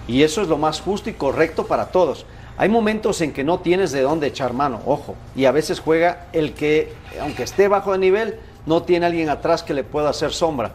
Y 0.07 0.21
eso 0.21 0.41
es 0.41 0.47
lo 0.47 0.57
más 0.57 0.81
justo 0.81 1.09
y 1.09 1.13
correcto 1.13 1.65
para 1.65 1.87
todos. 1.87 2.25
Hay 2.57 2.69
momentos 2.69 3.19
en 3.21 3.33
que 3.33 3.43
no 3.43 3.59
tienes 3.59 3.91
de 3.91 4.01
dónde 4.01 4.27
echar 4.27 4.53
mano, 4.53 4.81
ojo, 4.85 5.15
y 5.35 5.45
a 5.45 5.51
veces 5.51 5.81
juega 5.81 6.27
el 6.31 6.53
que, 6.53 6.93
aunque 7.19 7.43
esté 7.43 7.67
bajo 7.67 7.91
de 7.91 7.97
nivel, 7.97 8.39
no 8.65 8.83
tiene 8.83 9.05
alguien 9.05 9.29
atrás 9.29 9.61
que 9.61 9.73
le 9.73 9.83
pueda 9.83 10.09
hacer 10.09 10.31
sombra. 10.31 10.71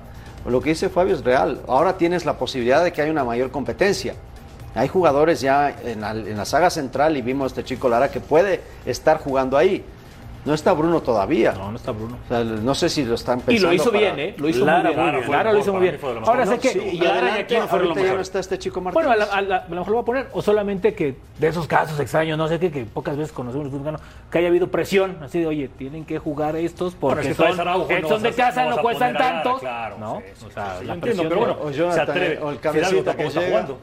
Lo 0.47 0.61
que 0.61 0.71
dice 0.71 0.89
Fabio 0.89 1.15
es 1.15 1.25
real. 1.25 1.61
Ahora 1.69 1.97
tienes 1.97 2.25
la 2.25 2.39
posibilidad 2.39 2.83
de 2.85 2.93
que 2.93 3.03
haya 3.03 3.11
una 3.11 3.25
mayor 3.25 3.51
competencia. 3.51 4.15
Hay 4.75 4.89
jugadores 4.89 5.41
ya 5.41 5.75
en 5.85 6.03
la, 6.03 6.13
en 6.13 6.37
la 6.37 6.45
saga 6.45 6.71
central 6.71 7.17
y 7.17 7.23
vimos 7.23 7.45
a 7.45 7.47
este 7.49 7.65
chico 7.65 7.89
Lara 7.89 8.11
que 8.11 8.21
puede 8.21 8.61
estar 8.87 9.19
jugando 9.19 9.57
ahí. 9.57 9.85
No 10.43 10.55
está 10.55 10.73
Bruno 10.73 11.03
todavía. 11.03 11.53
No, 11.53 11.71
no 11.71 11.77
está 11.77 11.93
Bruno. 11.93 12.17
O 12.25 12.29
sea, 12.29 12.43
no 12.43 12.75
sé 12.75 12.89
si 12.89 13.05
lo 13.05 13.15
están 13.15 13.41
pensando. 13.43 13.53
Y 13.53 13.59
lo 13.59 13.73
hizo 13.75 13.93
para- 13.93 14.15
bien, 14.15 14.19
¿eh? 14.19 14.35
Lo 14.39 14.49
hizo 14.49 14.65
Lara, 14.65 14.79
muy 14.85 14.89
bien. 14.95 14.97
Lara, 14.97 15.13
Lara, 15.13 15.27
fue 15.27 15.37
Lara 15.37 15.53
lo 15.53 15.59
hizo 15.59 15.73
muy 15.75 15.83
bien. 15.83 15.99
Ahora 16.25 16.45
No, 16.47 16.51
sé 16.53 16.59
que. 16.59 16.69
sí, 16.71 16.79
y 16.93 16.99
Lara 16.99 17.41
y 17.41 17.45
fueron 17.45 17.69
lo 17.89 17.91
ahorita 17.93 18.09
ya 18.09 18.15
no 18.15 18.21
está 18.23 18.39
este 18.41 18.59
chico 18.59 18.81
Martínez. 18.81 19.07
Bueno, 19.07 19.23
a, 19.23 19.27
la- 19.27 19.33
a 19.35 19.43
la- 19.43 19.57
a 19.59 19.69
lo 19.69 19.77
mejor 19.77 19.89
lo 19.89 19.95
va 19.97 20.01
a 20.01 20.05
poner. 20.07 20.29
O 20.33 20.41
solamente 20.41 20.95
que 20.95 21.15
de 21.39 21.47
esos 21.49 21.67
casos 21.67 22.01
extraños, 22.01 22.39
no 22.39 22.49
sé 22.49 22.59
qué, 22.59 22.71
que 22.71 22.85
pocas 22.87 23.19
veces 23.19 23.33
conocemos 23.33 23.67
el 23.67 23.71
fútbol 23.71 23.93
mexicano, 23.93 24.11
que 24.31 24.39
haya 24.39 24.49
habido 24.49 24.69
presión, 24.71 25.19
así 25.23 25.41
de, 25.41 25.47
oye, 25.47 25.69
tienen 25.69 26.07
que 26.07 26.19
jugar 26.19 26.57
estos 26.57 26.95
porque 26.95 27.21
es 27.33 27.37
que 27.37 27.47
son, 27.47 27.61
Araujo, 27.61 27.91
eh, 27.91 28.01
no 28.01 28.09
son 28.09 28.23
de 28.23 28.33
casa, 28.33 28.65
no 28.65 28.77
no, 28.77 28.83
cuestan 28.83 29.15
tantos. 29.17 29.61
claro, 29.61 29.99
¿no? 29.99 30.21
sí, 30.21 30.33
sí, 30.41 30.47
o 30.47 30.51
sea, 30.53 30.65
la 30.83 30.95
entiendo, 30.95 31.01
presión 31.01 31.29
pero 31.29 31.41
bueno, 31.41 31.57
O 31.63 31.93
se 31.93 32.01
atreve. 32.01 32.39
o 32.39 32.51
el 32.51 32.59
Fidalgo 32.59 32.61
cabecita 32.81 33.15
que 33.17 33.27
está 33.27 33.41
jugando. 33.43 33.79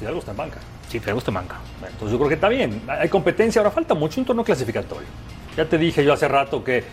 Fidalgo 0.00 0.18
está 0.18 0.30
en 0.32 0.36
banca. 0.36 0.58
Sí, 0.88 0.98
pero 0.98 1.14
gusta 1.14 1.30
manca. 1.30 1.56
Entonces 1.76 2.10
yo 2.10 2.16
creo 2.18 2.28
que 2.28 2.34
está 2.34 2.48
bien. 2.48 2.82
Hay 2.88 3.08
competencia, 3.08 3.60
ahora 3.60 3.70
falta 3.70 3.94
mucho 3.94 4.18
un 4.20 4.26
torneo 4.26 4.44
clasificatorio. 4.44 5.06
Ya 5.56 5.64
te 5.64 5.78
dije 5.78 6.04
yo 6.04 6.12
hace 6.12 6.28
rato 6.28 6.62
que 6.64 6.84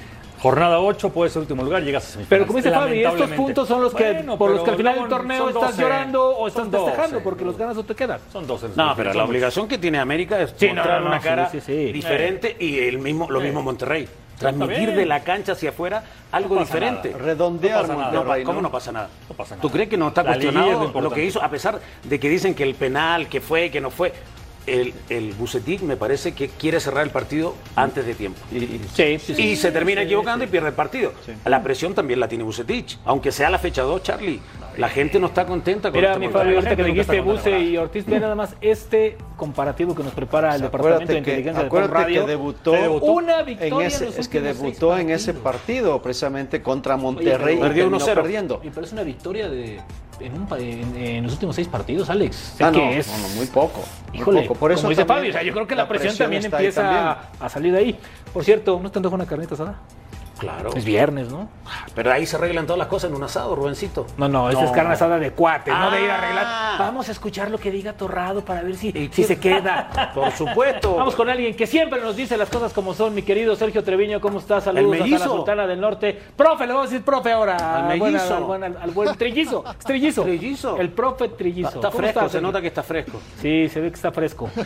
jornada 0.42 0.80
8 0.80 1.10
puede 1.10 1.30
ser 1.32 1.42
último 1.42 1.64
lugar, 1.64 1.84
llegas 1.84 2.04
a 2.04 2.08
semifinales. 2.12 2.30
Pero 2.30 2.48
como 2.48 2.58
dice 2.58 2.72
Fabi, 2.72 3.04
estos 3.04 3.30
puntos 3.32 3.68
son 3.68 3.82
los 3.82 3.94
que 3.94 4.14
Bueno, 4.14 4.38
por 4.38 4.52
los 4.52 4.64
que 4.64 4.70
al 4.72 4.78
final 4.78 4.96
del 5.00 5.08
torneo 5.10 5.48
estás 5.50 5.72
12, 5.72 5.82
llorando 5.82 6.30
o 6.38 6.48
estás 6.48 6.70
12. 6.72 6.86
festejando 6.86 7.20
porque 7.24 7.46
los 7.46 7.58
ganas 7.58 7.78
o 7.78 7.84
te 7.84 7.96
quedas. 7.96 8.22
Son 8.32 8.46
12. 8.46 8.70
No, 8.76 8.94
pero 8.96 9.14
la 9.14 9.24
obligación 9.24 9.68
que 9.68 9.78
tiene 9.78 10.00
América 10.00 10.40
es 10.42 10.54
Sí, 10.58 10.68
mostrar 10.68 11.00
no, 11.00 11.06
no, 11.06 11.08
una 11.08 11.20
sí, 11.20 11.24
cara 11.28 11.50
sí, 11.50 11.62
sí. 11.62 11.92
diferente 11.92 12.56
y 12.60 12.80
el 12.80 13.00
mismo, 13.00 13.30
lo 13.30 13.40
mismo 13.40 13.62
Monterrey. 13.62 14.08
Transmitir 14.38 14.94
de 14.94 15.08
la 15.08 15.24
cancha 15.24 15.54
hacia 15.54 15.72
afuera 15.72 16.04
algo 16.32 16.54
No 16.54 16.62
diferente. 16.62 17.10
nada. 17.10 17.24
Redondear, 17.24 17.88
No 17.88 17.96
nada. 17.96 18.12
No, 18.12 18.18
Monterrey, 18.20 18.44
¿Cómo 18.44 18.58
¿no? 18.62 18.68
no 18.68 18.72
pasa 18.72 18.92
nada? 18.92 19.10
No 19.28 19.36
pasa 19.36 19.56
nada. 19.56 19.62
¿Tú 19.64 19.72
crees 19.72 19.90
que 19.90 19.98
no 19.98 20.10
está 20.10 20.22
La 20.22 20.36
liguilla 20.36 20.50
es 20.50 20.56
lo 20.56 20.62
cuestionado 20.78 21.02
lo 21.10 21.12
que 21.16 21.26
hizo? 21.26 21.42
A 21.42 21.50
pesar 21.50 21.80
de 22.04 22.20
que 22.20 22.30
dicen 22.30 22.54
que 22.54 22.62
el 22.64 22.76
penal, 22.76 23.28
que 23.30 23.42
fue, 23.42 23.72
que 23.72 23.82
no 23.82 23.90
fue. 23.90 24.14
El, 24.68 24.94
el 25.10 25.32
Bucetich 25.34 25.82
me 25.82 25.96
parece 25.98 26.34
que 26.34 26.50
quiere 26.50 26.80
cerrar 26.80 27.04
el 27.04 27.10
partido 27.10 27.56
antes 27.76 28.06
de 28.06 28.14
tiempo. 28.14 28.40
Sí, 28.52 29.18
sí, 29.18 29.34
sí. 29.34 29.42
Y 29.42 29.56
se 29.56 29.72
termina 29.72 30.02
equivocando 30.02 30.44
y 30.44 30.48
pierde 30.48 30.68
el 30.70 30.74
partido. 30.76 31.14
La 31.46 31.64
presión 31.64 31.94
también 31.96 32.20
la 32.20 32.28
tiene 32.28 32.44
Bucetich. 32.44 33.00
Aunque 33.06 33.32
sea 33.32 33.50
la 33.50 33.60
fecha 33.60 33.84
2, 33.84 34.04
Charlie. 34.04 34.40
La 34.78 34.90
gente 34.90 35.20
no 35.20 35.28
está 35.28 35.46
contenta 35.46 35.90
con 35.90 36.00
Mira, 36.00 36.14
este 36.14 36.20
mi. 36.20 36.32
Fabio, 36.32 36.56
ahorita 36.58 36.76
que 36.76 36.84
dijiste 36.84 37.24
contenta. 37.24 37.58
y 37.58 37.78
Ortiz, 37.78 38.06
ve 38.06 38.20
nada 38.20 38.36
más 38.36 38.56
este 38.62 39.18
comparativo 39.36 39.96
que 39.96 40.04
nos 40.04 40.14
prepara 40.14 40.54
el 40.54 40.62
Departamento 40.62 41.00
de 41.00 41.04
Acuérdate 41.06 41.14
que, 41.14 41.20
Inteligencia 41.32 41.62
de 41.62 41.66
acuérdate 41.68 41.94
Radio. 42.04 42.26
que 42.26 42.32
debutó, 42.32 42.72
Una 43.12 43.40
en 43.40 43.46
victoria 43.48 43.88
ese, 43.88 44.04
en 44.04 44.10
los 44.12 44.20
es 44.20 44.28
que 44.28 44.42
debutó 44.42 44.96
en 44.98 45.10
ese 45.10 45.34
partido 45.34 46.00
precisamente 46.02 46.62
contra 46.62 46.94
Oye, 46.94 47.04
Monterrey 47.04 47.56
pero 47.56 47.66
y 47.66 47.70
perdió 47.70 47.84
terminó 47.86 48.06
1-0. 48.06 48.14
perdiendo. 48.16 48.62
Y 48.64 48.70
pero 48.70 48.86
es 48.86 48.92
una 48.92 49.04
victoria 49.04 49.50
de 49.50 49.80
en, 50.20 50.34
un, 50.34 50.46
pa- 50.48 50.58
en, 50.60 50.96
en 50.96 51.24
los 51.24 51.34
últimos 51.34 51.56
seis 51.56 51.68
partidos, 51.68 52.10
Alex. 52.10 52.36
Sé 52.58 52.64
Ah, 52.64 52.72
no, 52.72 52.80
que 52.80 53.00
es, 53.00 53.08
no, 53.08 53.18
no, 53.18 53.28
muy 53.36 53.46
poco. 53.48 53.84
muy 54.10 54.20
Híjole, 54.20 54.42
poco. 54.44 54.56
Por 54.56 54.72
eso 54.72 54.82
como 54.82 54.90
dice 54.92 55.06
Fabio, 55.06 55.30
o 55.30 55.34
sea, 55.34 55.44
yo 55.44 55.54
creo 55.54 55.68
que 55.68 55.76
la, 55.76 55.84
la 55.84 55.90
presión, 55.90 56.10
presión 56.10 56.26
también 56.26 56.46
empieza 56.46 56.82
también. 56.82 57.04
a 57.40 57.50
salir 57.50 57.72
de 57.74 57.78
ahí. 57.80 58.00
Por 58.34 58.44
cierto, 58.44 58.80
¿no 58.82 58.90
te 58.92 59.00
antoja 59.00 59.16
una 59.16 59.26
carnita 59.26 59.54
asada? 59.56 59.76
Claro. 60.38 60.72
Es 60.76 60.86
viernes, 60.86 61.30
¿no? 61.32 61.50
Pero 61.96 62.12
ahí 62.12 62.26
se 62.26 62.36
arreglan 62.36 62.66
todas 62.66 62.78
las 62.78 62.88
cosas 62.88 63.10
en 63.10 63.16
un 63.16 63.24
asado, 63.24 63.56
Rubencito. 63.56 64.06
No, 64.18 64.28
no, 64.30 64.50
esta 64.50 64.66
es 64.66 64.72
carne 64.72 64.94
asada 64.94 65.18
de 65.20 65.32
cuate, 65.32 65.72
no 65.72 65.90
de 65.92 66.04
ir 66.04 66.10
a 66.10 66.16
Ah. 66.16 66.18
arreglar. 66.18 66.80
Vamos 66.80 67.10
a 67.10 67.12
escuchar 67.12 67.50
lo 67.50 67.58
que 67.58 67.72
diga 67.72 67.94
Torrado 67.94 68.46
para 68.46 68.62
ver 68.62 68.76
si, 68.76 68.92
si 69.12 69.24
se 69.24 69.40
queda. 69.40 70.12
Por 70.14 70.32
supuesto. 70.32 70.96
Vamos 70.96 71.16
con 71.16 71.30
alguien 71.30 71.56
que 71.56 71.66
siempre 71.68 72.00
nos 72.02 72.16
dice 72.16 72.38
las 72.38 72.50
cosas 72.50 72.72
como 72.74 72.94
son, 72.94 73.14
mi 73.16 73.24
querido 73.24 73.56
Sergio 73.56 73.84
Treviño, 73.84 74.22
¿cómo 74.22 74.40
estás? 74.40 74.64
Saludos 74.66 74.96
hasta 75.02 75.18
la. 75.20 75.26
Sultana 75.26 75.68
del 75.68 75.80
Norte. 75.82 76.20
Profe, 76.36 76.68
le 76.68 76.74
vamos 76.74 76.88
a 76.88 76.92
decir 76.92 77.04
profe 77.06 77.32
ahora. 77.32 77.58
Al 77.90 78.00
buen- 78.00 78.14
mellizo. 78.14 78.36
al 78.38 78.44
buen, 78.44 78.64
al- 78.64 78.78
al 78.78 78.92
buen 78.92 79.16
trillizo. 79.16 79.64
Es 79.68 79.78
trillizo. 79.86 80.24
Trillizo. 80.24 80.78
El 80.78 80.90
profe 80.92 81.30
trillizo. 81.30 81.70
Está 81.70 81.90
¿Cómo 81.92 82.04
fresco, 82.04 82.30
se 82.30 82.42
nota 82.42 82.62
que 82.62 82.68
está 82.68 82.84
fresco. 82.84 83.20
Sí, 83.42 83.68
se 83.70 83.82
ve 83.82 83.90
que 83.90 83.96
está 83.96 84.12
fresco. 84.12 84.50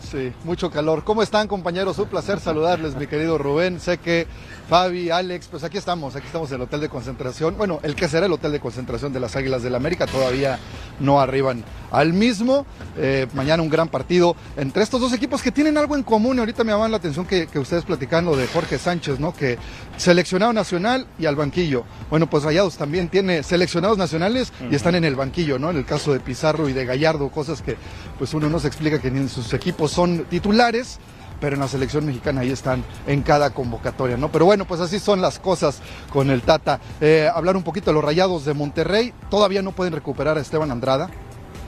Sí, 0.00 0.32
mucho 0.44 0.70
calor. 0.70 1.04
¿Cómo 1.04 1.22
están 1.22 1.46
compañeros? 1.46 1.98
Un 1.98 2.06
placer 2.06 2.40
saludarles, 2.40 2.96
mi 2.96 3.06
querido 3.06 3.38
Rubén. 3.38 3.78
Sé 3.78 3.98
que 3.98 4.26
Fabi, 4.68 5.10
Alex, 5.10 5.48
pues 5.48 5.62
aquí 5.62 5.78
estamos, 5.78 6.16
aquí 6.16 6.26
estamos 6.26 6.50
en 6.50 6.56
el 6.56 6.62
hotel 6.62 6.80
de 6.80 6.88
concentración. 6.88 7.56
Bueno, 7.56 7.80
el 7.82 7.94
que 7.94 8.08
será 8.08 8.26
el 8.26 8.32
hotel 8.32 8.52
de 8.52 8.60
concentración 8.60 9.12
de 9.12 9.20
las 9.20 9.36
Águilas 9.36 9.62
del 9.62 9.74
América 9.74 10.06
todavía 10.06 10.58
no 11.00 11.20
arriban 11.20 11.64
al 11.92 12.12
mismo. 12.12 12.66
Eh, 12.96 13.26
mañana 13.34 13.62
un 13.62 13.68
gran 13.68 13.88
partido 13.88 14.36
entre 14.56 14.82
estos 14.82 15.00
dos 15.00 15.12
equipos 15.12 15.42
que 15.42 15.52
tienen 15.52 15.76
algo 15.76 15.94
en 15.94 16.02
común. 16.02 16.36
Y 16.36 16.40
ahorita 16.40 16.64
me 16.64 16.72
llaman 16.72 16.90
la 16.90 16.96
atención 16.96 17.26
que, 17.26 17.46
que 17.46 17.58
ustedes 17.58 17.84
platican 17.84 18.24
lo 18.24 18.36
de 18.36 18.46
Jorge 18.46 18.78
Sánchez, 18.78 19.20
¿no? 19.20 19.34
Que 19.34 19.58
seleccionado 19.96 20.52
nacional 20.52 21.06
y 21.18 21.26
al 21.26 21.36
banquillo. 21.36 21.84
Bueno, 22.08 22.28
pues 22.28 22.42
Rayados 22.42 22.76
también 22.76 23.08
tiene 23.08 23.42
seleccionados 23.42 23.98
nacionales 23.98 24.52
y 24.70 24.74
están 24.74 24.94
en 24.94 25.04
el 25.04 25.14
banquillo, 25.14 25.58
¿no? 25.58 25.70
En 25.70 25.76
el 25.76 25.84
caso 25.84 26.12
de 26.12 26.20
Pizarro 26.20 26.68
y 26.68 26.72
de 26.72 26.86
Gallardo, 26.86 27.28
cosas 27.28 27.60
que 27.60 27.76
pues 28.18 28.34
uno 28.34 28.48
no 28.48 28.58
se 28.58 28.68
explica 28.68 28.98
que 28.98 29.10
ni 29.10 29.20
en 29.20 29.28
sus 29.28 29.52
equipos 29.52 29.89
son 29.90 30.24
titulares 30.24 30.98
pero 31.40 31.54
en 31.54 31.60
la 31.60 31.68
selección 31.68 32.06
mexicana 32.06 32.42
ahí 32.42 32.50
están 32.50 32.84
en 33.06 33.22
cada 33.22 33.50
convocatoria, 33.50 34.16
¿no? 34.16 34.30
Pero 34.30 34.44
bueno, 34.44 34.66
pues 34.66 34.80
así 34.80 34.98
son 34.98 35.20
las 35.20 35.38
cosas 35.38 35.80
con 36.12 36.30
el 36.30 36.42
Tata. 36.42 36.80
Eh, 37.00 37.28
hablar 37.34 37.56
un 37.56 37.62
poquito 37.62 37.90
de 37.90 37.94
los 37.94 38.04
rayados 38.04 38.44
de 38.44 38.54
Monterrey, 38.54 39.12
todavía 39.30 39.62
no 39.62 39.72
pueden 39.72 39.94
recuperar 39.94 40.38
a 40.38 40.40
Esteban 40.40 40.70
Andrada. 40.70 41.10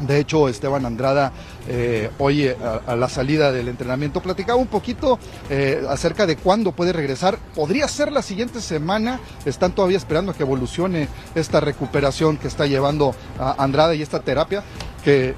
De 0.01 0.19
hecho, 0.19 0.49
Esteban 0.49 0.85
Andrada, 0.85 1.33
eh, 1.69 2.11
hoy 2.19 2.47
eh, 2.47 2.57
a, 2.87 2.97
la 2.97 3.09
salida 3.09 3.53
del 3.53 3.69
entrenamiento, 3.69 4.21
platicaba 4.21 4.59
un 4.59 4.67
poquito 4.67 5.19
acerca 5.89 6.27
de 6.27 6.37
cuándo 6.37 6.73
puede 6.73 6.93
regresar. 6.93 7.39
Podría 7.55 7.87
ser 7.89 8.11
la 8.11 8.23
siguiente 8.23 8.61
semana. 8.61 9.21
Están 9.45 9.73
todavía 9.73 9.99
esperando 9.99 10.33
a 10.33 10.35
que 10.35 10.43
evolucione 10.43 11.09
esta 11.35 11.61
recuperación 11.61 12.37
que 12.37 12.49
está 12.49 12.67
llevando 12.67 13.15
a 13.39 13.63
Andrada 13.63 13.95
y 13.95 14.03
esta 14.03 14.21
terapia 14.21 14.65
que 15.05 15.35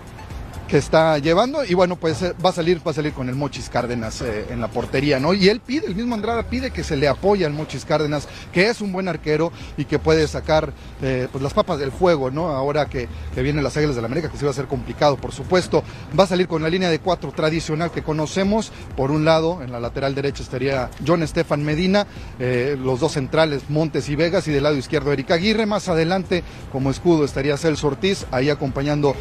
que 0.69 0.79
está 0.79 1.19
llevando 1.19 1.65
y 1.65 1.75
bueno 1.75 1.97
pues 1.97 2.23
eh, 2.23 2.35
va 2.45 2.51
a 2.51 2.53
salir 2.53 2.81
va 2.87 2.91
a 2.91 2.95
salir 2.95 3.13
con 3.13 3.29
el 3.29 3.35
Mochis 3.35 3.69
Cárdenas 3.69 4.23
eh, 4.23 4.47
en 4.51 4.61
la 4.61 4.69
portería 4.69 5.21
no 5.21 5.35
y 5.35 5.49
él 5.49 5.61
pide 5.61 5.87
el 5.87 5.95
mismo 5.95 6.15
Andrada 6.15 6.43
pide 6.45 6.71
que 6.71 6.83
se 6.83 6.97
le 6.97 7.09
apoye 7.09 7.45
al 7.45 7.53
Mochis 7.53 7.85
Cárdenas 7.85 8.29
que 8.53 8.69
es 8.69 8.81
un 8.81 8.93
buen 8.93 9.09
arquero 9.09 9.53
y 9.77 9.85
que 9.85 9.99
puede 9.99 10.27
sacar 10.27 10.73
eh, 11.03 11.29
pues 11.31 11.43
las 11.43 11.53
papas 11.53 11.79
del 11.79 11.93
fuego 11.93 12.31
no 12.31 12.49
ahora 12.49 12.87
que, 12.87 13.09
que 13.35 13.43
vienen 13.43 13.63
las 13.63 13.77
Águilas 13.77 13.97
del 13.97 14.05
América 14.05 14.31
que 14.31 14.39
sí 14.39 14.45
va 14.45 14.51
a 14.51 14.55
ser 14.55 14.67
complicado 14.67 15.17
por 15.17 15.33
supuesto. 15.33 15.83
Va 16.19 16.25
a 16.25 16.27
salir 16.27 16.49
con 16.49 16.63
la 16.63 16.69
línea 16.69 16.91
de 16.91 16.99
cuatro 16.99 17.33
tradicional 17.33 17.91
que 17.91 18.03
conocemos. 18.03 18.73
Por 18.97 19.11
un 19.11 19.25
lado 19.25 19.63
en 19.63 19.73
la 19.73 19.81
lateral 19.81 20.15
derecha 20.15 20.43
estaría 20.43 20.91
John 21.07 21.23
Estefan 21.23 21.65
Medina 21.65 22.07
los 22.39 23.01
dos 23.01 23.13
centrales 23.13 23.69
Montes 23.69 24.09
y 24.09 24.17
Vegas 24.17 24.47
y 24.49 24.53
del 24.53 24.63
lado 24.63 24.77
izquierdo 24.77 25.13
Erika 25.13 25.35
Aguirre. 25.35 25.67
Más 25.67 25.89
adelante 25.89 26.43
como 26.73 26.91
escudo 26.91 27.25
estaría 27.25 27.57
Celso 27.57 27.89
Ortiz 27.89 28.27
ahí 28.31 28.51
acompañando 28.51 29.15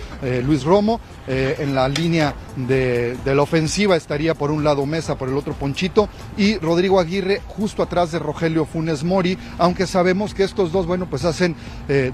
Luis 0.46 0.64
Romo 0.64 1.00
eh, 1.34 1.56
en 1.60 1.74
la 1.74 1.90
línea 1.90 2.36
de, 2.56 3.18
la 3.26 3.42
ofensiva 3.42 3.96
estaría 3.96 4.36
por 4.36 4.52
un 4.52 4.64
lado 4.64 4.86
Mesa, 4.86 5.18
por 5.18 5.30
el 5.30 5.36
otro 5.36 5.54
Ponchito 5.54 6.08
y 6.38 6.58
Rodrigo 6.58 7.00
Aguirre 7.00 7.42
justo 7.48 7.82
atrás 7.82 8.12
de 8.12 8.20
Rogelio 8.20 8.66
Funes 8.66 9.04
Mori, 9.04 9.36
aunque 9.58 9.88
sabemos 9.88 10.36
que 10.36 10.44
estos 10.44 10.72
dos, 10.72 10.86
bueno, 10.86 11.08
pues 11.10 11.26
hacen 11.26 11.56
eh, 11.90 12.12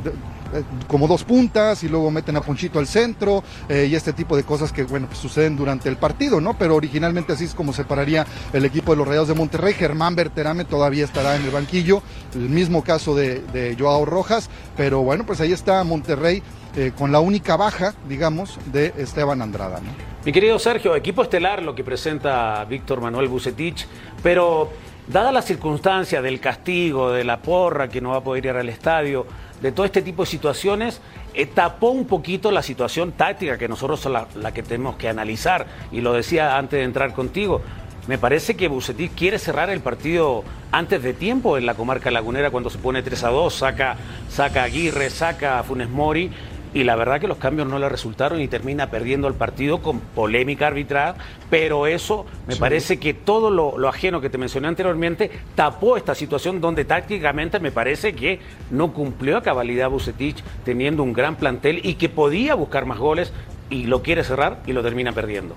eh, 0.54 0.64
como 0.88 1.06
dos 1.06 1.26
puntas 1.26 1.84
y 1.84 1.90
luego 1.90 2.10
meten 2.12 2.38
a 2.38 2.42
Ponchito 2.42 2.80
al 2.80 2.88
centro 2.88 3.44
y 3.70 3.94
este 3.94 4.14
tipo 4.14 4.38
de 4.38 4.44
cosas 4.44 4.72
que, 4.72 4.84
bueno, 4.84 5.08
pues 5.08 5.20
suceden 5.20 5.58
durante 5.58 5.90
el 5.90 5.98
partido, 5.98 6.40
¿no? 6.40 6.58
Pero 6.58 6.76
originalmente 6.76 7.34
así 7.34 7.44
es 7.44 7.54
como 7.54 7.74
se 7.74 7.84
pararía 7.84 8.26
el 8.54 8.64
equipo 8.64 8.94
de 8.94 8.98
los 8.98 9.08
Rayados 9.08 9.28
de 9.28 9.36
Monterrey. 9.36 9.74
Germán 9.74 10.16
Berterame 10.16 10.64
todavía 10.64 11.04
estará 11.04 11.36
en 11.36 11.44
el 11.44 11.52
banquillo, 11.52 12.02
el 12.36 12.50
mismo 12.50 12.84
caso 12.84 13.16
de, 13.16 13.42
de 13.54 13.76
Joao 13.78 14.06
Rojas, 14.06 14.50
pero 14.78 15.02
bueno, 15.02 15.26
pues 15.26 15.42
ahí 15.42 15.52
está 15.52 15.84
Monterrey 15.84 16.42
eh, 16.76 16.92
con 16.98 17.12
la 17.12 17.20
única 17.20 17.58
baja, 17.58 17.94
digamos, 18.08 18.58
de 18.72 18.94
Esteban 18.98 19.42
Andrada. 19.42 19.82
Mi 20.26 20.32
querido 20.32 20.60
Sergio, 20.60 20.96
equipo 20.96 21.24
estelar 21.24 21.64
lo 21.64 21.74
que 21.74 21.84
presenta 21.84 22.64
Víctor 22.66 23.02
Manuel 23.02 23.28
Bucetich, 23.28 23.88
pero 24.22 24.70
dada 25.08 25.32
la 25.32 25.42
circunstancia 25.42 26.22
del 26.22 26.40
castigo, 26.40 27.12
de 27.12 27.24
la 27.24 27.42
porra 27.42 27.88
que 27.88 28.02
no 28.02 28.10
va 28.12 28.18
a 28.18 28.24
poder 28.24 28.46
ir 28.46 28.52
al 28.52 28.70
estadio, 28.70 29.26
de 29.62 29.72
todo 29.72 29.86
este 29.86 30.02
tipo 30.02 30.24
de 30.24 30.30
situaciones, 30.30 31.02
eh, 31.34 31.46
tapó 31.46 31.90
un 31.90 32.06
poquito 32.06 32.52
la 32.52 32.62
situación 32.62 33.14
táctica 33.14 33.58
que 33.58 33.68
nosotros 33.68 34.06
la, 34.06 34.28
la 34.36 34.54
que 34.54 34.62
tenemos 34.62 34.96
que 34.98 35.10
analizar. 35.10 35.66
Y 35.92 36.02
lo 36.02 36.14
decía 36.14 36.58
antes 36.58 36.80
de 36.80 36.84
entrar 36.84 37.14
contigo. 37.14 37.62
Me 38.08 38.18
parece 38.18 38.56
que 38.56 38.68
Bucetich 38.68 39.14
quiere 39.14 39.38
cerrar 39.38 39.70
el 39.70 39.82
partido 39.82 40.44
antes 40.72 41.02
de 41.04 41.14
tiempo 41.14 41.58
en 41.58 41.66
la 41.66 41.76
comarca 41.76 42.10
lagunera 42.10 42.50
cuando 42.50 42.70
se 42.70 42.80
pone 42.80 43.04
3 43.04 43.24
a 43.24 43.30
2, 43.30 43.54
saca, 43.54 43.98
saca 44.30 44.64
Aguirre, 44.64 45.10
saca 45.10 45.62
Funes 45.64 45.90
Mori 45.90 46.32
y 46.74 46.84
la 46.84 46.96
verdad 46.96 47.20
que 47.20 47.28
los 47.28 47.38
cambios 47.38 47.68
no 47.68 47.80
le 47.80 47.90
resultaron 47.90 48.42
y 48.42 48.48
termina 48.48 48.90
perdiendo 48.92 49.28
el 49.28 49.34
partido 49.34 49.82
con 49.82 50.00
polémica 50.00 50.68
arbitral, 50.68 51.16
pero 51.50 51.88
eso 51.88 52.26
me 52.48 52.54
Sí. 52.54 52.60
parece 52.60 53.00
que 53.00 53.14
todo 53.14 53.50
lo, 53.50 53.78
lo 53.78 53.88
ajeno 53.90 54.22
que 54.22 54.30
te 54.30 54.38
mencioné 54.38 54.68
anteriormente 54.68 55.32
tapó 55.56 55.98
esta 55.98 56.14
situación 56.16 56.62
donde 56.62 56.86
tácticamente 56.86 57.60
me 57.60 57.72
parece 57.72 58.14
que 58.14 58.40
no 58.70 58.94
cumplió 58.94 59.38
a 59.38 59.42
cabalidad 59.42 59.90
Bucetich 59.90 60.44
teniendo 60.64 61.04
un 61.04 61.14
gran 61.14 61.36
plantel 61.36 61.82
y 61.84 61.96
que 61.96 62.10
podía 62.10 62.56
buscar 62.56 62.86
más 62.86 63.00
goles 63.00 63.34
y 63.70 63.86
lo 63.86 64.02
quiere 64.02 64.24
cerrar 64.24 64.60
y 64.66 64.74
lo 64.74 64.82
termina 64.84 65.12
perdiendo. 65.12 65.56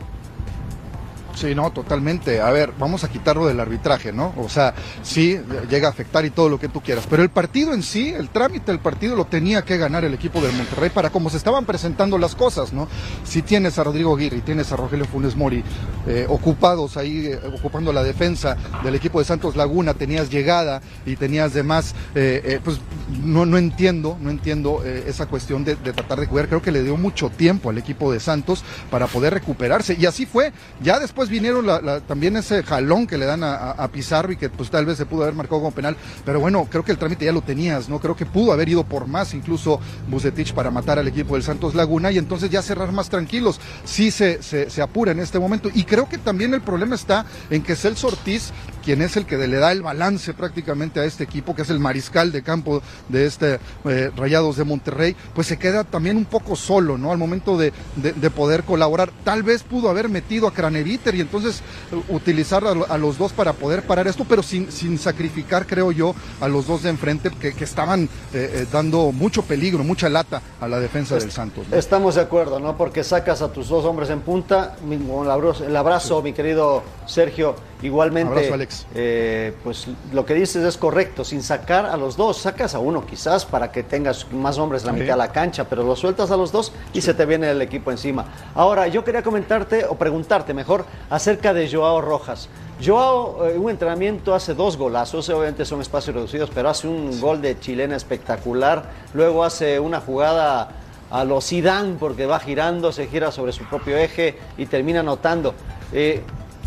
Sí, 1.43 1.57
no, 1.57 1.73
totalmente. 1.73 2.41
A 2.41 2.53
ver, 2.53 2.73
vamos 2.79 3.03
a 3.03 3.09
quitarlo 3.09 3.49
del 3.49 3.59
arbitraje, 3.59 4.13
¿no? 4.13 4.33
O 4.37 4.49
sea, 4.49 4.75
sí, 5.03 5.37
llega 5.69 5.89
a 5.89 5.91
afectar 5.91 6.25
y 6.25 6.31
todo 6.31 6.49
lo 6.49 6.61
que 6.61 6.69
tú 6.69 6.81
quieras. 6.81 7.05
Pero 7.11 7.25
el 7.25 7.31
partido 7.31 7.75
en 7.75 7.83
sí, 7.83 8.11
el 8.11 8.29
trámite 8.29 8.71
del 8.71 8.79
partido 8.79 9.17
lo 9.17 9.25
tenía 9.25 9.63
que 9.63 9.77
ganar 9.77 10.05
el 10.05 10.15
equipo 10.15 10.41
del 10.41 10.53
Monterrey 10.53 10.91
para 10.91 11.11
cómo 11.11 11.31
se 11.31 11.39
estaban 11.39 11.65
presentando 11.65 12.17
las 12.17 12.37
cosas, 12.37 12.73
¿no? 12.73 12.87
Si 13.25 13.43
tienes 13.43 13.77
a 13.77 13.83
Rodrigo 13.83 14.15
Aguirre 14.15 14.37
y 14.37 14.41
tienes 14.43 14.71
a 14.71 14.77
Rogelio 14.77 15.05
Funes 15.05 15.35
Mori 15.35 15.65
eh, 16.07 16.27
ocupados 16.29 16.97
ahí, 16.97 17.27
eh, 17.27 17.41
ocupando 17.59 17.93
la 17.93 18.05
defensa 18.05 18.57
del 18.85 18.95
equipo 18.95 19.19
de 19.19 19.25
Santos 19.25 19.57
Laguna, 19.57 19.95
tenías 19.95 20.31
llegada 20.31 20.81
y 21.05 21.17
tenías 21.17 21.55
demás, 21.55 21.97
eh, 22.15 22.41
eh, 22.45 22.61
pues 22.63 22.79
no, 23.25 23.47
no 23.47 23.59
entiendo, 23.59 24.17
no 24.21 24.31
entiendo 24.31 24.85
esa 24.85 25.27
cuestión 25.27 25.65
de, 25.65 25.75
de 25.75 25.93
tratar 25.93 26.21
de 26.21 26.29
cuidar. 26.29 26.47
Creo 26.47 26.63
que 26.63 26.71
le 26.71 26.85
dio 26.85 26.97
mucho 26.97 27.31
tiempo 27.31 27.71
al 27.71 27.79
equipo 27.79 28.13
de 28.13 28.21
Santos 28.21 28.63
para 28.93 29.09
poder 29.09 29.35
recuperarse. 29.35 29.97
Y 29.99 30.07
así 30.07 30.25
fue. 30.25 30.53
Ya 30.81 31.01
después 31.01 31.32
vinieron 31.33 31.67
la- 31.67 31.81
la- 31.81 32.01
también 32.01 32.37
ese 32.37 32.63
jalón 32.63 33.07
que 33.09 33.19
le 33.19 33.27
dan 33.27 33.43
a, 33.43 33.89
Pizarro 33.93 34.31
y 34.33 34.37
que 34.37 34.49
pues 34.49 34.71
tal 34.71 34.87
vez 34.87 34.97
se 34.97 35.07
pudo 35.07 35.23
haber 35.25 35.35
marcado 35.35 35.61
como 35.61 35.73
penal. 35.73 35.97
Pero 36.25 36.39
bueno, 36.41 36.67
creo 36.71 36.85
que 36.85 36.93
el 36.93 36.99
trámite 36.99 37.25
ya 37.25 37.33
lo 37.33 37.43
tenías, 37.43 37.89
¿no? 37.89 37.99
Creo 37.99 38.15
que 38.17 38.25
pudo 38.25 38.53
haber 38.53 38.69
ido 38.69 38.85
por 38.85 39.07
más 39.07 39.35
incluso 39.35 39.81
Bucetich 40.09 40.53
para 40.55 40.71
matar 40.71 40.99
al 40.99 41.09
equipo 41.09 41.35
del 41.35 41.43
Santos 41.43 41.75
Laguna 41.75 42.11
y 42.13 42.19
entonces 42.19 42.49
ya 42.51 42.63
cerrar 42.63 42.93
más 42.93 43.09
tranquilos. 43.09 43.61
Sí 43.85 44.11
se, 44.11 44.43
se, 44.43 44.71
se 44.71 44.83
apura 44.83 45.13
en 45.13 45.19
este 45.21 45.39
momento. 45.39 45.69
Y 45.75 45.85
creo 45.85 46.09
que 46.09 46.19
también 46.19 46.55
el 46.55 46.61
problema 46.61 46.95
está 46.95 47.27
en 47.51 47.63
que 47.63 47.75
Celso 47.77 48.09
Ortiz, 48.09 48.53
quien 48.83 49.01
es 49.03 49.17
el 49.17 49.27
que 49.27 49.37
le 49.39 49.57
da 49.57 49.73
el 49.73 49.83
balance 49.83 50.35
prácticamente 50.35 51.01
a 51.01 51.05
este 51.05 51.25
equipo, 51.25 51.55
que 51.55 51.63
es 51.63 51.71
el 51.71 51.79
mariscal 51.79 52.33
de 52.33 52.43
campo 52.43 52.83
de 53.09 53.27
este 53.27 53.59
eh, 53.85 54.11
Rayados 54.17 54.57
de 54.57 54.65
Monterrey, 54.65 55.17
pues 55.35 55.47
se 55.47 55.59
queda 55.59 55.85
también 55.85 56.17
un 56.17 56.25
poco 56.25 56.57
solo, 56.57 56.99
¿no? 56.99 57.13
Al 57.13 57.19
momento 57.19 57.57
de, 57.57 57.73
de- 57.97 58.13
de 58.13 58.31
poder 58.31 58.65
colaborar. 58.65 59.11
Tal 59.25 59.43
vez 59.43 59.63
pudo 59.63 59.89
haber 59.89 60.09
metido 60.09 60.47
a 60.49 60.53
Craneriter 60.55 61.15
y 61.15 61.21
entonces 61.21 61.61
eh, 61.93 62.01
utilizar 62.09 62.65
a, 62.67 62.75
lo- 62.75 62.91
a 62.91 62.99
los 62.99 63.19
dos 63.19 63.33
para 63.33 63.53
poder 63.53 63.83
parar 63.83 64.07
esto, 64.09 64.25
pero 64.29 64.43
sin, 64.43 64.71
sin 64.73 64.99
sacrificar, 64.99 65.67
creo 65.67 65.93
yo, 65.93 66.15
a 66.41 66.49
los 66.49 66.67
dos 66.67 66.83
de 66.83 66.91
enfrente 66.91 67.31
que, 67.31 67.53
que 67.55 67.65
estaban 67.65 68.05
eh, 68.05 68.09
eh, 68.35 68.67
dando 68.73 69.13
mucho 69.13 69.43
peligro, 69.43 69.85
mucha 69.85 70.09
lata 70.09 70.43
a 70.61 70.69
la 70.69 70.81
defensa 70.81 71.17
del 71.17 71.31
Santos. 71.31 71.67
¿no? 71.71 71.77
Estamos 71.77 72.17
de 72.17 72.21
acuerdo, 72.23 72.59
¿no? 72.61 72.77
Porque 72.77 73.05
sacas 73.05 73.43
a 73.43 73.53
tus 73.53 73.69
dos 73.69 73.85
hombres 73.85 74.11
en 74.11 74.21
punta. 74.21 74.77
Mi- 74.87 74.97
El 75.23 75.31
abrazo, 75.31 75.65
el 75.65 75.77
abrazo, 75.77 76.23
mi 76.23 76.33
querido 76.33 76.83
Sergio. 77.07 77.55
Igualmente, 77.83 78.33
Abrazo, 78.33 78.55
Alex. 78.55 78.87
eh, 78.95 79.53
pues 79.65 79.87
lo 80.13 80.25
que 80.25 80.35
dices 80.35 80.65
es 80.65 80.77
correcto. 80.77 81.25
Sin 81.25 81.43
sacar 81.43 81.87
a 81.87 81.97
los 81.97 82.17
dos, 82.17 82.39
sacas 82.39 82.75
a 82.75 82.79
uno 82.79 83.05
quizás 83.05 83.45
para 83.45 83.73
que 83.73 83.83
tengas 83.83 84.31
más 84.33 84.59
hombres 84.59 84.83
en 84.83 84.89
la 84.89 84.93
Sí. 84.95 85.01
mitad 85.01 85.15
de 85.15 85.19
la 85.19 85.33
cancha, 85.33 85.65
pero 85.65 85.83
lo 85.83 85.97
sueltas 85.97 86.31
a 86.31 86.37
los 86.37 86.53
dos 86.53 86.73
y 86.93 87.01
se 87.01 87.13
te 87.15 87.27
viene 87.27 87.51
el 87.51 87.61
equipo 87.61 87.91
encima. 87.91 88.27
Ahora, 88.55 88.87
yo 88.89 89.03
quería 89.05 89.23
comentarte 89.23 89.85
o 89.85 89.97
preguntarte 89.97 90.55
mejor 90.55 90.85
acerca 91.11 91.53
de 91.53 91.69
Joao 91.71 92.01
Rojas. 92.01 92.49
Joao, 92.85 93.47
en 93.49 93.61
un 93.61 93.71
entrenamiento 93.71 94.35
hace 94.35 94.55
dos 94.55 94.77
golazos, 94.77 95.29
obviamente 95.29 95.65
son 95.65 95.81
espacios 95.81 96.15
reducidos, 96.15 96.51
pero 96.55 96.69
hace 96.69 96.89
un 96.89 97.21
gol 97.21 97.41
de 97.43 97.59
chilena 97.61 97.97
espectacular. 97.97 98.85
Luego 99.15 99.45
hace 99.45 99.79
una 99.79 100.01
jugada 100.01 100.71
a 101.11 101.25
los 101.25 101.47
Zidane 101.47 101.97
porque 102.01 102.27
va 102.27 102.41
girando, 102.41 102.91
se 102.91 103.07
gira 103.07 103.31
sobre 103.31 103.53
su 103.53 103.65
propio 103.65 103.97
eje 103.97 104.39
y 104.57 104.67
termina 104.67 105.01
anotando. 105.01 105.55
Eh, 105.93 106.23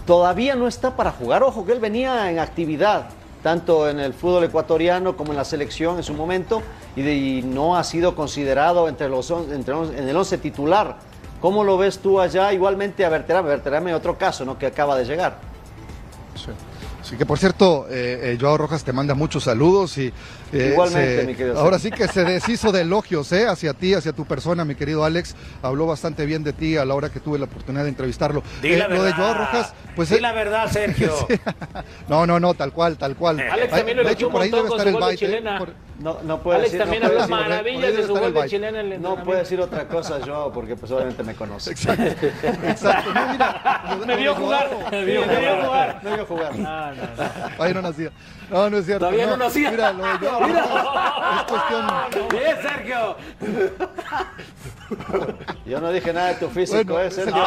todavía 0.05 0.55
no 0.55 0.67
está 0.67 0.95
para 0.95 1.11
jugar, 1.11 1.43
ojo 1.43 1.65
que 1.65 1.71
él 1.71 1.79
venía 1.79 2.29
en 2.31 2.39
actividad, 2.39 3.09
tanto 3.43 3.89
en 3.89 3.99
el 3.99 4.13
fútbol 4.13 4.43
ecuatoriano 4.43 5.15
como 5.15 5.31
en 5.31 5.37
la 5.37 5.45
selección 5.45 5.97
en 5.97 6.03
su 6.03 6.13
momento, 6.13 6.61
y, 6.95 7.41
no 7.43 7.75
ha 7.75 7.83
sido 7.83 8.15
considerado 8.15 8.87
entre 8.87 9.09
los, 9.09 9.29
entre 9.29 9.75
en 9.75 10.09
el 10.09 10.15
11 10.15 10.37
titular. 10.37 10.97
¿Cómo 11.41 11.63
lo 11.63 11.77
ves 11.77 11.99
tú 11.99 12.19
allá? 12.19 12.53
Igualmente 12.53 13.05
a 13.05 13.09
Berterame, 13.09 13.49
Berterame 13.49 13.93
otro 13.93 14.17
caso, 14.17 14.45
¿no? 14.45 14.57
Que 14.57 14.65
acaba 14.67 14.95
de 14.95 15.05
llegar. 15.05 15.37
Sí. 16.35 16.51
Sí, 17.05 17.17
que 17.17 17.25
por 17.27 17.37
cierto, 17.37 17.85
eh, 17.87 18.31
eh, 18.33 18.37
Joao 18.41 18.57
Rojas 18.57 18.83
te 18.83 18.91
manda 18.91 19.13
muchos 19.13 19.43
saludos 19.43 19.95
y 19.99 20.11
eh, 20.53 20.69
Igualmente, 20.73 21.21
se- 21.21 21.27
mi 21.27 21.35
querido 21.35 21.59
ahora 21.59 21.79
sí 21.79 21.91
que 21.91 22.07
se 22.07 22.23
deshizo 22.23 22.71
de 22.71 22.81
elogios 22.81 23.31
eh, 23.31 23.47
hacia 23.47 23.73
ti, 23.73 23.93
hacia 23.93 24.13
tu 24.13 24.25
persona, 24.25 24.63
mi 24.65 24.75
querido 24.75 25.03
Alex. 25.03 25.35
Habló 25.61 25.85
bastante 25.87 26.25
bien 26.25 26.43
de 26.43 26.53
ti 26.53 26.77
a 26.77 26.85
la 26.85 26.95
hora 26.95 27.09
que 27.09 27.19
tuve 27.19 27.37
la 27.39 27.45
oportunidad 27.45 27.83
de 27.83 27.89
entrevistarlo. 27.89 28.43
Di 28.61 28.73
Eh, 28.73 28.77
la 28.77 28.87
lo 28.87 28.95
de 28.95 29.01
verdad. 29.11 29.17
Joao 29.17 29.33
Rojas, 29.33 29.73
pues 29.95 30.09
Di 30.09 30.15
eh, 30.15 30.21
la 30.21 30.31
verdad, 30.33 30.69
Sergio. 30.71 31.13
sí. 31.29 31.35
No, 32.07 32.25
no, 32.25 32.39
no, 32.39 32.53
tal 32.53 32.71
cual, 32.71 32.97
tal 32.97 33.15
cual. 33.15 33.39
Alex 33.39 33.73
Ay, 33.73 33.79
también 33.79 33.97
lo 33.97 34.09
hecho, 34.09 34.27
un 34.27 34.33
por 34.33 34.41
ahí 34.41 34.49
debe 34.51 34.67
con 34.67 34.79
estar 34.79 34.91
su 34.91 34.97
el 34.97 35.01
baile. 35.01 35.17
chilena. 35.17 35.57
por- 35.59 35.73
No, 35.99 36.17
no 36.23 36.41
puede 36.41 36.59
Alex 36.59 36.71
decir, 36.73 36.83
también 36.83 37.03
no 37.03 37.09
habló 37.09 37.27
maravillas 37.29 37.95
de 37.95 38.03
su 38.05 38.13
gol 38.15 38.33
de 38.33 38.45
chilena 38.49 38.79
en 38.81 38.91
el 38.93 39.01
No 39.01 39.23
puede 39.23 39.39
decir 39.39 39.59
otra 39.61 39.87
cosa 39.87 40.19
yo, 40.19 40.51
porque 40.53 40.75
pues 40.75 40.91
obviamente 40.91 41.23
me 41.23 41.33
conoce. 41.35 41.71
Exacto. 41.71 42.03
Exacto. 42.67 43.13
No, 43.13 43.31
mira, 43.31 43.97
Me 44.05 44.15
vio 44.17 44.35
jugar. 44.35 44.69
Me 44.91 45.05
vio 45.05 45.23
jugar. 45.23 46.01
Iba 46.03 46.15
a 46.21 46.25
jugar. 46.25 46.55
No, 46.59 46.87
no, 46.95 46.95
no. 46.95 47.63
Ahí 47.63 47.73
no 47.73 47.81
nacía. 47.81 48.11
No, 48.49 48.69
no 48.69 48.77
es 48.77 48.85
cierto. 48.85 49.05
Todavía 49.05 49.27
no 49.27 49.37
nacía. 49.37 49.71
Mira, 49.75 49.91
lo 49.93 50.03
Joao 50.03 50.39
Rojas 50.39 51.37
es 51.37 51.43
cuestión. 51.51 52.29
Bien, 52.29 52.57
Sergio. 52.61 53.15
Yo 55.65 55.81
no 55.81 55.91
dije 55.91 56.13
nada 56.13 56.27
de 56.29 56.35
tu 56.35 56.49
físico, 56.49 56.93
Bueno, 56.93 56.99
¿eh, 56.99 57.11
Sergio? 57.11 57.43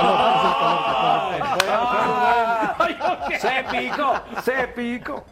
Ay, 2.79 2.97
Se 3.39 3.65
picó, 3.71 4.15
se 4.45 4.69
picó. 4.69 5.25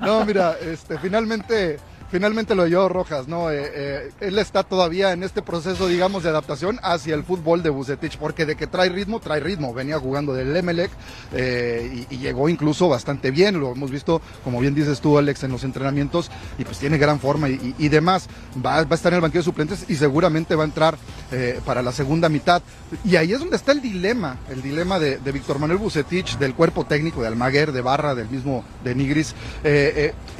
No, 0.00 0.24
mira, 0.24 0.56
este, 0.60 0.98
finalmente, 0.98 1.78
finalmente 2.10 2.54
lo 2.54 2.64
de 2.64 2.72
Joao 2.72 2.88
Rojas, 2.88 3.28
¿no? 3.28 3.50
Eh, 3.50 3.70
eh, 3.74 4.10
él 4.20 4.38
está 4.38 4.62
todavía 4.62 5.12
en 5.12 5.22
este 5.22 5.42
proceso, 5.42 5.86
digamos, 5.88 6.22
de 6.22 6.30
adaptación 6.30 6.78
hacia 6.82 7.14
el 7.14 7.24
fútbol 7.24 7.62
de 7.62 7.70
Bucetich, 7.70 8.18
porque 8.18 8.46
de 8.46 8.56
que 8.56 8.66
trae 8.66 8.88
ritmo, 8.88 9.20
trae 9.20 9.40
ritmo. 9.40 9.74
Venía 9.74 9.98
jugando 9.98 10.32
del 10.32 10.56
Emelec 10.56 10.90
eh, 11.32 12.06
y, 12.10 12.16
llegó 12.18 12.48
incluso 12.48 12.88
bastante 12.88 13.30
bien. 13.30 13.60
Lo 13.60 13.72
hemos 13.72 13.90
visto, 13.90 14.20
como 14.44 14.60
bien 14.60 14.74
dices 14.74 15.00
tú, 15.00 15.18
Alex, 15.18 15.44
en 15.44 15.52
los 15.52 15.64
entrenamientos 15.64 16.30
y 16.58 16.64
pues 16.64 16.78
tiene 16.78 16.98
gran 16.98 17.20
forma 17.20 17.48
y, 17.48 17.88
demás. 17.88 18.28
Va, 18.64 18.82
va 18.82 18.88
a 18.90 18.94
estar 18.94 19.12
en 19.12 19.16
el 19.16 19.22
banquillo 19.22 19.40
de 19.40 19.44
suplentes 19.44 19.84
y 19.88 19.96
seguramente 19.96 20.54
va 20.54 20.64
a 20.64 20.66
entrar 20.66 20.96
eh, 21.32 21.60
para 21.64 21.82
la 21.82 21.92
segunda 21.92 22.28
mitad. 22.28 22.62
Y 23.04 23.16
ahí 23.16 23.32
es 23.32 23.40
donde 23.40 23.56
está 23.56 23.72
el 23.72 23.80
dilema, 23.80 24.38
el 24.50 24.62
dilema 24.62 24.98
de, 24.98 25.18
Víctor 25.32 25.58
Manuel 25.58 25.78
Bucetich, 25.78 26.38
del 26.38 26.54
cuerpo 26.54 26.84
técnico 26.84 27.20
de 27.20 27.28
Almaguer, 27.28 27.72
de 27.72 27.82
Barra, 27.82 28.14
del 28.14 28.28
mismo 28.28 28.64
de 28.84 28.94
Nigris. 28.94 29.34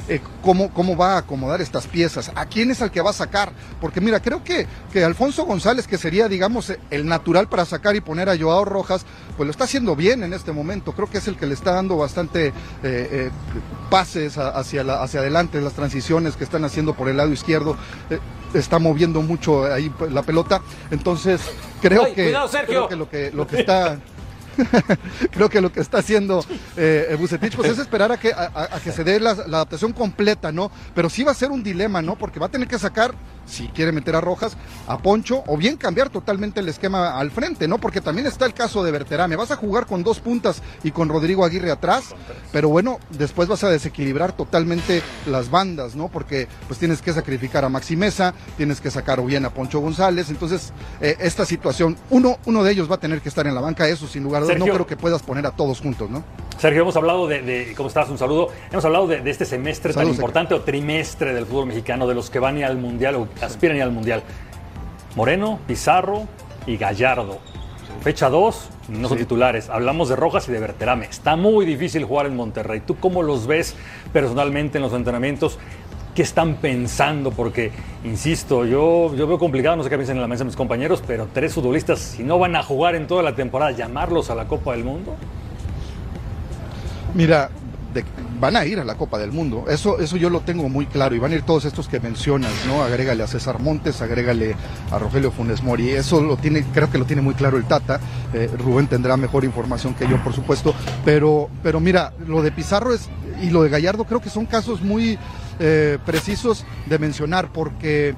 Eh, 0.07 0.15
eh, 0.15 0.15
eh, 0.15 0.21
cómo, 0.41 0.71
cómo 0.73 0.95
va 0.95 1.13
a 1.15 1.17
acomodar 1.19 1.61
estas 1.61 1.87
piezas, 1.87 2.31
a 2.35 2.45
quién 2.45 2.71
es 2.71 2.81
el 2.81 2.91
que 2.91 3.01
va 3.01 3.09
a 3.09 3.13
sacar, 3.13 3.51
porque 3.81 3.99
mira, 4.01 4.19
creo 4.21 4.43
que, 4.43 4.65
que 4.91 5.03
Alfonso 5.03 5.45
González, 5.45 5.87
que 5.87 5.97
sería, 5.97 6.27
digamos, 6.27 6.73
el 6.89 7.05
natural 7.05 7.47
para 7.49 7.65
sacar 7.65 7.95
y 7.95 8.01
poner 8.01 8.29
a 8.29 8.37
Joao 8.37 8.65
Rojas, 8.65 9.05
pues 9.35 9.45
lo 9.47 9.51
está 9.51 9.65
haciendo 9.65 9.95
bien 9.95 10.23
en 10.23 10.33
este 10.33 10.51
momento, 10.51 10.93
creo 10.93 11.09
que 11.09 11.17
es 11.17 11.27
el 11.27 11.35
que 11.37 11.45
le 11.45 11.53
está 11.53 11.73
dando 11.73 11.97
bastante 11.97 12.47
eh, 12.47 12.53
eh, 12.83 13.29
pases 13.89 14.37
a- 14.37 14.49
hacia, 14.49 14.83
la- 14.83 15.01
hacia 15.03 15.19
adelante, 15.19 15.59
las 15.61 15.73
transiciones 15.73 16.35
que 16.35 16.43
están 16.43 16.63
haciendo 16.65 16.93
por 16.93 17.09
el 17.09 17.17
lado 17.17 17.31
izquierdo, 17.31 17.75
eh, 18.09 18.19
está 18.53 18.79
moviendo 18.79 19.21
mucho 19.21 19.65
ahí 19.71 19.89
pues, 19.89 20.11
la 20.13 20.23
pelota, 20.23 20.61
entonces 20.91 21.41
creo 21.81 22.03
Ay, 22.05 22.13
que, 22.13 22.23
cuidado, 22.25 22.49
creo 22.65 22.87
que 22.87 22.95
lo 22.95 23.09
que, 23.09 23.31
lo 23.31 23.45
que 23.47 23.59
está... 23.59 23.99
Creo 25.31 25.49
que 25.49 25.61
lo 25.61 25.71
que 25.71 25.79
está 25.79 25.99
haciendo 25.99 26.43
eh, 26.75 27.15
Bucetich 27.19 27.55
pues 27.55 27.71
es 27.71 27.79
esperar 27.79 28.11
a 28.11 28.17
que, 28.17 28.31
a 28.33 28.79
que 28.83 28.91
se 28.91 29.03
dé 29.03 29.19
la, 29.19 29.33
la 29.33 29.57
adaptación 29.57 29.93
completa, 29.93 30.51
¿no? 30.51 30.71
Pero 30.93 31.09
sí 31.09 31.23
va 31.23 31.31
a 31.31 31.35
ser 31.35 31.51
un 31.51 31.63
dilema, 31.63 32.01
¿no? 32.01 32.15
Porque 32.17 32.39
va 32.39 32.47
a 32.47 32.49
tener 32.49 32.67
que 32.67 32.79
sacar, 32.79 33.13
si 33.47 33.67
quiere 33.69 33.91
meter 33.91 34.15
a 34.15 34.21
Rojas, 34.21 34.55
a 34.87 34.97
Poncho, 34.99 35.43
o 35.47 35.57
bien 35.57 35.77
cambiar 35.77 36.09
totalmente 36.09 36.59
el 36.59 36.69
esquema 36.69 37.17
al 37.17 37.31
frente, 37.31 37.67
¿no? 37.67 37.79
Porque 37.79 38.01
también 38.01 38.27
está 38.27 38.45
el 38.45 38.53
caso 38.53 38.83
de 38.83 38.91
Berterame. 38.91 39.35
Vas 39.35 39.51
a 39.51 39.55
jugar 39.55 39.85
con 39.87 40.03
dos 40.03 40.19
puntas 40.19 40.61
y 40.83 40.91
con 40.91 41.09
Rodrigo 41.09 41.43
Aguirre 41.45 41.71
atrás, 41.71 42.13
pero 42.51 42.69
bueno, 42.69 42.99
después 43.09 43.47
vas 43.47 43.63
a 43.63 43.69
desequilibrar 43.69 44.33
totalmente 44.33 45.01
las 45.25 45.49
bandas, 45.49 45.95
¿no? 45.95 46.09
Porque 46.09 46.47
pues 46.67 46.79
tienes 46.79 47.01
que 47.01 47.13
sacrificar 47.13 47.65
a 47.65 47.69
Maxi 47.69 47.95
Mesa, 47.95 48.33
tienes 48.57 48.81
que 48.81 48.91
sacar 48.91 49.19
o 49.19 49.25
bien 49.25 49.45
a 49.45 49.49
Poncho 49.49 49.79
González, 49.79 50.29
entonces 50.29 50.73
eh, 51.01 51.15
esta 51.19 51.45
situación, 51.45 51.95
uno, 52.09 52.37
uno 52.45 52.63
de 52.63 52.71
ellos 52.73 52.89
va 52.91 52.95
a 52.95 52.99
tener 52.99 53.21
que 53.21 53.29
estar 53.29 53.47
en 53.47 53.55
la 53.55 53.61
banca, 53.61 53.87
eso 53.87 54.07
sin 54.07 54.23
lugar 54.23 54.41
a 54.41 54.45
dudas, 54.45 54.59
no 54.59 54.65
creo 54.73 54.87
que 54.87 54.97
puedas 54.97 55.23
poner 55.23 55.45
a 55.45 55.51
todos 55.51 55.79
juntos, 55.79 56.09
¿no? 56.09 56.23
Sergio, 56.59 56.81
hemos 56.81 56.95
hablado 56.95 57.27
de, 57.27 57.41
de- 57.43 57.73
¿cómo 57.77 57.87
estás? 57.87 58.09
Un 58.09 58.17
saludo. 58.17 58.47
Hemos 58.71 58.83
hablado 58.83 59.05
de, 59.05 59.21
de 59.21 59.29
este 59.29 59.45
semestre 59.45 59.93
tan 59.93 60.07
importante 60.15 60.55
o 60.55 60.61
trimestre 60.61 61.31
del 61.35 61.45
fútbol 61.45 61.67
mexicano, 61.67 62.07
de 62.07 62.15
los 62.15 62.31
que 62.31 62.39
van 62.39 62.55
a 62.55 62.59
ir 62.59 62.65
al 62.65 62.77
Mundial 62.77 63.13
o 63.15 63.27
aspiran 63.41 63.81
al 63.81 63.91
Mundial. 63.91 64.23
Moreno, 65.15 65.59
Pizarro 65.67 66.27
y 66.65 66.77
Gallardo. 66.77 67.39
Fecha 68.01 68.29
2, 68.29 68.69
no 68.89 69.09
son 69.09 69.17
titulares. 69.17 69.69
Hablamos 69.69 70.09
de 70.09 70.15
Rojas 70.15 70.47
y 70.47 70.51
de 70.51 70.59
Berterame. 70.59 71.05
Está 71.05 71.35
muy 71.35 71.65
difícil 71.65 72.05
jugar 72.05 72.27
en 72.27 72.35
Monterrey. 72.35 72.81
¿Tú 72.85 72.97
cómo 72.97 73.23
los 73.23 73.47
ves 73.47 73.75
personalmente 74.13 74.77
en 74.77 74.83
los 74.83 74.93
entrenamientos? 74.93 75.57
¿Qué 76.13 76.21
están 76.21 76.55
pensando? 76.55 77.31
Porque, 77.31 77.71
insisto, 78.03 78.65
yo, 78.65 79.13
yo 79.15 79.27
veo 79.27 79.37
complicado, 79.37 79.75
no 79.75 79.83
sé 79.83 79.89
qué 79.89 79.97
piensan 79.97 80.17
en 80.17 80.21
la 80.21 80.27
mesa 80.27 80.43
mis 80.43 80.55
compañeros, 80.55 81.03
pero 81.05 81.27
tres 81.33 81.53
futbolistas, 81.53 81.99
si 81.99 82.23
no 82.23 82.39
van 82.39 82.55
a 82.55 82.63
jugar 82.63 82.95
en 82.95 83.07
toda 83.07 83.21
la 83.23 83.35
temporada, 83.35 83.71
llamarlos 83.71 84.29
a 84.29 84.35
la 84.35 84.45
Copa 84.45 84.71
del 84.71 84.83
Mundo. 84.83 85.15
Mira, 87.13 87.49
van 88.39 88.55
a 88.55 88.65
ir 88.65 88.79
a 88.79 88.83
la 88.83 88.95
Copa 88.95 89.17
del 89.17 89.31
Mundo. 89.31 89.65
Eso, 89.69 89.99
eso 89.99 90.17
yo 90.17 90.29
lo 90.29 90.41
tengo 90.41 90.69
muy 90.69 90.85
claro. 90.85 91.15
Y 91.15 91.19
van 91.19 91.31
a 91.31 91.35
ir 91.35 91.41
todos 91.41 91.65
estos 91.65 91.87
que 91.87 91.99
mencionas, 91.99 92.51
¿no? 92.67 92.83
Agrégale 92.83 93.23
a 93.23 93.27
César 93.27 93.59
Montes, 93.59 94.01
agrégale 94.01 94.55
a 94.91 94.99
Rogelio 94.99 95.31
Funes 95.31 95.63
Mori. 95.63 95.89
Eso 95.89 96.21
lo 96.21 96.37
tiene, 96.37 96.63
creo 96.73 96.89
que 96.91 96.97
lo 96.97 97.05
tiene 97.05 97.21
muy 97.21 97.33
claro 97.33 97.57
el 97.57 97.65
Tata. 97.65 97.99
Eh, 98.33 98.49
Rubén 98.57 98.87
tendrá 98.87 99.17
mejor 99.17 99.43
información 99.43 99.93
que 99.93 100.07
yo, 100.07 100.21
por 100.23 100.33
supuesto. 100.33 100.73
Pero, 101.05 101.49
pero 101.63 101.79
mira, 101.79 102.13
lo 102.27 102.41
de 102.41 102.51
Pizarro 102.51 102.93
es, 102.93 103.09
y 103.41 103.49
lo 103.49 103.63
de 103.63 103.69
Gallardo 103.69 104.05
creo 104.05 104.21
que 104.21 104.29
son 104.29 104.45
casos 104.45 104.81
muy 104.81 105.17
eh, 105.59 105.97
precisos 106.05 106.65
de 106.85 106.99
mencionar, 106.99 107.51
porque 107.51 108.15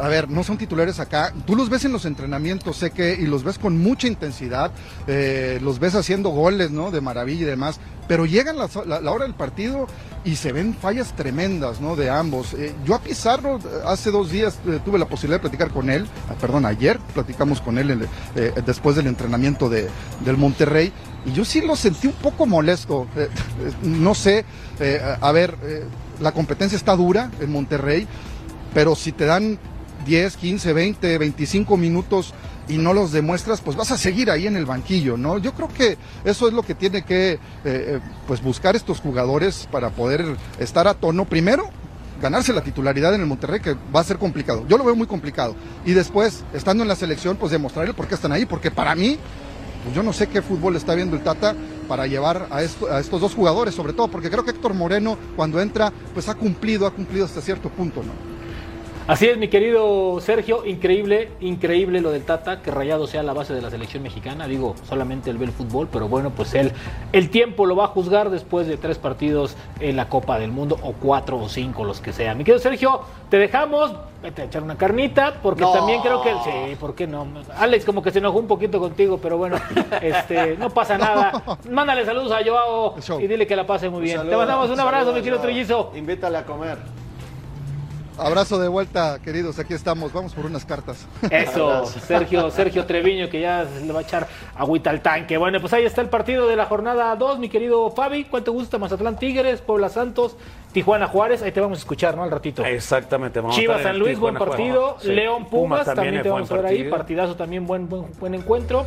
a 0.00 0.08
ver, 0.08 0.28
no 0.28 0.44
son 0.44 0.58
titulares 0.58 1.00
acá. 1.00 1.32
Tú 1.46 1.56
los 1.56 1.68
ves 1.68 1.84
en 1.84 1.92
los 1.92 2.04
entrenamientos, 2.04 2.76
sé 2.76 2.90
que, 2.90 3.14
y 3.14 3.26
los 3.26 3.44
ves 3.44 3.58
con 3.58 3.78
mucha 3.78 4.06
intensidad, 4.06 4.70
eh, 5.06 5.58
los 5.62 5.78
ves 5.78 5.94
haciendo 5.94 6.30
goles, 6.30 6.70
¿no? 6.70 6.90
De 6.90 7.00
maravilla 7.00 7.42
y 7.42 7.44
demás. 7.44 7.80
Pero 8.08 8.24
llegan 8.24 8.56
la, 8.56 8.66
hora 9.10 9.24
del 9.24 9.34
partido 9.34 9.86
y 10.24 10.36
se 10.36 10.52
ven 10.52 10.74
fallas 10.74 11.16
tremendas, 11.16 11.80
¿no? 11.80 11.96
De 11.96 12.10
ambos. 12.10 12.54
Eh, 12.54 12.72
yo 12.84 12.94
a 12.94 13.00
Pizarro, 13.00 13.58
eh, 13.58 13.62
hace 13.84 14.10
dos 14.10 14.30
días 14.30 14.58
tuve 14.84 14.98
la 14.98 15.06
posibilidad 15.06 15.38
de 15.38 15.48
platicar 15.48 15.70
con 15.70 15.90
él, 15.90 16.06
ah, 16.28 16.34
perdón, 16.40 16.66
ayer 16.66 16.98
platicamos 17.14 17.60
con 17.60 17.78
él 17.78 18.08
después 18.64 18.96
del 18.96 19.06
entrenamiento 19.06 19.68
de, 19.68 19.88
del 20.24 20.36
Monterrey. 20.36 20.92
Y 21.24 21.32
yo 21.32 21.44
sí 21.44 21.60
lo 21.62 21.74
sentí 21.74 22.06
un 22.06 22.14
poco 22.14 22.46
molesto. 22.46 23.06
No 23.82 24.14
sé, 24.14 24.44
a 25.20 25.32
ver, 25.32 25.56
la 26.20 26.32
competencia 26.32 26.76
está 26.76 26.94
dura 26.94 27.30
en 27.40 27.50
Monterrey, 27.50 28.06
pero 28.72 28.94
si 28.94 29.12
te 29.12 29.24
dan 29.24 29.58
10, 30.06 30.36
15, 30.36 30.72
20, 30.72 31.18
25 31.18 31.76
minutos 31.76 32.32
y 32.68 32.78
no 32.78 32.92
los 32.92 33.12
demuestras, 33.12 33.60
pues 33.60 33.76
vas 33.76 33.92
a 33.92 33.98
seguir 33.98 34.30
ahí 34.30 34.46
en 34.46 34.56
el 34.56 34.66
banquillo, 34.66 35.16
¿no? 35.16 35.38
Yo 35.38 35.52
creo 35.52 35.68
que 35.68 35.98
eso 36.24 36.48
es 36.48 36.54
lo 36.54 36.62
que 36.62 36.74
tiene 36.74 37.04
que 37.04 37.32
eh, 37.32 37.38
eh, 37.64 38.00
pues 38.26 38.42
buscar 38.42 38.76
estos 38.76 39.00
jugadores 39.00 39.68
para 39.70 39.90
poder 39.90 40.24
estar 40.58 40.88
a 40.88 40.94
tono. 40.94 41.26
Primero, 41.26 41.70
ganarse 42.20 42.52
la 42.52 42.62
titularidad 42.62 43.14
en 43.14 43.20
el 43.20 43.26
Monterrey, 43.26 43.60
que 43.60 43.76
va 43.94 44.00
a 44.00 44.04
ser 44.04 44.18
complicado. 44.18 44.66
Yo 44.68 44.78
lo 44.78 44.84
veo 44.84 44.96
muy 44.96 45.06
complicado. 45.06 45.54
Y 45.84 45.92
después, 45.92 46.44
estando 46.54 46.82
en 46.82 46.88
la 46.88 46.96
selección, 46.96 47.36
pues 47.36 47.52
demostrar 47.52 47.86
el 47.86 47.94
por 47.94 48.08
qué 48.08 48.14
están 48.14 48.32
ahí, 48.32 48.46
porque 48.46 48.70
para 48.70 48.94
mí, 48.94 49.18
pues 49.84 49.94
yo 49.94 50.02
no 50.02 50.12
sé 50.12 50.28
qué 50.28 50.42
fútbol 50.42 50.76
está 50.76 50.94
viendo 50.94 51.16
el 51.16 51.22
Tata 51.22 51.54
para 51.88 52.06
llevar 52.06 52.48
a, 52.50 52.56
a 52.56 53.00
estos 53.00 53.20
dos 53.20 53.34
jugadores, 53.34 53.74
sobre 53.74 53.92
todo, 53.92 54.08
porque 54.08 54.30
creo 54.30 54.44
que 54.44 54.50
Héctor 54.50 54.74
Moreno, 54.74 55.16
cuando 55.36 55.60
entra, 55.60 55.92
pues 56.14 56.28
ha 56.28 56.34
cumplido, 56.34 56.86
ha 56.86 56.90
cumplido 56.90 57.26
hasta 57.26 57.40
cierto 57.40 57.68
punto, 57.68 58.02
¿no? 58.02 58.35
Así 59.08 59.28
es, 59.28 59.38
mi 59.38 59.46
querido 59.46 60.20
Sergio, 60.20 60.66
increíble, 60.66 61.28
increíble 61.40 62.00
lo 62.00 62.10
del 62.10 62.24
Tata, 62.24 62.60
que 62.60 62.72
Rayado 62.72 63.06
sea 63.06 63.22
la 63.22 63.32
base 63.32 63.54
de 63.54 63.62
la 63.62 63.70
selección 63.70 64.02
mexicana. 64.02 64.48
Digo, 64.48 64.74
solamente 64.88 65.30
él 65.30 65.38
ve 65.38 65.44
el 65.44 65.52
fútbol, 65.52 65.88
pero 65.92 66.08
bueno, 66.08 66.30
pues 66.30 66.54
él, 66.54 66.72
el 67.12 67.30
tiempo 67.30 67.66
lo 67.66 67.76
va 67.76 67.84
a 67.84 67.88
juzgar 67.88 68.30
después 68.30 68.66
de 68.66 68.76
tres 68.76 68.98
partidos 68.98 69.56
en 69.78 69.94
la 69.94 70.08
Copa 70.08 70.40
del 70.40 70.50
Mundo, 70.50 70.76
o 70.82 70.92
cuatro 70.92 71.38
o 71.38 71.48
cinco, 71.48 71.84
los 71.84 72.00
que 72.00 72.12
sean. 72.12 72.36
Mi 72.36 72.42
querido 72.42 72.58
Sergio, 72.58 73.02
te 73.30 73.38
dejamos, 73.38 73.94
vete 74.24 74.42
a 74.42 74.44
echar 74.46 74.64
una 74.64 74.76
carnita, 74.76 75.34
porque 75.40 75.60
No. 75.62 75.70
también 75.72 76.00
creo 76.02 76.20
que, 76.22 76.32
sí, 76.42 76.74
¿por 76.80 76.96
qué 76.96 77.06
no? 77.06 77.28
Alex 77.58 77.84
como 77.84 78.02
que 78.02 78.10
se 78.10 78.18
enojó 78.18 78.40
un 78.40 78.48
poquito 78.48 78.80
contigo, 78.80 79.18
pero 79.22 79.38
bueno, 79.38 79.56
este, 80.02 80.56
no 80.56 80.70
pasa 80.70 80.98
nada. 80.98 81.44
Mándale 81.70 82.04
saludos 82.04 82.32
a 82.32 82.40
Joao 82.44 82.96
y 83.20 83.28
dile 83.28 83.46
que 83.46 83.54
la 83.54 83.64
pase 83.68 83.88
muy 83.88 84.02
bien. 84.02 84.16
saludo, 84.16 84.32
te 84.32 84.36
mandamos 84.36 84.68
un 84.68 84.80
abrazo, 84.80 85.12
mi 85.12 85.20
querido. 85.20 85.38
Trillizo. 85.38 85.92
Invítale 85.94 86.38
a 86.38 86.44
comer. 86.44 86.95
Abrazo 88.18 88.58
de 88.58 88.68
vuelta, 88.68 89.18
queridos, 89.22 89.58
aquí 89.58 89.74
estamos, 89.74 90.12
vamos 90.12 90.32
por 90.32 90.46
unas 90.46 90.64
cartas. 90.64 91.06
Eso, 91.30 91.84
Sergio, 91.84 92.50
Sergio 92.50 92.86
Treviño, 92.86 93.28
que 93.28 93.40
ya 93.40 93.64
le 93.64 93.92
va 93.92 94.00
a 94.00 94.02
echar 94.02 94.26
agüita 94.54 94.88
al 94.88 95.02
tanque. 95.02 95.36
Bueno, 95.36 95.60
pues 95.60 95.72
ahí 95.74 95.84
está 95.84 96.00
el 96.00 96.08
partido 96.08 96.46
de 96.46 96.56
la 96.56 96.64
jornada 96.64 97.14
2, 97.14 97.38
mi 97.38 97.50
querido 97.50 97.90
Fabi. 97.90 98.24
¿Cuál 98.24 98.42
te 98.42 98.50
gusta? 98.50 98.78
Mazatlán 98.78 99.18
Tigres, 99.18 99.60
Puebla 99.60 99.90
Santos, 99.90 100.36
Tijuana 100.72 101.08
Juárez. 101.08 101.42
Ahí 101.42 101.52
te 101.52 101.60
vamos 101.60 101.78
a 101.78 101.80
escuchar, 101.80 102.16
¿no? 102.16 102.22
Al 102.22 102.30
ratito. 102.30 102.64
Exactamente. 102.64 103.40
vamos 103.40 103.56
a 103.56 103.60
Chivas 103.60 103.82
San 103.82 103.98
Luis, 103.98 104.18
buen 104.18 104.34
partido. 104.34 104.92
Juárez. 104.94 105.08
León 105.08 105.44
Pumas, 105.46 105.84
también, 105.84 106.22
te 106.22 106.30
vamos 106.30 106.50
a 106.50 106.56
ver 106.56 106.66
ahí. 106.66 106.84
Partidazo 106.88 107.36
también, 107.36 107.66
buen, 107.66 107.86
buen, 107.88 108.06
buen 108.18 108.34
encuentro. 108.34 108.86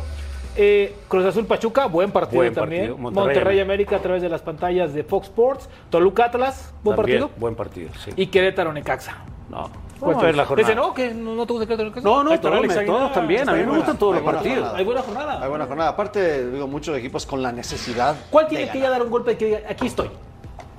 Eh, 0.56 0.96
Cruz 1.08 1.24
Azul 1.24 1.46
Pachuca, 1.46 1.86
buen 1.86 2.10
partido 2.10 2.40
Buen 2.42 2.54
también. 2.54 2.82
partido. 2.82 2.98
Monterrey, 2.98 3.34
Monterrey, 3.34 3.60
América 3.60 3.96
a 3.96 4.00
través 4.00 4.20
de 4.22 4.28
las 4.28 4.42
pantallas 4.42 4.92
de 4.92 5.04
Fox 5.04 5.28
Sports. 5.28 5.68
Toluca 5.90 6.24
Atlas, 6.26 6.74
buen 6.82 6.96
También, 6.96 7.20
partido. 7.20 7.40
Buen 7.40 7.54
partido, 7.54 7.90
sí. 8.04 8.10
Y 8.16 8.26
Querétaro 8.26 8.72
Necaxa. 8.72 9.18
No. 9.48 9.70
¿Cuál 10.00 10.14
Vamos 10.14 10.22
a 10.22 10.26
ver 10.26 10.32
te 10.34 10.36
la 10.38 10.46
jornada. 10.46 10.68
Ese 10.68 10.74
no, 10.76 10.94
que 10.94 11.14
no, 11.14 11.34
no 11.34 11.46
te 11.46 11.52
gusta 11.52 11.66
Querétaro 11.66 11.88
Necaxa. 11.90 12.08
No, 12.08 12.24
no, 12.24 12.40
todos, 12.40 12.54
Alex 12.56 13.12
también. 13.12 13.48
A 13.48 13.52
mí 13.52 13.64
me 13.64 13.76
gustan 13.76 13.98
todos 13.98 14.14
los 14.14 14.24
partidos. 14.24 14.54
jornada. 14.56 14.78
Hay 14.78 14.84
buena 14.84 15.02
jornada. 15.02 15.42
Hay 15.42 15.48
buena 15.48 15.66
jornada. 15.66 15.90
Aparte, 15.90 16.50
digo, 16.50 16.66
muchos 16.66 16.96
equipos 16.96 17.26
con 17.26 17.42
la 17.42 17.52
necesidad. 17.52 18.16
¿Cuál 18.30 18.48
tiene 18.48 18.66
de 18.66 18.72
que 18.72 18.80
ya 18.80 18.90
dar 18.90 19.02
un 19.02 19.10
golpe 19.10 19.36
que 19.36 19.44
diga, 19.46 19.58
aquí 19.68 19.86
estoy? 19.86 20.10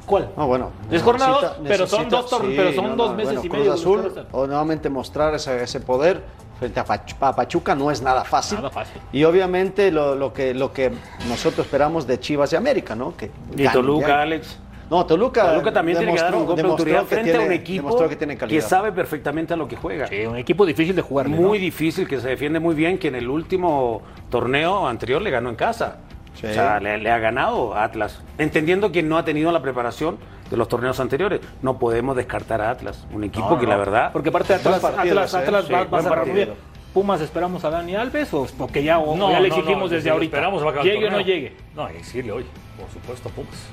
¿Cuál? 0.06 0.30
No, 0.36 0.48
bueno. 0.48 0.72
Es 0.90 1.02
jornada 1.04 1.32
necesita- 1.62 1.68
pero 1.68 1.88
son 1.88 2.10
dos 2.10 2.30
torneos, 2.30 2.54
pero 2.58 2.74
son 2.74 2.98
dos 2.98 3.16
meses 3.16 3.34
bueno, 3.36 3.46
y 3.46 3.50
Cruz 3.50 3.60
medio. 3.60 3.74
Azul, 3.74 4.26
o 4.32 4.48
nuevamente 4.48 4.90
mostrar 4.90 5.34
ese, 5.36 5.64
ese 5.64 5.80
poder 5.80 6.24
frente 6.62 6.80
a, 6.80 6.86
Pach- 6.86 7.16
a 7.20 7.36
Pachuca 7.36 7.74
no 7.74 7.90
es 7.90 8.04
nada 8.04 8.24
fácil. 8.24 8.58
Nada 8.60 8.70
fácil. 8.70 9.02
Y 9.12 9.24
obviamente 9.24 9.92
lo, 9.92 10.14
lo 10.14 10.32
que, 10.32 10.54
lo 10.54 10.72
que 10.72 10.92
nosotros 11.28 11.66
esperamos 11.66 12.06
de 12.06 12.20
Chivas 12.20 12.54
y 12.54 12.56
América, 12.56 12.94
¿no? 12.96 13.18
Que 13.18 13.32
Y 13.58 13.68
Toluca, 13.68 14.08
ya. 14.08 14.22
Alex. 14.22 14.60
No, 14.88 15.04
Toluca, 15.08 15.50
Toluca 15.54 15.74
también 15.74 15.98
tiene 15.98 16.14
que 16.14 16.22
dar 16.22 16.36
un 16.36 16.46
golpe 16.46 16.62
de 16.62 16.68
autoridad 16.70 17.06
frente 17.06 17.36
a 17.36 17.40
un 17.42 17.52
equipo 17.52 18.08
que 18.08 18.16
tiene 18.16 18.36
que 18.36 18.42
calidad. 18.42 18.68
sabe 18.68 18.92
perfectamente 18.92 19.56
a 19.56 19.58
lo 19.58 19.68
que 19.68 19.76
juega. 19.76 20.06
Sí, 20.06 20.24
un 20.28 20.38
equipo 20.38 20.64
difícil 20.64 20.96
de 20.96 21.02
jugar. 21.02 21.28
Muy 21.30 21.58
difícil, 21.58 22.08
que 22.08 22.20
se 22.20 22.28
defiende 22.30 22.60
muy 22.60 22.76
bien, 22.76 23.00
que 23.00 23.08
en 23.08 23.16
el 23.16 23.28
último 23.28 24.04
torneo 24.30 24.88
anterior 24.88 25.20
le 25.20 25.32
ganó 25.32 25.50
en 25.50 25.56
casa. 25.56 25.98
Sí. 26.40 26.46
O 26.46 26.54
sea, 26.54 26.80
le, 26.80 27.00
le 27.00 27.10
ha 27.10 27.18
ganado 27.18 27.74
Atlas. 27.76 28.22
Entendiendo 28.38 28.92
que 28.92 29.02
no 29.02 29.18
ha 29.18 29.26
tenido 29.26 29.52
la 29.52 29.62
preparación 29.64 30.18
de 30.52 30.58
los 30.58 30.68
torneos 30.68 31.00
anteriores. 31.00 31.40
No 31.62 31.80
podemos 31.80 32.16
descartar 32.16 32.62
a 32.62 32.70
Atlas. 32.70 33.08
Un 33.12 33.24
equipo 33.24 33.50
No, 33.52 33.58
que 33.58 33.64
no. 33.66 33.72
la 33.72 33.78
verdad... 33.78 34.12
Porque 34.12 34.30
aparte 34.30 34.54
Atlas, 34.54 34.84
Atlas, 34.84 35.34
¿eh? 35.34 35.38
Atlas 35.38 35.66
Sí, 35.66 35.74
va, 35.74 35.98
a 35.98 36.02
cerrar 36.02 36.26
muy 36.26 36.36
bien. 36.36 36.54
Pumas, 36.94 37.22
¿esperamos 37.22 37.64
a 37.64 37.70
Dani 37.70 37.96
Alves 37.96 38.34
o 38.34 38.46
porque 38.58 38.84
ya, 38.84 39.00
o 39.00 39.16
No, 39.16 39.32
ya 39.32 39.40
le 39.40 39.48
exigimos 39.48 39.90
no, 39.90 39.96
desde 39.96 40.10
ahorita? 40.10 40.36
Esperamos 40.36 40.66
va 40.66 40.82
a 40.82 40.84
llegue 40.84 41.08
o 41.08 41.12
no 41.12 41.22
llegue. 41.22 41.56
No, 41.74 41.86
hay 41.86 41.94
que 41.94 42.00
decirle 42.00 42.34
hoy, 42.34 42.46
por 42.78 42.90
supuesto, 42.92 43.30
a 43.30 43.32
Pumas. 43.32 43.70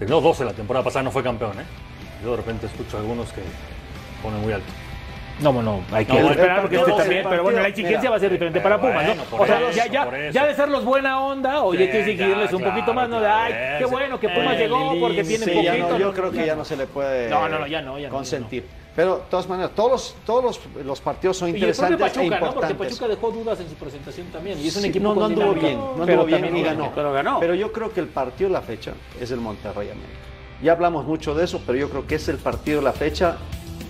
Terminó 0.00 0.20
12 0.20 0.44
la 0.44 0.52
temporada 0.52 0.84
pasada, 0.84 1.04
no 1.04 1.12
fue 1.12 1.22
campeón, 1.22 1.60
¿eh? 1.60 1.64
Yo 2.24 2.32
de 2.32 2.38
repente 2.38 2.66
escucho 2.66 2.96
a 2.96 3.00
algunos 3.00 3.32
que 3.32 3.42
ponen 4.20 4.40
muy 4.40 4.52
alto. 4.52 4.66
No, 5.42 5.62
no, 5.62 5.80
hay 5.92 6.04
que 6.04 6.12
No, 6.12 6.18
bueno, 6.20 6.30
esperar 6.32 6.60
porque 6.60 6.76
este 6.76 6.92
también, 6.92 7.26
pero 7.28 7.42
bueno, 7.42 7.60
la 7.60 7.68
exigencia 7.68 7.98
mira, 8.00 8.10
va 8.10 8.16
a 8.16 8.20
ser 8.20 8.30
diferente 8.32 8.60
para 8.60 8.80
Pumas, 8.80 9.06
bueno, 9.06 9.22
¿no? 9.30 9.36
O 9.38 9.46
sea, 9.46 9.60
eso, 9.60 9.70
ya, 9.70 9.86
ya, 9.86 10.30
ya 10.30 10.46
de 10.46 10.54
ser 10.54 10.68
los 10.68 10.84
buena 10.84 11.20
onda, 11.20 11.62
o 11.62 11.72
ya 11.72 11.78
Sí, 11.78 11.84
hay 11.84 11.90
que 11.90 11.98
exigirles 12.00 12.52
un 12.52 12.62
poquito 12.62 12.92
más, 12.94 13.08
¿no? 13.08 13.20
De, 13.20 13.26
ay, 13.26 13.78
qué 13.78 13.84
bueno 13.86 14.20
que 14.20 14.28
Pumas 14.28 14.54
eh, 14.56 14.58
llegó 14.58 15.00
porque 15.00 15.24
tiene 15.24 15.44
Sí, 15.46 15.50
poquito. 15.52 15.76
no, 15.78 15.88
¿no? 15.90 15.98
yo 15.98 16.12
creo 16.12 16.30
que 16.30 16.44
ya 16.44 16.54
no 16.54 16.64
se 16.64 16.76
le 16.76 16.86
puede 16.86 17.28
No, 17.30 17.48
no, 17.48 17.58
no, 17.60 17.66
ya 17.66 17.80
no, 17.80 17.98
ya 17.98 18.08
no, 18.08 18.14
consentir. 18.14 18.64
Pero 18.94 19.18
de 19.18 19.22
todas 19.30 19.48
maneras, 19.48 19.70
todos 19.74 19.90
los, 19.92 20.16
todos 20.26 20.44
los, 20.44 20.84
los 20.84 21.00
partidos 21.00 21.36
son 21.38 21.48
Y 21.48 21.52
el 21.52 21.58
propio 21.58 21.68
interesantes 21.70 22.00
e 22.00 22.20
Pachuca, 22.20 22.40
¿no? 22.40 22.52
Porque 22.52 22.72
importantes. 22.72 22.98
Pachuca 22.98 23.08
dejó 23.08 23.30
dudas 23.30 23.60
en 23.60 23.68
su 23.68 23.74
presentación 23.76 24.26
también. 24.26 24.58
Y 24.58 24.68
es 24.68 24.76
un 24.76 24.82
Sí, 24.82 24.88
equipo 24.88 25.08
no, 25.08 25.14
no 25.14 25.24
anduvo 25.26 25.54
bien, 25.54 25.78
no 25.78 26.02
anduvo 26.02 26.24
bien 26.24 26.56
y 26.56 26.62
ganó. 26.62 26.90
Pero 26.94 27.12
ganó. 27.12 27.40
Pero 27.40 27.54
yo 27.54 27.72
creo 27.72 27.92
que 27.94 28.00
el 28.00 28.08
partido 28.08 28.50
de 28.50 28.54
la 28.54 28.62
fecha 28.62 28.92
es 29.20 29.30
el 29.30 29.40
Monterrey 29.40 29.88
América. 29.90 30.18
Ya 30.62 30.72
hablamos 30.72 31.06
mucho 31.06 31.34
de 31.34 31.44
eso, 31.44 31.62
pero 31.64 31.78
yo 31.78 31.88
creo 31.88 32.06
que 32.06 32.16
es 32.16 32.28
el 32.28 32.36
partido 32.36 32.80
de 32.80 32.84
la 32.84 32.92
fecha. 32.92 33.36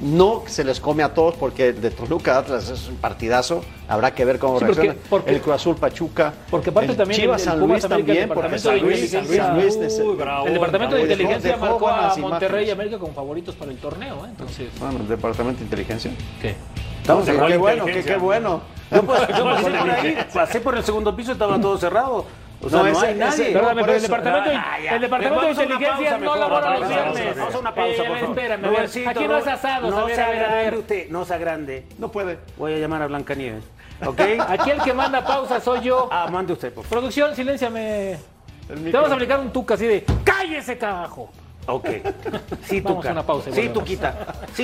No 0.00 0.44
se 0.46 0.64
les 0.64 0.80
come 0.80 1.02
a 1.02 1.12
todos 1.12 1.34
porque 1.34 1.74
de 1.74 1.90
Toluca 1.90 2.38
Atlas 2.38 2.70
es 2.70 2.88
un 2.88 2.96
partidazo. 2.96 3.62
Habrá 3.86 4.14
que 4.14 4.24
ver 4.24 4.38
cómo 4.38 4.58
Sí, 4.58 4.64
reacciona. 4.64 4.94
porque- 5.10 5.30
el 5.30 5.40
Cruz 5.42 5.56
Azul 5.56 5.76
Pachuca. 5.76 6.32
Porque 6.50 6.70
aparte 6.70 6.92
el 6.92 6.96
también 6.96 7.20
Chivas 7.20 7.42
el- 7.42 7.48
el 7.48 7.50
San 7.52 7.60
Luis 7.60 7.84
América, 7.84 7.96
el 7.96 8.06
también, 8.06 8.28
porque 8.28 8.48
departamento 8.48 8.62
San 8.68 8.74
de 8.74 8.80
Luis, 8.80 9.10
San 9.10 9.20
Luis, 9.20 9.30
inteligencia- 9.38 9.78
Luis, 9.82 10.00
Uy, 10.08 10.16
bravo, 10.16 10.46
El 10.46 10.52
departamento 10.54 10.94
de 10.96 11.02
inteligencia 11.02 11.50
Dejó- 11.52 11.64
dejó 11.66 11.80
marcó 11.80 11.88
a 11.88 12.16
Monterrey 12.16 12.66
y. 12.66 12.70
América 12.70 12.98
como 12.98 13.12
favoritos 13.12 13.54
para 13.56 13.70
el 13.72 13.76
torneo, 13.76 14.24
¿eh? 14.24 14.28
Entonces, 14.30 14.68
Bueno, 14.78 15.00
el 15.00 15.08
departamento 15.08 15.58
de 15.58 15.64
inteligencia. 15.64 16.10
¿qué? 16.40 16.54
Estamos 17.02 17.26
No, 17.26 17.32
qué 17.32 17.38
¿cuál 17.38 17.58
bueno, 17.58 17.84
qué, 17.84 18.02
qué 18.02 18.16
bueno. 18.16 18.60
Pues, 18.90 19.20
yo 19.36 19.44
pasé 19.44 19.70
por 19.70 19.90
ahí, 19.90 20.16
pasé 20.32 20.60
por 20.60 20.76
el 20.76 20.84
segundo 20.84 21.14
piso 21.14 21.30
y 21.30 21.32
estaba 21.34 21.60
todo 21.60 21.76
cerrado. 21.78 22.24
O 22.62 22.68
sea, 22.68 22.78
No, 22.80 22.84
no, 22.84 22.90
ese- 22.92 23.06
hay 23.06 23.14
nadie. 23.14 23.42
ese- 23.44 23.52
Perdóname, 23.52 23.82
pero 23.84 23.96
el 23.96 24.02
departamento, 24.02 24.50
Ah, 24.54 24.78
ya. 24.84 24.94
el 24.94 25.00
departamento 25.00 25.40
de 25.40 25.46
Vamos 25.46 25.62
inteligencia 25.62 26.10
pausa 26.10 26.18
no 26.18 26.36
labora 26.36 26.60
vamos 26.66 26.80
los 26.80 26.88
viernes. 26.90 27.36
Vamos 27.38 27.54
a 27.54 27.58
una 27.58 27.74
pausa, 27.74 27.90
Eh, 27.90 27.96
por 27.96 28.18
favor. 28.18 28.38
espérame, 28.38 28.64
a 28.64 28.68
ver, 28.68 28.76
Robercito, 28.76 29.10
aquí 29.10 29.28
no 29.28 29.36
es 29.38 29.46
asado, 29.46 29.90
No 29.90 29.96
a 29.98 30.04
ver, 30.04 30.14
se 30.16 30.22
a 30.22 30.28
ver, 30.28 30.36
a 30.36 30.40
agrande 30.44 30.64
ver. 30.70 30.74
usted, 30.78 31.08
no 31.10 31.24
se 31.24 31.34
agrande. 31.34 31.86
No 31.98 32.12
puede. 32.12 32.38
Voy 32.58 32.74
a 32.74 32.76
llamar 32.78 33.02
a 33.02 33.06
Blancanieves. 33.06 33.64
¿Ok? 34.06 34.20
Aquí 34.48 34.70
el 34.70 34.82
que 34.82 34.92
manda 34.92 35.24
pausa 35.24 35.60
soy 35.60 35.80
yo. 35.80 36.08
Ah, 36.12 36.28
mande 36.30 36.52
usted, 36.52 36.72
por 36.72 36.84
favor. 36.84 36.98
Producción, 36.98 37.34
silenciame. 37.34 38.18
Te 38.68 38.90
vamos 38.92 39.10
a 39.10 39.14
aplicar 39.14 39.40
un 39.40 39.50
tuca 39.50 39.74
así 39.74 39.86
de 39.86 40.04
¡Cállese, 40.22 40.76
carajo! 40.78 41.30
Ok. 41.66 41.86
Sí, 42.64 42.80
Vamos 42.80 42.98
Tuca. 42.98 43.08
a 43.10 43.12
una 43.12 43.22
pausa 43.26 43.50
y 43.50 43.52
Sí, 43.52 43.68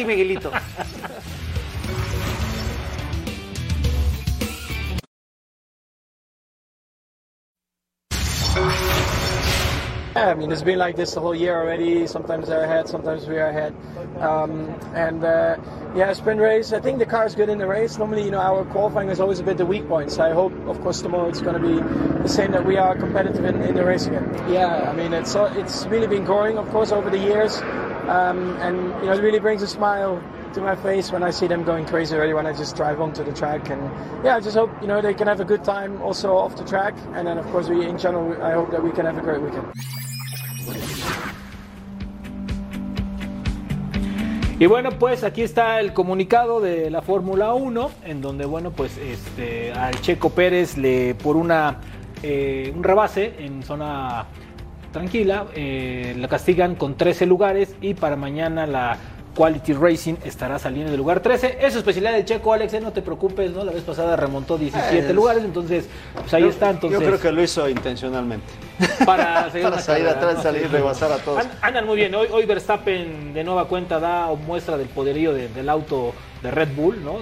I 10.36 10.38
mean, 10.38 10.52
it's 10.52 10.60
been 10.60 10.78
like 10.78 10.96
this 10.96 11.14
the 11.14 11.20
whole 11.20 11.34
year 11.34 11.56
already. 11.56 12.06
Sometimes 12.06 12.48
they're 12.48 12.64
ahead, 12.64 12.88
sometimes 12.88 13.24
we're 13.24 13.46
ahead. 13.46 13.74
Um, 14.20 14.68
and 14.94 15.24
uh, 15.24 15.56
yeah, 15.94 16.12
sprint 16.12 16.42
race. 16.42 16.74
I 16.74 16.80
think 16.80 16.98
the 16.98 17.06
car 17.06 17.24
is 17.24 17.34
good 17.34 17.48
in 17.48 17.56
the 17.56 17.66
race. 17.66 17.96
Normally, 17.96 18.24
you 18.24 18.30
know, 18.30 18.40
our 18.40 18.66
qualifying 18.66 19.08
is 19.08 19.18
always 19.18 19.40
a 19.40 19.42
bit 19.42 19.56
the 19.56 19.64
weak 19.64 19.88
point. 19.88 20.12
So 20.12 20.22
I 20.22 20.34
hope, 20.34 20.52
of 20.66 20.78
course, 20.82 21.00
tomorrow 21.00 21.30
it's 21.30 21.40
going 21.40 21.58
to 21.58 21.66
be 21.66 21.76
the 22.22 22.28
same 22.28 22.50
that 22.52 22.66
we 22.66 22.76
are 22.76 22.94
competitive 22.94 23.46
in, 23.46 23.62
in 23.62 23.74
the 23.74 23.82
race 23.82 24.04
again. 24.04 24.30
Yeah, 24.52 24.90
I 24.90 24.92
mean, 24.92 25.14
it's 25.14 25.34
uh, 25.34 25.50
it's 25.56 25.86
really 25.86 26.06
been 26.06 26.24
growing, 26.24 26.58
of 26.58 26.68
course, 26.68 26.92
over 26.92 27.08
the 27.08 27.18
years, 27.18 27.56
um, 28.06 28.58
and 28.60 28.76
you 29.00 29.06
know, 29.06 29.14
it 29.14 29.22
really 29.22 29.40
brings 29.40 29.62
a 29.62 29.66
smile 29.66 30.22
to 30.52 30.60
my 30.60 30.76
face 30.76 31.12
when 31.12 31.22
I 31.22 31.30
see 31.30 31.46
them 31.46 31.64
going 31.64 31.86
crazy 31.86 32.14
already 32.14 32.34
when 32.34 32.46
I 32.46 32.52
just 32.52 32.76
drive 32.76 33.00
onto 33.00 33.24
the 33.24 33.32
track 33.32 33.68
and 33.68 33.82
yeah 34.24 34.36
I 34.36 34.40
just 34.40 34.56
hope 34.56 34.70
you 34.80 34.86
know 34.86 35.02
they 35.02 35.12
can 35.12 35.26
have 35.26 35.40
a 35.40 35.44
good 35.44 35.62
time 35.64 36.00
also 36.00 36.34
off 36.34 36.56
the 36.56 36.64
track 36.64 36.94
and 37.12 37.26
then 37.26 37.36
of 37.36 37.44
course 37.46 37.68
we 37.68 37.84
in 37.84 37.98
general 37.98 38.42
I 38.42 38.52
hope 38.52 38.70
that 38.70 38.82
we 38.82 38.90
can 38.90 39.04
have 39.04 39.18
a 39.18 39.20
great 39.20 39.42
weekend. 39.42 39.66
Y 44.58 44.64
bueno, 44.64 44.88
pues 44.98 45.22
aquí 45.22 45.42
está 45.42 45.80
el 45.80 45.92
comunicado 45.92 46.62
de 46.62 46.90
la 46.90 47.02
Fórmula 47.02 47.52
1, 47.52 47.90
en 48.06 48.22
donde, 48.22 48.46
bueno, 48.46 48.70
pues 48.70 48.96
este, 48.96 49.70
al 49.72 50.00
Checo 50.00 50.30
Pérez 50.30 50.78
le 50.78 51.14
por 51.14 51.36
una, 51.36 51.80
eh, 52.22 52.72
un 52.74 52.82
rebase 52.82 53.34
en 53.38 53.62
zona 53.62 54.24
tranquila, 54.92 55.46
eh, 55.54 56.14
la 56.16 56.26
castigan 56.28 56.74
con 56.74 56.96
13 56.96 57.26
lugares 57.26 57.76
y 57.82 57.92
para 57.92 58.16
mañana 58.16 58.66
la 58.66 58.96
Quality 59.36 59.74
Racing 59.74 60.14
estará 60.24 60.58
saliendo 60.58 60.90
del 60.90 60.98
lugar 60.98 61.20
13. 61.20 61.58
Es 61.60 61.74
su 61.74 61.80
especialidad 61.80 62.14
del 62.14 62.24
checo, 62.24 62.52
Alex, 62.52 62.72
eh, 62.72 62.80
no 62.80 62.92
te 62.92 63.02
preocupes, 63.02 63.50
¿no? 63.52 63.64
La 63.64 63.72
vez 63.72 63.82
pasada 63.82 64.16
remontó 64.16 64.54
ah, 64.54 64.58
17 64.58 65.12
lugares, 65.12 65.44
entonces, 65.44 65.86
pues 66.14 66.32
ahí 66.32 66.42
yo, 66.42 66.48
está. 66.48 66.70
Entonces, 66.70 66.98
yo 66.98 67.06
creo 67.06 67.20
que 67.20 67.30
lo 67.30 67.42
hizo 67.42 67.68
intencionalmente. 67.68 68.46
Para, 69.04 69.50
seguir 69.52 69.68
para 69.68 69.82
salir 69.82 70.06
carrera, 70.06 70.20
atrás, 70.20 70.36
¿no? 70.36 70.42
salir, 70.42 70.70
rebasar 70.70 71.12
a 71.12 71.18
todos. 71.18 71.44
Andan 71.60 71.86
muy 71.86 71.96
bien, 71.96 72.14
hoy, 72.14 72.46
Verstappen 72.46 73.34
de 73.34 73.44
nueva 73.44 73.68
cuenta 73.68 74.00
da 74.00 74.32
muestra 74.34 74.78
del 74.78 74.88
poderío 74.88 75.34
del 75.34 75.68
auto 75.68 76.14
de 76.42 76.50
Red 76.50 76.68
Bull, 76.74 77.04
¿no? 77.04 77.20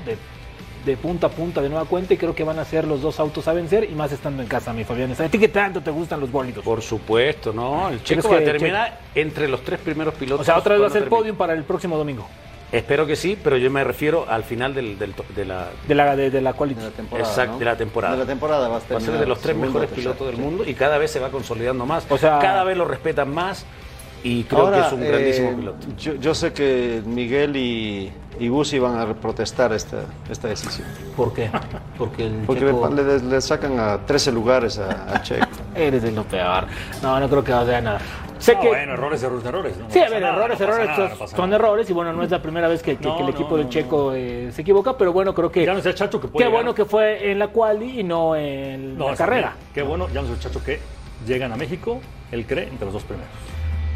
de 0.85 0.97
punta 0.97 1.29
a 1.29 1.31
punta 1.31 1.61
de 1.63 1.69
nueva 1.69 1.85
cuenta 1.87 2.15
y 2.15 2.17
creo 2.17 2.35
que 2.35 2.45
van 2.45 2.59
a 2.59 2.65
ser 2.65 2.87
los 2.87 3.01
dos 3.01 3.19
autos 3.21 3.47
a 3.49 3.53
vencer 3.53 3.85
y 3.91 3.95
más 3.95 4.13
estando 4.13 4.43
en 4.43 4.49
casa, 4.49 4.73
mi 4.73 4.85
Fabián. 4.85 5.13
¿A 5.13 5.29
ti 5.29 5.39
qué 5.39 5.49
tanto 5.49 5.81
te 5.81 5.91
gustan 5.91 6.21
los 6.21 6.31
bólidos? 6.31 6.65
Por 6.65 6.83
supuesto, 6.83 7.53
¿no? 7.53 7.89
El 7.89 8.03
Checo 8.03 8.29
va 8.29 8.39
a 8.39 8.45
terminar 8.45 9.01
entre 9.15 9.49
los 9.49 9.63
tres 9.63 9.81
primeros 9.81 10.15
pilotos. 10.15 10.43
O 10.43 10.45
sea, 10.45 10.59
otra 10.59 10.75
vez 10.75 10.83
va 10.83 10.87
a 10.89 10.91
ser 10.91 11.09
podium 11.09 11.37
para 11.37 11.53
el 11.53 11.65
próximo 11.65 11.97
domingo. 11.97 12.27
Espero 12.73 13.07
que 13.07 13.15
sí, 13.15 13.39
pero 13.43 13.57
yo 13.57 13.71
me 13.71 13.85
refiero 13.85 14.27
al 14.29 14.43
final 14.43 14.75
de 14.75 14.83
la... 14.83 15.69
De 15.87 15.95
la, 15.95 16.17
de, 16.17 16.31
de 16.31 16.41
la. 16.41 16.53
De 16.53 16.75
la 16.75 16.91
temporada, 16.91 17.29
Exacto, 17.29 17.59
de 17.59 17.65
la 17.65 17.77
temporada. 17.77 18.15
De 18.15 18.21
la 18.21 18.27
temporada 18.27 18.69
va 18.69 18.79
a 18.79 19.01
ser 19.01 19.13
de 19.13 19.27
los 19.27 19.41
tres 19.41 19.57
mejores 19.57 19.91
pilotos 19.91 20.27
del 20.27 20.39
mundo 20.39 20.65
y 20.67 20.75
cada 20.75 20.99
vez 20.99 21.13
se 21.13 21.21
va 21.21 21.31
consolidando 21.31 21.87
más. 21.87 22.05
O 22.11 22.19
sea, 22.19 22.41
cada 22.41 22.65
vez 22.65 22.77
lo 22.77 22.85
respetan 22.85 23.33
más 23.33 23.65
y 24.25 24.43
creo 24.45 24.73
que 24.73 24.81
es 24.81 24.93
un 24.93 25.01
grandísimo 25.01 25.51
eh, 25.51 25.55
piloto. 25.55 25.87
Yo, 25.97 26.35
sé 26.35 26.55
que 26.55 27.03
Miguel 27.05 27.57
y, 27.57 28.11
y 28.41 28.79
van 28.79 28.99
a 28.99 29.15
protestar 29.15 29.75
esta, 29.75 30.07
esta 30.31 30.49
decisión. 30.49 30.89
¿Por 31.15 31.35
qué? 31.35 31.51
Porque, 31.99 32.27
el 32.27 32.33
Porque 32.47 32.65
le, 32.65 33.41
sacan 33.43 33.79
a 33.79 33.99
13 33.99 34.33
lugares 34.33 34.79
a, 34.79 35.23
Checo. 35.23 35.47
Eres 35.75 36.03
de 36.03 36.11
lo 36.11 36.25
peor. 36.25 36.67
No, 37.03 37.21
no 37.21 37.29
creo 37.29 37.45
que 37.45 37.53
vaya 37.53 37.79
a 37.79 37.81
nada. 37.83 38.01
Sé 38.39 38.55
no, 38.55 38.63
que... 38.63 38.69
bueno, 38.69 38.95
errores, 38.95 39.23
errores, 39.23 39.45
errores. 39.45 39.75
Sí, 39.89 39.99
a 39.99 40.09
ver, 40.09 40.23
errores, 40.23 40.59
errores, 40.59 40.91
son, 41.37 41.53
errores 41.53 41.91
y 41.91 41.93
bueno, 41.93 42.15
no 42.15 42.23
es 42.23 42.31
la 42.31 42.41
primera 42.41 42.67
vez 42.67 42.83
que, 42.83 42.93
el 42.93 43.29
equipo 43.29 43.59
de 43.59 43.69
Checo 43.69 44.15
eh, 44.15 44.51
se 44.53 44.63
equivoca, 44.63 44.97
pero 44.97 45.13
bueno, 45.13 45.35
creo 45.35 45.53
que... 45.53 45.67
Ya 45.67 45.75
no 45.75 45.81
es 45.81 45.87
el 45.87 45.95
chacho 45.95 46.19
que 46.19 46.29
puede 46.29 46.47
Qué 46.47 46.51
bueno 46.51 46.75
que 46.75 46.87
fue 46.87 47.31
en 47.31 47.39
la 47.39 47.49
quali 47.49 48.01
y 48.01 48.03
no 48.03 48.35
en 48.35 48.99
la 48.99 49.15
carrera. 49.15 49.55
Qué 49.75 49.83
bueno, 49.83 50.09
ya 50.09 50.23
no 50.23 50.29
es 50.29 50.35
el 50.35 50.41
chacho 50.41 50.65
que 50.65 50.81
llegan 51.27 51.53
a 51.53 51.57
México, 51.57 52.01
él 52.33 52.47
cree, 52.47 52.69
entre 52.69 52.87
los 52.87 52.95
dos 52.95 53.05
primeros. 53.05 53.31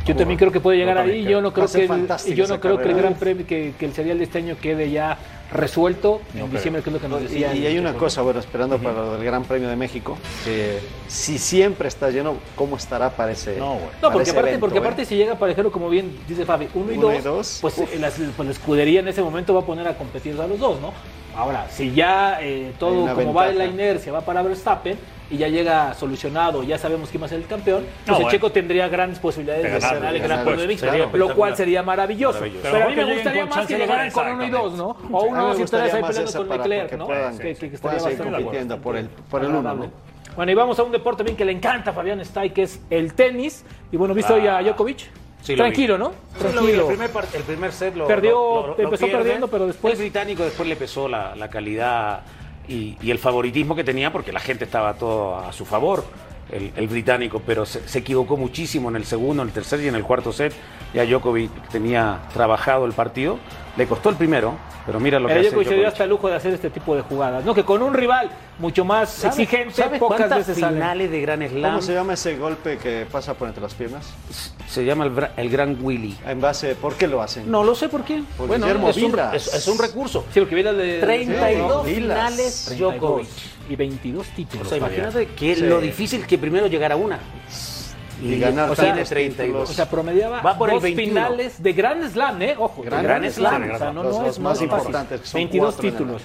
Yo 0.06 0.16
también 0.16 0.38
creo 0.38 0.50
que 0.50 0.60
puede 0.60 0.78
llegar 0.78 0.98
ahí. 0.98 1.22
Yo 1.24 1.40
no 1.40 1.52
creo 1.52 1.68
que 1.68 1.84
el, 1.84 2.34
yo 2.34 2.46
no 2.46 2.60
creo 2.60 2.78
que 2.78 2.88
el 2.88 2.96
gran 2.96 3.14
premio, 3.14 3.46
que, 3.46 3.74
el 3.78 3.92
serial 3.92 4.18
de 4.18 4.24
este 4.24 4.38
año 4.38 4.56
quede 4.60 4.90
ya 4.90 5.18
resuelto 5.50 6.20
en 6.34 6.50
diciembre, 6.50 6.82
que 6.82 6.90
es 6.90 6.94
lo 6.94 7.00
que 7.00 7.08
nos 7.08 7.22
decían. 7.22 7.56
Y, 7.56 7.66
hay 7.66 7.78
una 7.78 7.94
cosa, 7.94 8.22
bueno, 8.22 8.40
esperando 8.40 8.76
uh 8.76 8.78
-huh. 8.78 8.82
para 8.82 9.16
el 9.16 9.24
Gran 9.24 9.44
Premio 9.44 9.68
de 9.68 9.76
México, 9.76 10.18
que 10.44 10.78
si 11.08 11.38
siempre 11.38 11.88
está 11.88 12.10
lleno, 12.10 12.36
¿cómo 12.54 12.76
estará 12.76 13.10
para 13.10 13.32
ese 13.32 13.56
No, 13.56 13.74
bueno. 13.74 13.88
no 14.02 14.10
porque, 14.10 14.30
aparte, 14.30 14.58
porque 14.58 14.78
aparte 14.78 15.04
si 15.04 15.16
llega 15.16 15.36
parejero, 15.36 15.72
como 15.72 15.88
bien 15.88 16.18
dice 16.28 16.44
Fabi, 16.44 16.68
uno 16.74 16.92
y, 16.92 17.20
dos, 17.20 17.58
pues, 17.60 17.78
eh, 17.78 17.88
pues 18.36 18.46
la, 18.46 18.52
escudería 18.52 19.00
en 19.00 19.08
ese 19.08 19.22
momento 19.22 19.54
va 19.54 19.60
a 19.60 19.66
poner 19.66 19.88
a 19.88 19.96
competir 19.96 20.38
a 20.40 20.46
los 20.46 20.58
dos, 20.58 20.80
¿no? 20.80 20.92
Ahora, 21.38 21.68
si 21.70 21.92
ya 21.92 22.38
eh, 22.42 22.72
todo 22.80 23.14
como 23.14 23.32
va 23.32 23.48
en 23.48 23.58
la 23.58 23.66
inercia 23.66 24.12
va 24.12 24.22
para 24.22 24.42
Verstappen 24.42 24.98
y 25.30 25.36
ya 25.36 25.46
llega 25.46 25.94
solucionado, 25.94 26.64
ya 26.64 26.78
sabemos 26.78 27.10
quién 27.10 27.22
va 27.22 27.26
a 27.26 27.28
ser 27.28 27.38
el 27.38 27.46
campeón, 27.46 27.84
no, 28.08 28.16
pues 28.16 28.28
Checo 28.28 28.50
tendría 28.50 28.88
grandes 28.88 29.20
posibilidades 29.20 29.62
de, 29.62 30.08
el 30.08 30.18
Gran 30.20 30.44
Premio 30.44 30.66
de 30.66 31.18
lo 31.18 31.36
cual 31.36 31.56
sería 31.56 31.84
maravilloso. 31.84 32.40
Pero, 32.60 32.84
a 32.84 32.88
mí 32.88 32.96
me 32.96 33.14
gustaría 33.14 33.46
más 33.46 33.66
que 33.68 33.78
llegaran 33.78 34.10
con 34.10 34.26
uno 34.26 34.44
y 34.44 34.50
dos, 34.50 34.74
¿no? 34.74 34.96
O 35.12 35.22
uno 35.26 35.56
y 35.56 35.64
tres 35.64 35.94
ahí 35.94 36.02
peleando 36.02 36.32
con 36.32 36.48
Leclerc, 36.48 36.92
¿no? 36.94 37.06
Que, 37.06 37.54
que, 37.54 37.70
que 37.70 37.78
puedan 37.78 38.16
compitiendo 38.16 38.78
por 38.78 39.00
por 39.30 39.44
el 39.44 39.54
uno. 39.54 39.90
Bueno, 40.34 40.52
y 40.52 40.54
vamos 40.56 40.76
a 40.80 40.82
un 40.82 40.90
deporte 40.90 41.22
bien 41.22 41.36
que 41.36 41.44
le 41.44 41.52
encanta 41.52 41.90
a 41.90 41.94
Fabián 41.94 42.18
Stay, 42.20 42.50
que 42.50 42.62
es 42.64 42.80
el 42.90 43.14
tenis. 43.14 43.64
Y 43.92 43.96
bueno, 43.96 44.12
¿viste 44.12 44.32
hoy 44.32 44.48
a 44.48 44.60
Djokovic? 44.60 45.08
Tranquilo, 45.56 45.98
¿no? 45.98 46.12
El 47.34 47.42
primer, 47.42 47.72
set 47.72 47.94
lo, 47.96 48.06
Perdió, 48.06 48.78
empezó 48.78 49.06
perdiendo, 49.06 49.48
pero 49.48 49.66
después. 49.66 49.98
Británico 49.98 50.44
después 50.44 50.68
le 50.68 50.76
pesó 50.76 51.08
la, 51.08 51.48
calidad 51.50 52.22
y, 52.68 52.96
el 53.10 53.18
favoritismo 53.18 53.74
que 53.74 53.84
tenía 53.84 54.12
porque 54.12 54.32
la 54.32 54.40
gente 54.40 54.64
estaba 54.64 54.94
todo 54.94 55.36
a 55.36 55.52
su 55.52 55.64
favor 55.64 56.04
el, 56.50 56.88
británico, 56.88 57.42
pero 57.44 57.66
se, 57.66 57.98
equivocó 57.98 58.36
muchísimo 58.36 58.88
en 58.88 58.96
el 58.96 59.04
segundo, 59.04 59.42
en 59.42 59.48
el 59.48 59.54
tercer 59.54 59.80
y 59.80 59.88
en 59.88 59.94
el 59.94 60.02
cuarto 60.02 60.32
set. 60.32 60.52
Ya 60.94 61.04
Djokovic 61.04 61.50
tenía 61.68 62.20
trabajado 62.32 62.86
el 62.86 62.92
partido, 62.92 63.38
le 63.76 63.86
costó 63.86 64.08
el 64.08 64.16
primero, 64.16 64.54
pero 64.86 64.98
mira 65.00 65.20
lo 65.20 65.28
que 65.28 65.34
Djokovic 65.34 65.50
hace 65.50 65.56
Djokovic. 65.56 65.78
dio 65.78 65.88
hasta 65.88 66.04
el 66.04 66.10
lujo 66.10 66.28
de 66.28 66.36
hacer 66.36 66.54
este 66.54 66.70
tipo 66.70 66.96
de 66.96 67.02
jugadas, 67.02 67.44
¿no? 67.44 67.54
Que 67.54 67.64
con 67.64 67.82
un 67.82 67.92
rival 67.92 68.30
mucho 68.58 68.84
más 68.84 69.24
exigente, 69.24 69.74
¿sabe 69.74 69.98
pocas 69.98 70.30
veces 70.30 70.56
finales 70.56 71.10
de 71.10 71.20
Gran 71.20 71.46
Slam. 71.46 71.72
¿Cómo 71.72 71.82
se 71.82 71.92
llama 71.92 72.14
ese 72.14 72.36
golpe 72.36 72.78
que 72.78 73.06
pasa 73.10 73.34
por 73.34 73.48
entre 73.48 73.62
las 73.62 73.74
piernas? 73.74 74.14
Se 74.66 74.84
llama 74.84 75.04
el, 75.04 75.12
el 75.36 75.50
Gran 75.50 75.78
Willy. 75.80 76.16
Ah, 76.26 76.32
¿En 76.32 76.40
base 76.40 76.74
por 76.74 76.94
qué 76.94 77.06
lo 77.06 77.22
hacen? 77.22 77.50
No 77.50 77.64
lo 77.64 77.74
sé 77.74 77.88
por 77.88 78.04
qué. 78.04 78.22
Por 78.36 78.48
bueno, 78.48 78.66
es 78.66 78.96
un, 78.96 79.18
es, 79.34 79.68
un, 79.68 79.78
recurso. 79.78 80.24
Sí, 80.32 80.40
lo 80.40 80.48
que 80.48 80.54
viene 80.54 80.72
de 80.72 81.00
32 81.00 81.86
sí, 81.86 81.94
finales 81.94 82.78
Djokovic. 82.78 83.28
32 83.28 83.57
y 83.68 83.76
22 83.76 84.26
títulos. 84.28 84.66
O 84.66 84.68
sea, 84.68 84.78
imagínate 84.78 85.26
que 85.26 85.56
lo 85.56 85.80
difícil 85.80 86.26
que 86.26 86.38
primero 86.38 86.66
llegar 86.66 86.92
a 86.92 86.96
una. 86.96 87.18
Y, 88.22 88.38
ganar 88.38 88.70
o 88.70 88.74
sea, 88.74 88.94
32. 88.94 89.70
O 89.70 89.72
sea, 89.72 89.88
promediaba 89.88 90.40
Va 90.42 90.58
por 90.58 90.70
dos 90.70 90.82
finales 90.82 91.62
de 91.62 91.72
Grand 91.72 92.04
Slam, 92.10 92.42
¿eh? 92.42 92.56
Ojo, 92.58 92.82
Grand, 92.82 93.30
Slam. 93.30 93.70
O 93.70 93.78
sea, 93.78 93.92
no, 93.92 94.02
no 94.02 94.26
es 94.26 94.38
más 94.38 94.60
importante. 94.60 95.20
22 95.32 95.76
títulos. 95.76 96.22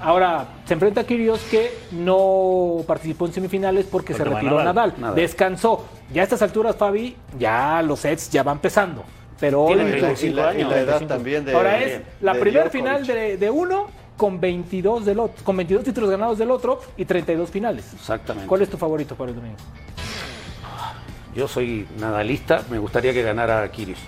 Ahora, 0.00 0.46
se 0.66 0.74
enfrenta 0.74 1.02
a 1.02 1.04
Kirios 1.04 1.40
que 1.50 1.72
no 1.92 2.84
participó 2.86 3.26
en 3.26 3.32
semifinales 3.32 3.86
porque, 3.86 4.12
se 4.12 4.24
retiró 4.24 4.62
Nadal. 4.62 4.94
Nadal. 4.98 5.14
Descansó. 5.14 5.86
Ya 6.12 6.22
a 6.22 6.24
estas 6.24 6.42
alturas, 6.42 6.76
Fabi, 6.76 7.16
ya 7.38 7.82
los 7.82 8.00
sets 8.00 8.30
ya 8.30 8.42
van 8.42 8.58
pesando. 8.58 9.04
Pero 9.40 9.64
hoy, 9.64 9.76
la, 10.32 10.54
edad 10.54 11.06
también 11.06 11.44
de, 11.44 11.52
Ahora 11.52 11.78
es 11.78 12.00
la 12.22 12.34
primera 12.34 12.70
final 12.70 13.06
de 13.06 13.50
uno 13.50 13.88
con 14.16 14.40
22 14.40 15.04
del 15.04 15.20
con 15.44 15.56
22 15.56 15.84
títulos 15.84 16.10
ganados 16.10 16.38
del 16.38 16.50
otro 16.50 16.80
y 16.96 17.04
32 17.04 17.50
finales. 17.50 17.92
Exactamente. 17.94 18.48
¿Cuál 18.48 18.62
es 18.62 18.70
tu 18.70 18.76
favorito 18.76 19.14
para 19.14 19.30
el 19.30 19.36
domingo? 19.36 19.56
Yo 21.34 21.46
soy 21.46 21.86
nadalista, 22.00 22.62
me 22.70 22.78
gustaría 22.78 23.12
que 23.12 23.22
ganara 23.22 23.70
Kirios. 23.70 23.98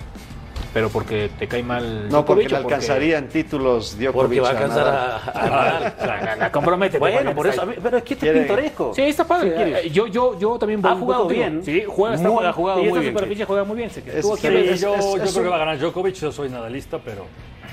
Pero 0.72 0.90
porque 0.90 1.30
te 1.38 1.48
cae 1.48 1.62
mal. 1.62 2.09
No, 2.09 2.24
porque 2.24 2.48
le 2.48 2.56
alcanzaría 2.56 3.18
en 3.18 3.28
títulos 3.28 3.98
Djokovic. 3.98 4.12
Porque 4.12 4.40
va 4.40 4.48
a 4.48 4.50
alcanzar 4.50 4.86
a, 4.86 5.32
Nadal. 5.34 6.40
a, 6.40 6.44
a, 6.44 6.52
compromete. 6.52 6.98
Bueno, 6.98 7.34
por 7.34 7.46
eso. 7.46 7.66
Pero 7.82 7.96
es 7.96 8.02
que 8.02 8.14
este 8.14 8.30
es 8.30 8.38
pintoresco. 8.38 8.92
Sí, 8.94 9.02
está 9.02 9.26
padre. 9.26 9.86
Eh, 9.86 9.90
yo, 9.90 10.06
yo, 10.06 10.38
yo 10.38 10.59
también 10.59 10.82
voy 10.82 10.92
Ha 10.92 10.94
jugado 10.94 11.26
bien. 11.26 11.62
Sí, 11.64 11.84
juega, 11.86 12.16
está 12.16 12.28
muy, 12.30 12.44
ha 12.44 12.52
jugado 12.52 12.78
muy 12.78 12.86
bien. 12.86 13.02
Y 13.02 13.06
esta 13.09 13.18
superficie 13.18 13.44
juega 13.46 13.64
muy 13.64 13.76
bien. 13.76 13.88
Es, 13.88 13.94
sí, 13.94 14.78
yo, 14.78 15.16
yo 15.16 15.22
creo 15.22 15.42
que 15.42 15.48
va 15.48 15.56
a 15.56 15.59
ganar 15.59 15.78
Djokovic. 15.78 16.14
Yo 16.16 16.32
soy 16.32 16.50
nadalista, 16.50 16.98
pero. 16.98 17.26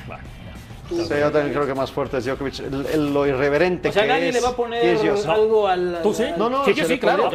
Bueno 0.08 0.24
tú. 0.86 0.96
Sí, 0.98 1.14
yo 1.20 1.32
también 1.32 1.54
creo 1.54 1.66
que 1.66 1.74
más 1.74 1.92
fuerte 1.92 2.18
es 2.18 2.26
Djokovic. 2.26 2.60
El, 2.60 2.86
el, 2.86 3.14
lo 3.14 3.26
irreverente 3.28 3.90
o 3.90 3.92
sea, 3.92 4.04
que 4.04 4.08
nadie 4.10 4.30
es, 4.30 4.36
le 4.36 4.42
va 4.42 4.50
a 4.50 4.56
poner 4.56 5.00
algo 5.28 5.68
al. 5.68 6.00
¿Tú 6.02 6.14
sí? 6.14 6.26
No, 6.38 6.50
no, 6.50 6.66
sí, 6.66 6.74
yo 6.74 6.86
sí, 6.86 7.00
claro. 7.00 7.30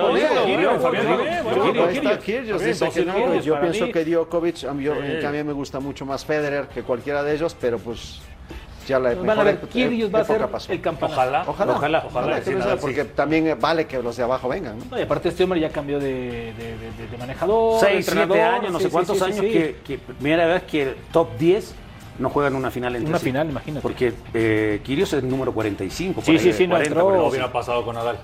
Yo 3.41 3.61
pienso 3.61 3.91
que 3.93 4.05
Djokovic, 4.05 4.65
a 4.65 4.73
mí, 4.75 5.43
me 5.45 5.53
gusta 5.53 5.81
mucho 5.81 6.07
más 6.07 6.25
Federer 6.25 6.69
que 6.69 6.83
cualquiera 6.83 7.23
de 7.23 7.35
ellos, 7.35 7.57
pero 7.61 7.79
pues 7.79 8.21
ya 8.87 8.99
la 8.99 9.15
van 9.15 9.39
a 9.39 9.45
ver 9.45 9.61
Kyrgios 9.61 10.09
eh, 10.09 10.13
va 10.13 10.21
a 10.21 10.25
ser 10.25 10.47
pasó. 10.49 10.73
el 10.73 10.81
campeón. 10.81 11.13
Ojalá, 11.13 11.45
ojalá, 11.47 11.73
ojalá, 11.75 12.05
ojalá 12.07 12.41
que 12.41 12.55
nada, 12.55 12.77
porque 12.77 13.03
sí. 13.03 13.11
también 13.15 13.47
eh, 13.47 13.55
vale 13.55 13.87
que 13.87 14.03
los 14.03 14.17
de 14.17 14.25
abajo 14.25 14.49
vengan. 14.49 14.79
¿no? 14.79 14.85
No, 14.91 14.99
y 14.99 15.03
aparte 15.03 15.29
este 15.29 15.45
hombre 15.45 15.61
ya 15.61 15.71
cambió 15.71 15.99
de, 15.99 16.53
de, 16.55 16.77
de, 16.79 17.09
de 17.11 17.19
manejador, 17.19 17.81
seis, 17.81 18.07
siete 18.11 18.43
años, 18.43 18.73
no 18.73 18.79
sí, 18.79 18.85
sé 18.85 18.91
cuántos 18.91 19.19
sí, 19.19 19.25
años 19.25 19.41
que, 19.41 19.77
que, 19.85 19.99
primera 19.99 20.47
vez 20.47 20.65
que 20.65 20.83
el 20.83 20.95
top 21.13 21.37
10 21.39 21.75
no 22.19 22.31
juegan 22.31 22.55
una 22.55 22.71
final 22.71 22.97
entre 22.97 23.11
Una 23.11 23.19
final, 23.19 23.51
imagínate. 23.51 23.83
Porque 23.83 24.13
eh, 24.35 24.81
Kirios 24.83 25.13
es 25.13 25.23
número 25.23 25.53
45. 25.53 26.23
Sí, 26.23 26.39
sí, 26.39 26.53
sí, 26.53 26.67
no, 26.67 26.79
no 26.79 27.27
hubiera 27.27 27.53
pasado 27.53 27.85
con 27.85 27.95
Nadal. 27.95 28.19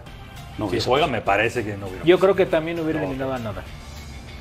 No 0.58 0.70
si 0.70 0.80
juega, 0.80 1.06
me 1.06 1.20
parece 1.20 1.64
que 1.64 1.76
no 1.76 1.86
hubiera. 1.86 2.04
Yo 2.04 2.18
creo 2.18 2.34
que 2.34 2.46
también 2.46 2.80
hubiera 2.80 3.00
no, 3.00 3.32
a 3.32 3.38
Nadal. 3.38 3.64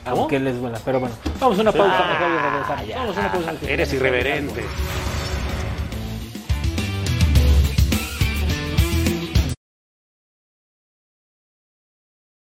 Aunque 0.06 0.40
les 0.40 0.60
duela, 0.60 0.80
pero 0.86 1.00
bueno. 1.00 1.16
Vamos 1.40 1.58
a 1.58 1.62
una 1.62 1.72
pausa, 1.72 1.98
ah, 1.98 2.14
mejor 2.14 2.96
vamos 2.96 3.18
a 3.18 3.20
una 3.20 3.32
pausa. 3.32 3.54
Eres 3.68 3.94
irreverente. 3.94 4.64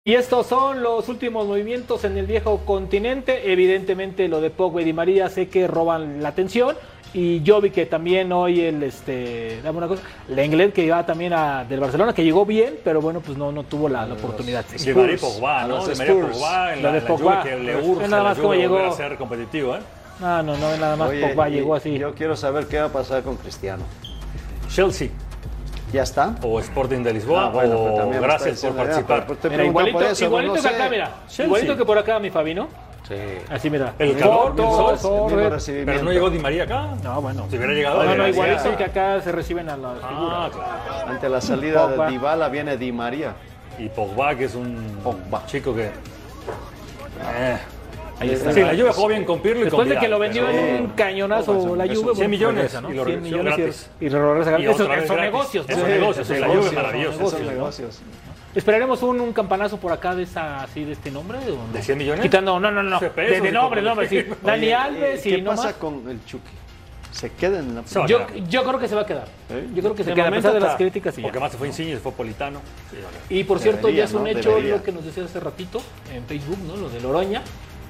Y 0.10 0.16
estos 0.16 0.48
son 0.48 0.82
los 0.82 1.08
últimos 1.08 1.46
movimientos 1.46 2.04
en 2.04 2.18
el 2.18 2.26
viejo 2.26 2.62
continente. 2.66 3.52
Evidentemente 3.54 4.28
lo 4.28 4.42
de 4.42 4.50
Pogba 4.50 4.82
y 4.82 4.84
Di 4.84 4.92
María 4.92 5.30
sé 5.30 5.50
que 5.50 5.68
roban 5.68 6.24
la 6.24 6.30
atención. 6.30 6.76
Y 7.14 7.44
yo 7.44 7.62
vi 7.62 7.70
que 7.70 7.86
también 7.86 8.32
hoy 8.32 8.60
el, 8.62 8.82
este, 8.82 9.62
dame 9.64 9.78
una 9.78 9.88
cosa, 9.88 10.02
Lenglet 10.28 10.74
que 10.74 10.84
iba 10.84 11.06
también 11.06 11.34
a, 11.34 11.64
del 11.64 11.80
Barcelona, 11.80 12.12
que 12.16 12.24
llegó 12.24 12.44
bien, 12.44 12.80
pero 12.84 13.02
bueno, 13.02 13.20
pues 13.20 13.38
no, 13.38 13.52
no 13.52 13.62
tuvo 13.66 13.88
la, 13.88 14.08
la 14.08 14.16
oportunidad. 14.16 14.66
Llegaría 14.84 15.14
Spurs. 15.14 15.34
Pogba, 15.36 15.68
¿no? 15.68 15.86
De 15.86 15.94
María. 15.94 16.14
Pogba 16.28 16.74
en 16.74 16.82
Lo 16.82 16.92
la, 16.92 17.00
la 17.02 17.06
Pogba. 17.08 17.44
Que 17.44 17.56
le 17.58 17.76
urge 17.80 18.08
nada 18.08 18.24
más 18.24 18.38
como 18.40 18.56
llegó. 18.56 18.80
a 18.80 18.92
ser 18.94 19.16
competitivo, 19.16 19.76
¿eh? 19.76 19.80
No, 20.20 20.42
no, 20.42 20.58
no, 20.58 20.76
nada 20.78 20.96
más 20.96 21.10
Oye, 21.12 21.28
Pogba 21.28 21.50
y- 21.50 21.54
llegó 21.54 21.76
así. 21.76 22.00
Yo 22.00 22.16
quiero 22.16 22.36
saber 22.36 22.66
qué 22.66 22.80
va 22.80 22.86
a 22.86 22.92
pasar 22.92 23.22
con 23.22 23.36
Cristiano. 23.38 23.84
Chelsea. 24.70 25.10
¿Ya 25.92 26.04
está? 26.04 26.36
O 26.44 26.60
Sporting 26.60 27.02
de 27.04 27.14
Lisboa. 27.14 27.46
Ah, 27.46 27.50
bueno, 27.50 27.80
o 27.82 27.98
también 27.98 28.22
gracias 28.22 28.62
por 28.62 28.76
participar. 28.76 29.26
Mira, 29.50 29.66
igualito, 29.66 29.98
por 29.98 30.08
eso, 30.08 30.26
igualito 30.26 30.56
no 30.56 30.62
que 30.62 30.68
sé. 30.70 30.76
acá, 30.76 30.90
mira. 30.90 31.12
Chelsea. 31.28 31.46
Igualito 31.46 31.78
que 31.78 31.86
por 31.86 31.98
acá, 31.98 32.20
mi 32.20 32.30
Fabi, 32.30 32.54
¿no? 32.54 32.68
Sí. 33.08 33.16
Así, 33.50 33.70
mira. 33.72 33.94
El 33.98 34.16
calor, 34.18 34.54
el 34.56 35.50
recibimiento. 35.52 35.92
Pero 35.92 36.04
no 36.04 36.12
llegó 36.12 36.30
Di 36.30 36.38
María 36.38 36.64
acá. 36.66 36.90
No, 37.04 37.22
bueno. 37.22 37.48
Si 37.50 37.58
hubiera 37.58 37.74
llegado. 37.74 38.04
No, 38.04 38.16
no, 38.16 38.28
igualito 38.28 38.78
que 38.78 38.84
acá 38.84 39.20
se 39.22 39.32
reciben 39.32 39.68
a 39.68 39.78
las 39.78 39.98
Ah, 40.04 40.08
figuras. 40.10 40.52
claro. 40.52 41.10
Ante 41.12 41.30
la 41.30 41.42
salida 41.42 41.88
Pogba. 41.88 42.06
de 42.06 42.12
Dybala 42.12 42.50
viene 42.50 42.78
Di 42.78 42.92
María. 42.92 43.34
Y 43.80 43.90
Pogba, 43.90 44.36
que 44.36 44.46
es 44.46 44.54
un 44.54 45.00
chico 45.48 45.74
que. 45.74 45.86
Eh. 45.86 47.58
Ahí 48.20 48.30
está. 48.32 48.52
Sí, 48.52 48.62
la 48.62 48.76
Juve 48.76 48.92
jugó 48.92 49.08
bien 49.08 49.24
con 49.26 49.42
Pirlo 49.42 49.62
y 49.62 49.64
Después 49.66 49.88
con 49.88 49.96
de 49.96 50.00
que 50.00 50.08
lo 50.10 50.20
vendió 50.20 50.50
en 50.50 50.82
un 50.84 50.88
cañonazo 50.92 51.58
Eso, 51.58 51.76
la 51.76 51.86
eso, 51.86 51.94
Juve, 52.02 52.04
100 52.04 52.16
bueno, 52.16 52.30
millones 52.30 52.82
¿no? 52.82 52.92
y 52.92 52.94
lo 52.96 53.06
100 53.06 53.06
regresó 53.06 53.24
millones 53.38 53.54
y- 53.58 53.62
gratis. 53.62 53.90
y 54.02 54.10
lo 54.10 54.34
regresa 54.34 54.50
Y 54.50 54.64
gratis. 54.64 54.88
vez 54.88 55.08
son 55.08 55.22
negocios. 55.22 55.66
Esos 55.70 55.82
¿no? 55.84 55.88
negocios, 55.90 56.30
la 56.30 56.48
Juve 56.48 56.60
es 56.60 56.66
Son 56.66 56.76
negocios, 56.76 57.16
esos 57.16 57.42
¿no? 57.42 57.52
negocios. 57.52 58.00
¿Esperaremos 58.56 59.04
un, 59.04 59.22
un 59.22 59.32
campanazo 59.32 59.78
por 59.78 59.92
acá 59.92 60.16
de 60.16 60.24
esa, 60.24 60.64
así, 60.64 60.84
de 60.84 60.94
este 60.94 61.12
nombre? 61.12 61.38
¿o 61.38 61.68
no? 61.68 61.72
¿De 61.74 61.82
100 61.84 61.98
millones? 61.98 62.22
Quitando, 62.22 62.60
no, 62.60 62.72
no, 62.72 62.82
no. 62.82 63.00
12 63.00 63.12
De, 63.22 63.42
de 63.42 63.52
nombre, 63.52 63.82
nombre, 63.82 64.10
sí. 64.10 64.26
Dani 64.44 64.64
Oye, 64.66 64.74
Alves 64.74 65.22
¿Qué 65.22 65.30
y 65.38 65.42
no 65.42 65.52
pasa 65.52 65.64
más. 65.66 65.74
con 65.74 66.10
el 66.10 66.26
Chucky? 66.26 66.50
¿Se 67.12 67.32
queda 67.32 67.60
en 67.60 67.76
la 67.76 67.84
Se 67.86 68.00
Yo, 68.08 68.26
yo 68.50 68.64
creo 68.64 68.80
que 68.80 68.88
se 68.88 68.96
va 68.96 69.02
a 69.02 69.06
quedar. 69.06 69.28
Yo 69.74 69.82
creo 69.82 69.96
que 69.96 70.04
se 70.04 70.10
De 70.12 70.16
queda, 70.16 70.28
a 70.28 70.32
pesar 70.32 70.54
de 70.54 70.60
las 70.60 70.76
críticas 70.78 71.16
y 71.18 71.22
ya. 71.22 71.28
Porque 71.28 71.40
más 71.40 71.52
se 71.52 71.58
fue 71.58 71.68
Insigne 71.68 71.94
se 71.94 72.00
fue 72.00 72.12
Politano. 72.12 72.60
Y 73.30 73.44
por 73.44 73.60
cierto, 73.60 73.82
Debería, 73.88 74.04
ya 74.04 74.10
es 74.10 74.14
un 74.14 74.24
¿no? 74.24 74.28
hecho 74.30 74.50
Debería. 74.50 74.76
lo 74.78 74.84
que 74.84 74.92
nos 74.92 75.06
decía 75.06 75.24
hace 75.26 75.40
ratito 75.40 75.82
en 76.14 76.24
Facebook, 76.26 76.58
¿no? 76.68 76.76
Lo 76.76 76.90
de 76.90 77.00
Loroña. 77.02 77.42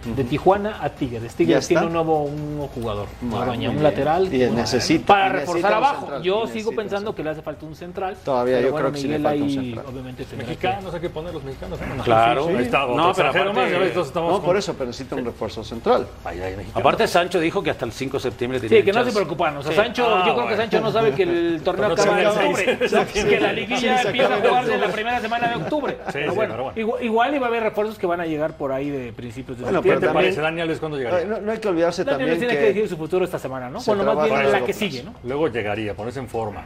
De 0.05 0.23
Tijuana 0.23 0.77
a 0.81 0.89
Tigres. 0.89 1.31
¿Ya 1.33 1.37
Tigres 1.37 1.67
tiene 1.67 1.85
un 1.85 1.93
nuevo, 1.93 2.23
un 2.23 2.55
nuevo 2.57 2.67
jugador. 2.73 3.07
Bueno, 3.21 3.51
un 3.51 3.59
bien. 3.59 3.83
lateral. 3.83 4.33
Y 4.33 4.37
Bueno, 4.37 4.53
necesita- 4.55 5.05
para 5.07 5.23
necesita 5.29 5.39
reforzar 5.51 5.73
abajo. 5.73 5.99
central, 6.01 6.23
Yo 6.23 6.47
sigo 6.47 6.71
pensando 6.71 7.13
que 7.15 7.23
le 7.23 7.29
hace 7.31 7.41
falta 7.41 7.65
un 7.65 7.75
central. 7.75 8.15
Todavía 8.23 8.55
pero 8.57 8.67
yo 8.67 8.71
bueno, 8.71 8.85
creo 8.89 8.93
que 8.95 9.01
sí 9.01 9.07
le 9.07 9.17
Miguel 9.19 9.31
falta 9.31 9.43
un 9.43 9.49
central. 9.65 9.85
Obviamente 9.89 10.25
que- 10.25 10.35
Mexicanos, 10.37 10.93
hay 10.93 10.99
que 11.01 11.09
poner 11.09 11.33
los 11.33 11.43
mexicanos. 11.43 11.79
¿no? 11.97 12.03
Claro. 12.03 12.47
Ahí 12.47 12.55
está, 12.63 12.83
otro 12.85 12.95
No, 12.95 13.13
pero 13.13 13.29
aparte- 13.29 13.53
más, 13.53 13.69
estamos 14.07 14.29
No, 14.31 14.37
con- 14.37 14.45
por 14.45 14.57
eso, 14.57 14.73
pero 14.73 14.85
necesita 14.87 15.15
un 15.15 15.25
refuerzo 15.25 15.63
central. 15.63 16.07
Ahí 16.25 16.39
hay 16.39 16.55
mexicanos. 16.55 16.75
Aparte, 16.77 17.07
Sancho 17.07 17.39
dijo 17.39 17.61
que 17.61 17.69
hasta 17.71 17.85
el 17.85 17.91
5 17.91 18.17
de 18.17 18.21
septiembre 18.23 18.59
tenía 18.59 18.79
Sí, 18.79 18.85
que 18.85 18.93
no 18.93 19.03
se 19.03 19.11
preocupan. 19.11 19.57
O 19.57 19.63
sea, 19.63 19.71
Sí. 19.71 19.77
Sancho, 19.77 20.05
Ah, 20.07 20.23
yo 20.25 20.35
creo 20.35 20.47
que. 20.47 20.55
Sancho 20.57 20.79
no 20.81 20.91
sabe 20.91 21.11
que 21.13 21.23
el 21.23 21.61
torneo 21.65 21.91
acaba 21.93 22.21
en 22.21 22.27
octubre. 22.27 22.79
Sí, 22.87 23.23
que 23.23 23.39
la 23.39 23.49
sí, 23.49 23.55
liguilla 23.55 24.01
empieza 24.01 24.33
a 24.33 24.37
acaba 24.37 24.61
en 24.61 24.81
la 24.81 24.87
primera 24.87 25.19
semana 25.21 25.47
de 25.49 25.55
octubre. 25.55 25.97
Sí, 26.11 26.19
sí. 26.23 26.79
Igual, 26.79 27.01
igual 27.01 27.35
iba 27.35 27.45
a 27.45 27.49
haber 27.49 27.63
refuerzos 27.63 27.97
que 27.97 28.05
van 28.07 28.21
a 28.21 28.25
llegar 28.25 28.53
por 28.53 28.71
ahí 28.71 28.89
de 28.89 29.11
principios 29.13 29.57
de 29.57 29.63
Bueno, 29.63 29.81
¿Qué 29.95 30.07
te 30.07 30.13
parece, 30.13 30.41
Dani 30.41 30.61
Alves, 30.61 30.79
cuándo 30.79 30.97
llegaría? 30.97 31.25
No, 31.25 31.39
no 31.41 31.51
hay 31.51 31.57
que 31.59 31.67
olvidarse 31.67 32.03
Daniel 32.03 32.19
también 32.19 32.39
tiene 32.39 32.53
que, 32.53 32.59
que... 32.59 32.65
decidir 32.67 32.89
su 32.89 32.97
futuro 32.97 33.25
esta 33.25 33.39
semana, 33.39 33.69
¿no? 33.69 33.79
se 33.79 33.93
Bueno, 33.93 34.13
más 34.15 34.25
bien 34.29 34.51
la 34.51 34.59
que 34.59 34.65
plazo. 34.65 34.79
sigue, 34.79 35.03
¿no? 35.03 35.13
Luego 35.23 35.47
llegaría, 35.47 35.93
ponerse 35.93 36.19
en 36.19 36.27
forma. 36.27 36.65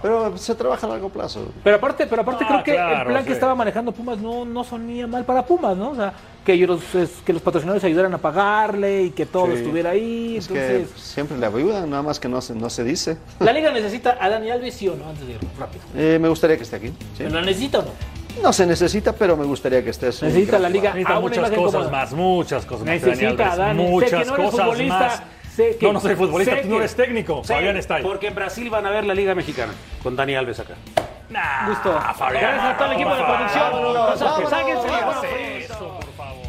Pero 0.00 0.38
se 0.38 0.54
trabaja 0.54 0.86
a 0.86 0.90
largo 0.90 1.08
plazo. 1.08 1.50
Pero 1.64 1.74
aparte, 1.74 2.06
pero 2.06 2.22
aparte 2.22 2.44
Ah, 2.44 2.62
creo 2.62 2.62
que 2.62 2.70
el 2.80 3.06
plan 3.08 3.22
sí. 3.22 3.26
que 3.26 3.32
estaba 3.32 3.56
manejando 3.56 3.90
Pumas 3.90 4.18
no, 4.18 4.44
no 4.44 4.62
sonía 4.62 5.08
mal 5.08 5.24
para 5.24 5.44
Pumas, 5.44 5.76
¿no? 5.76 5.90
O 5.90 5.94
sea, 5.96 6.12
que 6.44 6.56
los, 6.68 6.94
es- 6.94 7.16
que 7.26 7.32
los 7.32 7.42
patrocinadores 7.42 7.82
ayudaran 7.82 8.14
a 8.14 8.18
pagarle 8.18 9.02
y 9.02 9.10
que 9.10 9.26
todo 9.26 9.46
Sí. 9.48 9.54
estuviera 9.54 9.90
ahí. 9.90 10.36
Es 10.36 10.48
Entonces, 10.48 10.88
que 10.92 11.00
siempre 11.00 11.36
le 11.36 11.46
ayudan, 11.46 11.90
nada 11.90 12.04
más 12.04 12.20
que 12.20 12.28
no 12.28 12.40
se, 12.40 12.54
no 12.54 12.70
se 12.70 12.84
dice. 12.84 13.18
la 13.40 13.52
liga 13.52 13.72
necesita 13.72 14.16
a 14.20 14.28
Dani 14.28 14.50
Alves, 14.52 14.74
sí 14.74 14.86
o 14.86 14.94
no, 14.94 15.08
antes 15.08 15.26
de 15.26 15.32
irnos, 15.34 15.58
rápido. 15.58 15.82
Eh, 15.96 16.18
me 16.20 16.28
gustaría 16.28 16.56
que 16.56 16.62
esté 16.62 16.76
aquí. 16.76 16.92
¿sí? 17.16 17.24
¿La 17.24 17.40
necesita 17.40 17.80
o 17.80 17.82
no? 17.82 17.90
No 18.42 18.52
se 18.52 18.66
necesita, 18.66 19.12
pero 19.12 19.36
me 19.36 19.44
gustaría 19.44 19.82
que 19.82 19.90
estés. 19.90 20.22
Necesita 20.22 20.58
la 20.58 20.68
liga. 20.68 20.90
Necesita 20.94 21.20
muchas 21.20 21.50
cosas 21.50 21.72
cómoda. 21.74 21.90
más, 21.90 22.12
muchas 22.12 22.64
cosas 22.66 22.86
más. 22.86 22.94
Necesita, 22.94 23.56
Dani. 23.56 23.84
Sé 23.84 23.90
Muchas 23.90 24.10
que 24.10 24.16
no 24.16 24.34
eres 24.34 24.50
cosas 24.50 24.66
futbolista, 24.66 24.98
más. 24.98 25.22
sé 25.54 25.76
que- 25.76 25.86
no, 25.86 25.92
no 25.92 26.00
soy 26.00 26.14
futbolista, 26.16 26.54
sé 26.56 26.62
tú 26.62 26.68
no 26.68 26.74
que- 26.74 26.78
eres 26.80 26.96
técnico. 26.96 27.42
Sí, 27.44 27.52
Fabián 27.52 27.76
está 27.76 27.96
ahí. 27.96 28.02
Porque 28.02 28.28
en 28.28 28.34
Brasil 28.34 28.70
van 28.70 28.86
a 28.86 28.90
ver 28.90 29.04
la 29.04 29.14
Liga 29.14 29.34
Mexicana 29.34 29.72
con 30.02 30.14
Dani 30.16 30.34
Alves 30.36 30.60
acá. 30.60 30.74
Gusto. 31.66 31.92
Fabián, 32.16 32.42
Gracias 32.42 32.74
a 32.74 32.76
todo 32.78 32.86
el 32.86 32.92
equipo 32.94 33.14
de 33.14 33.24
producción. 33.24 34.48
Sáquense, 34.48 34.88
vámonos. 34.88 35.22
vámonos. 36.16 36.47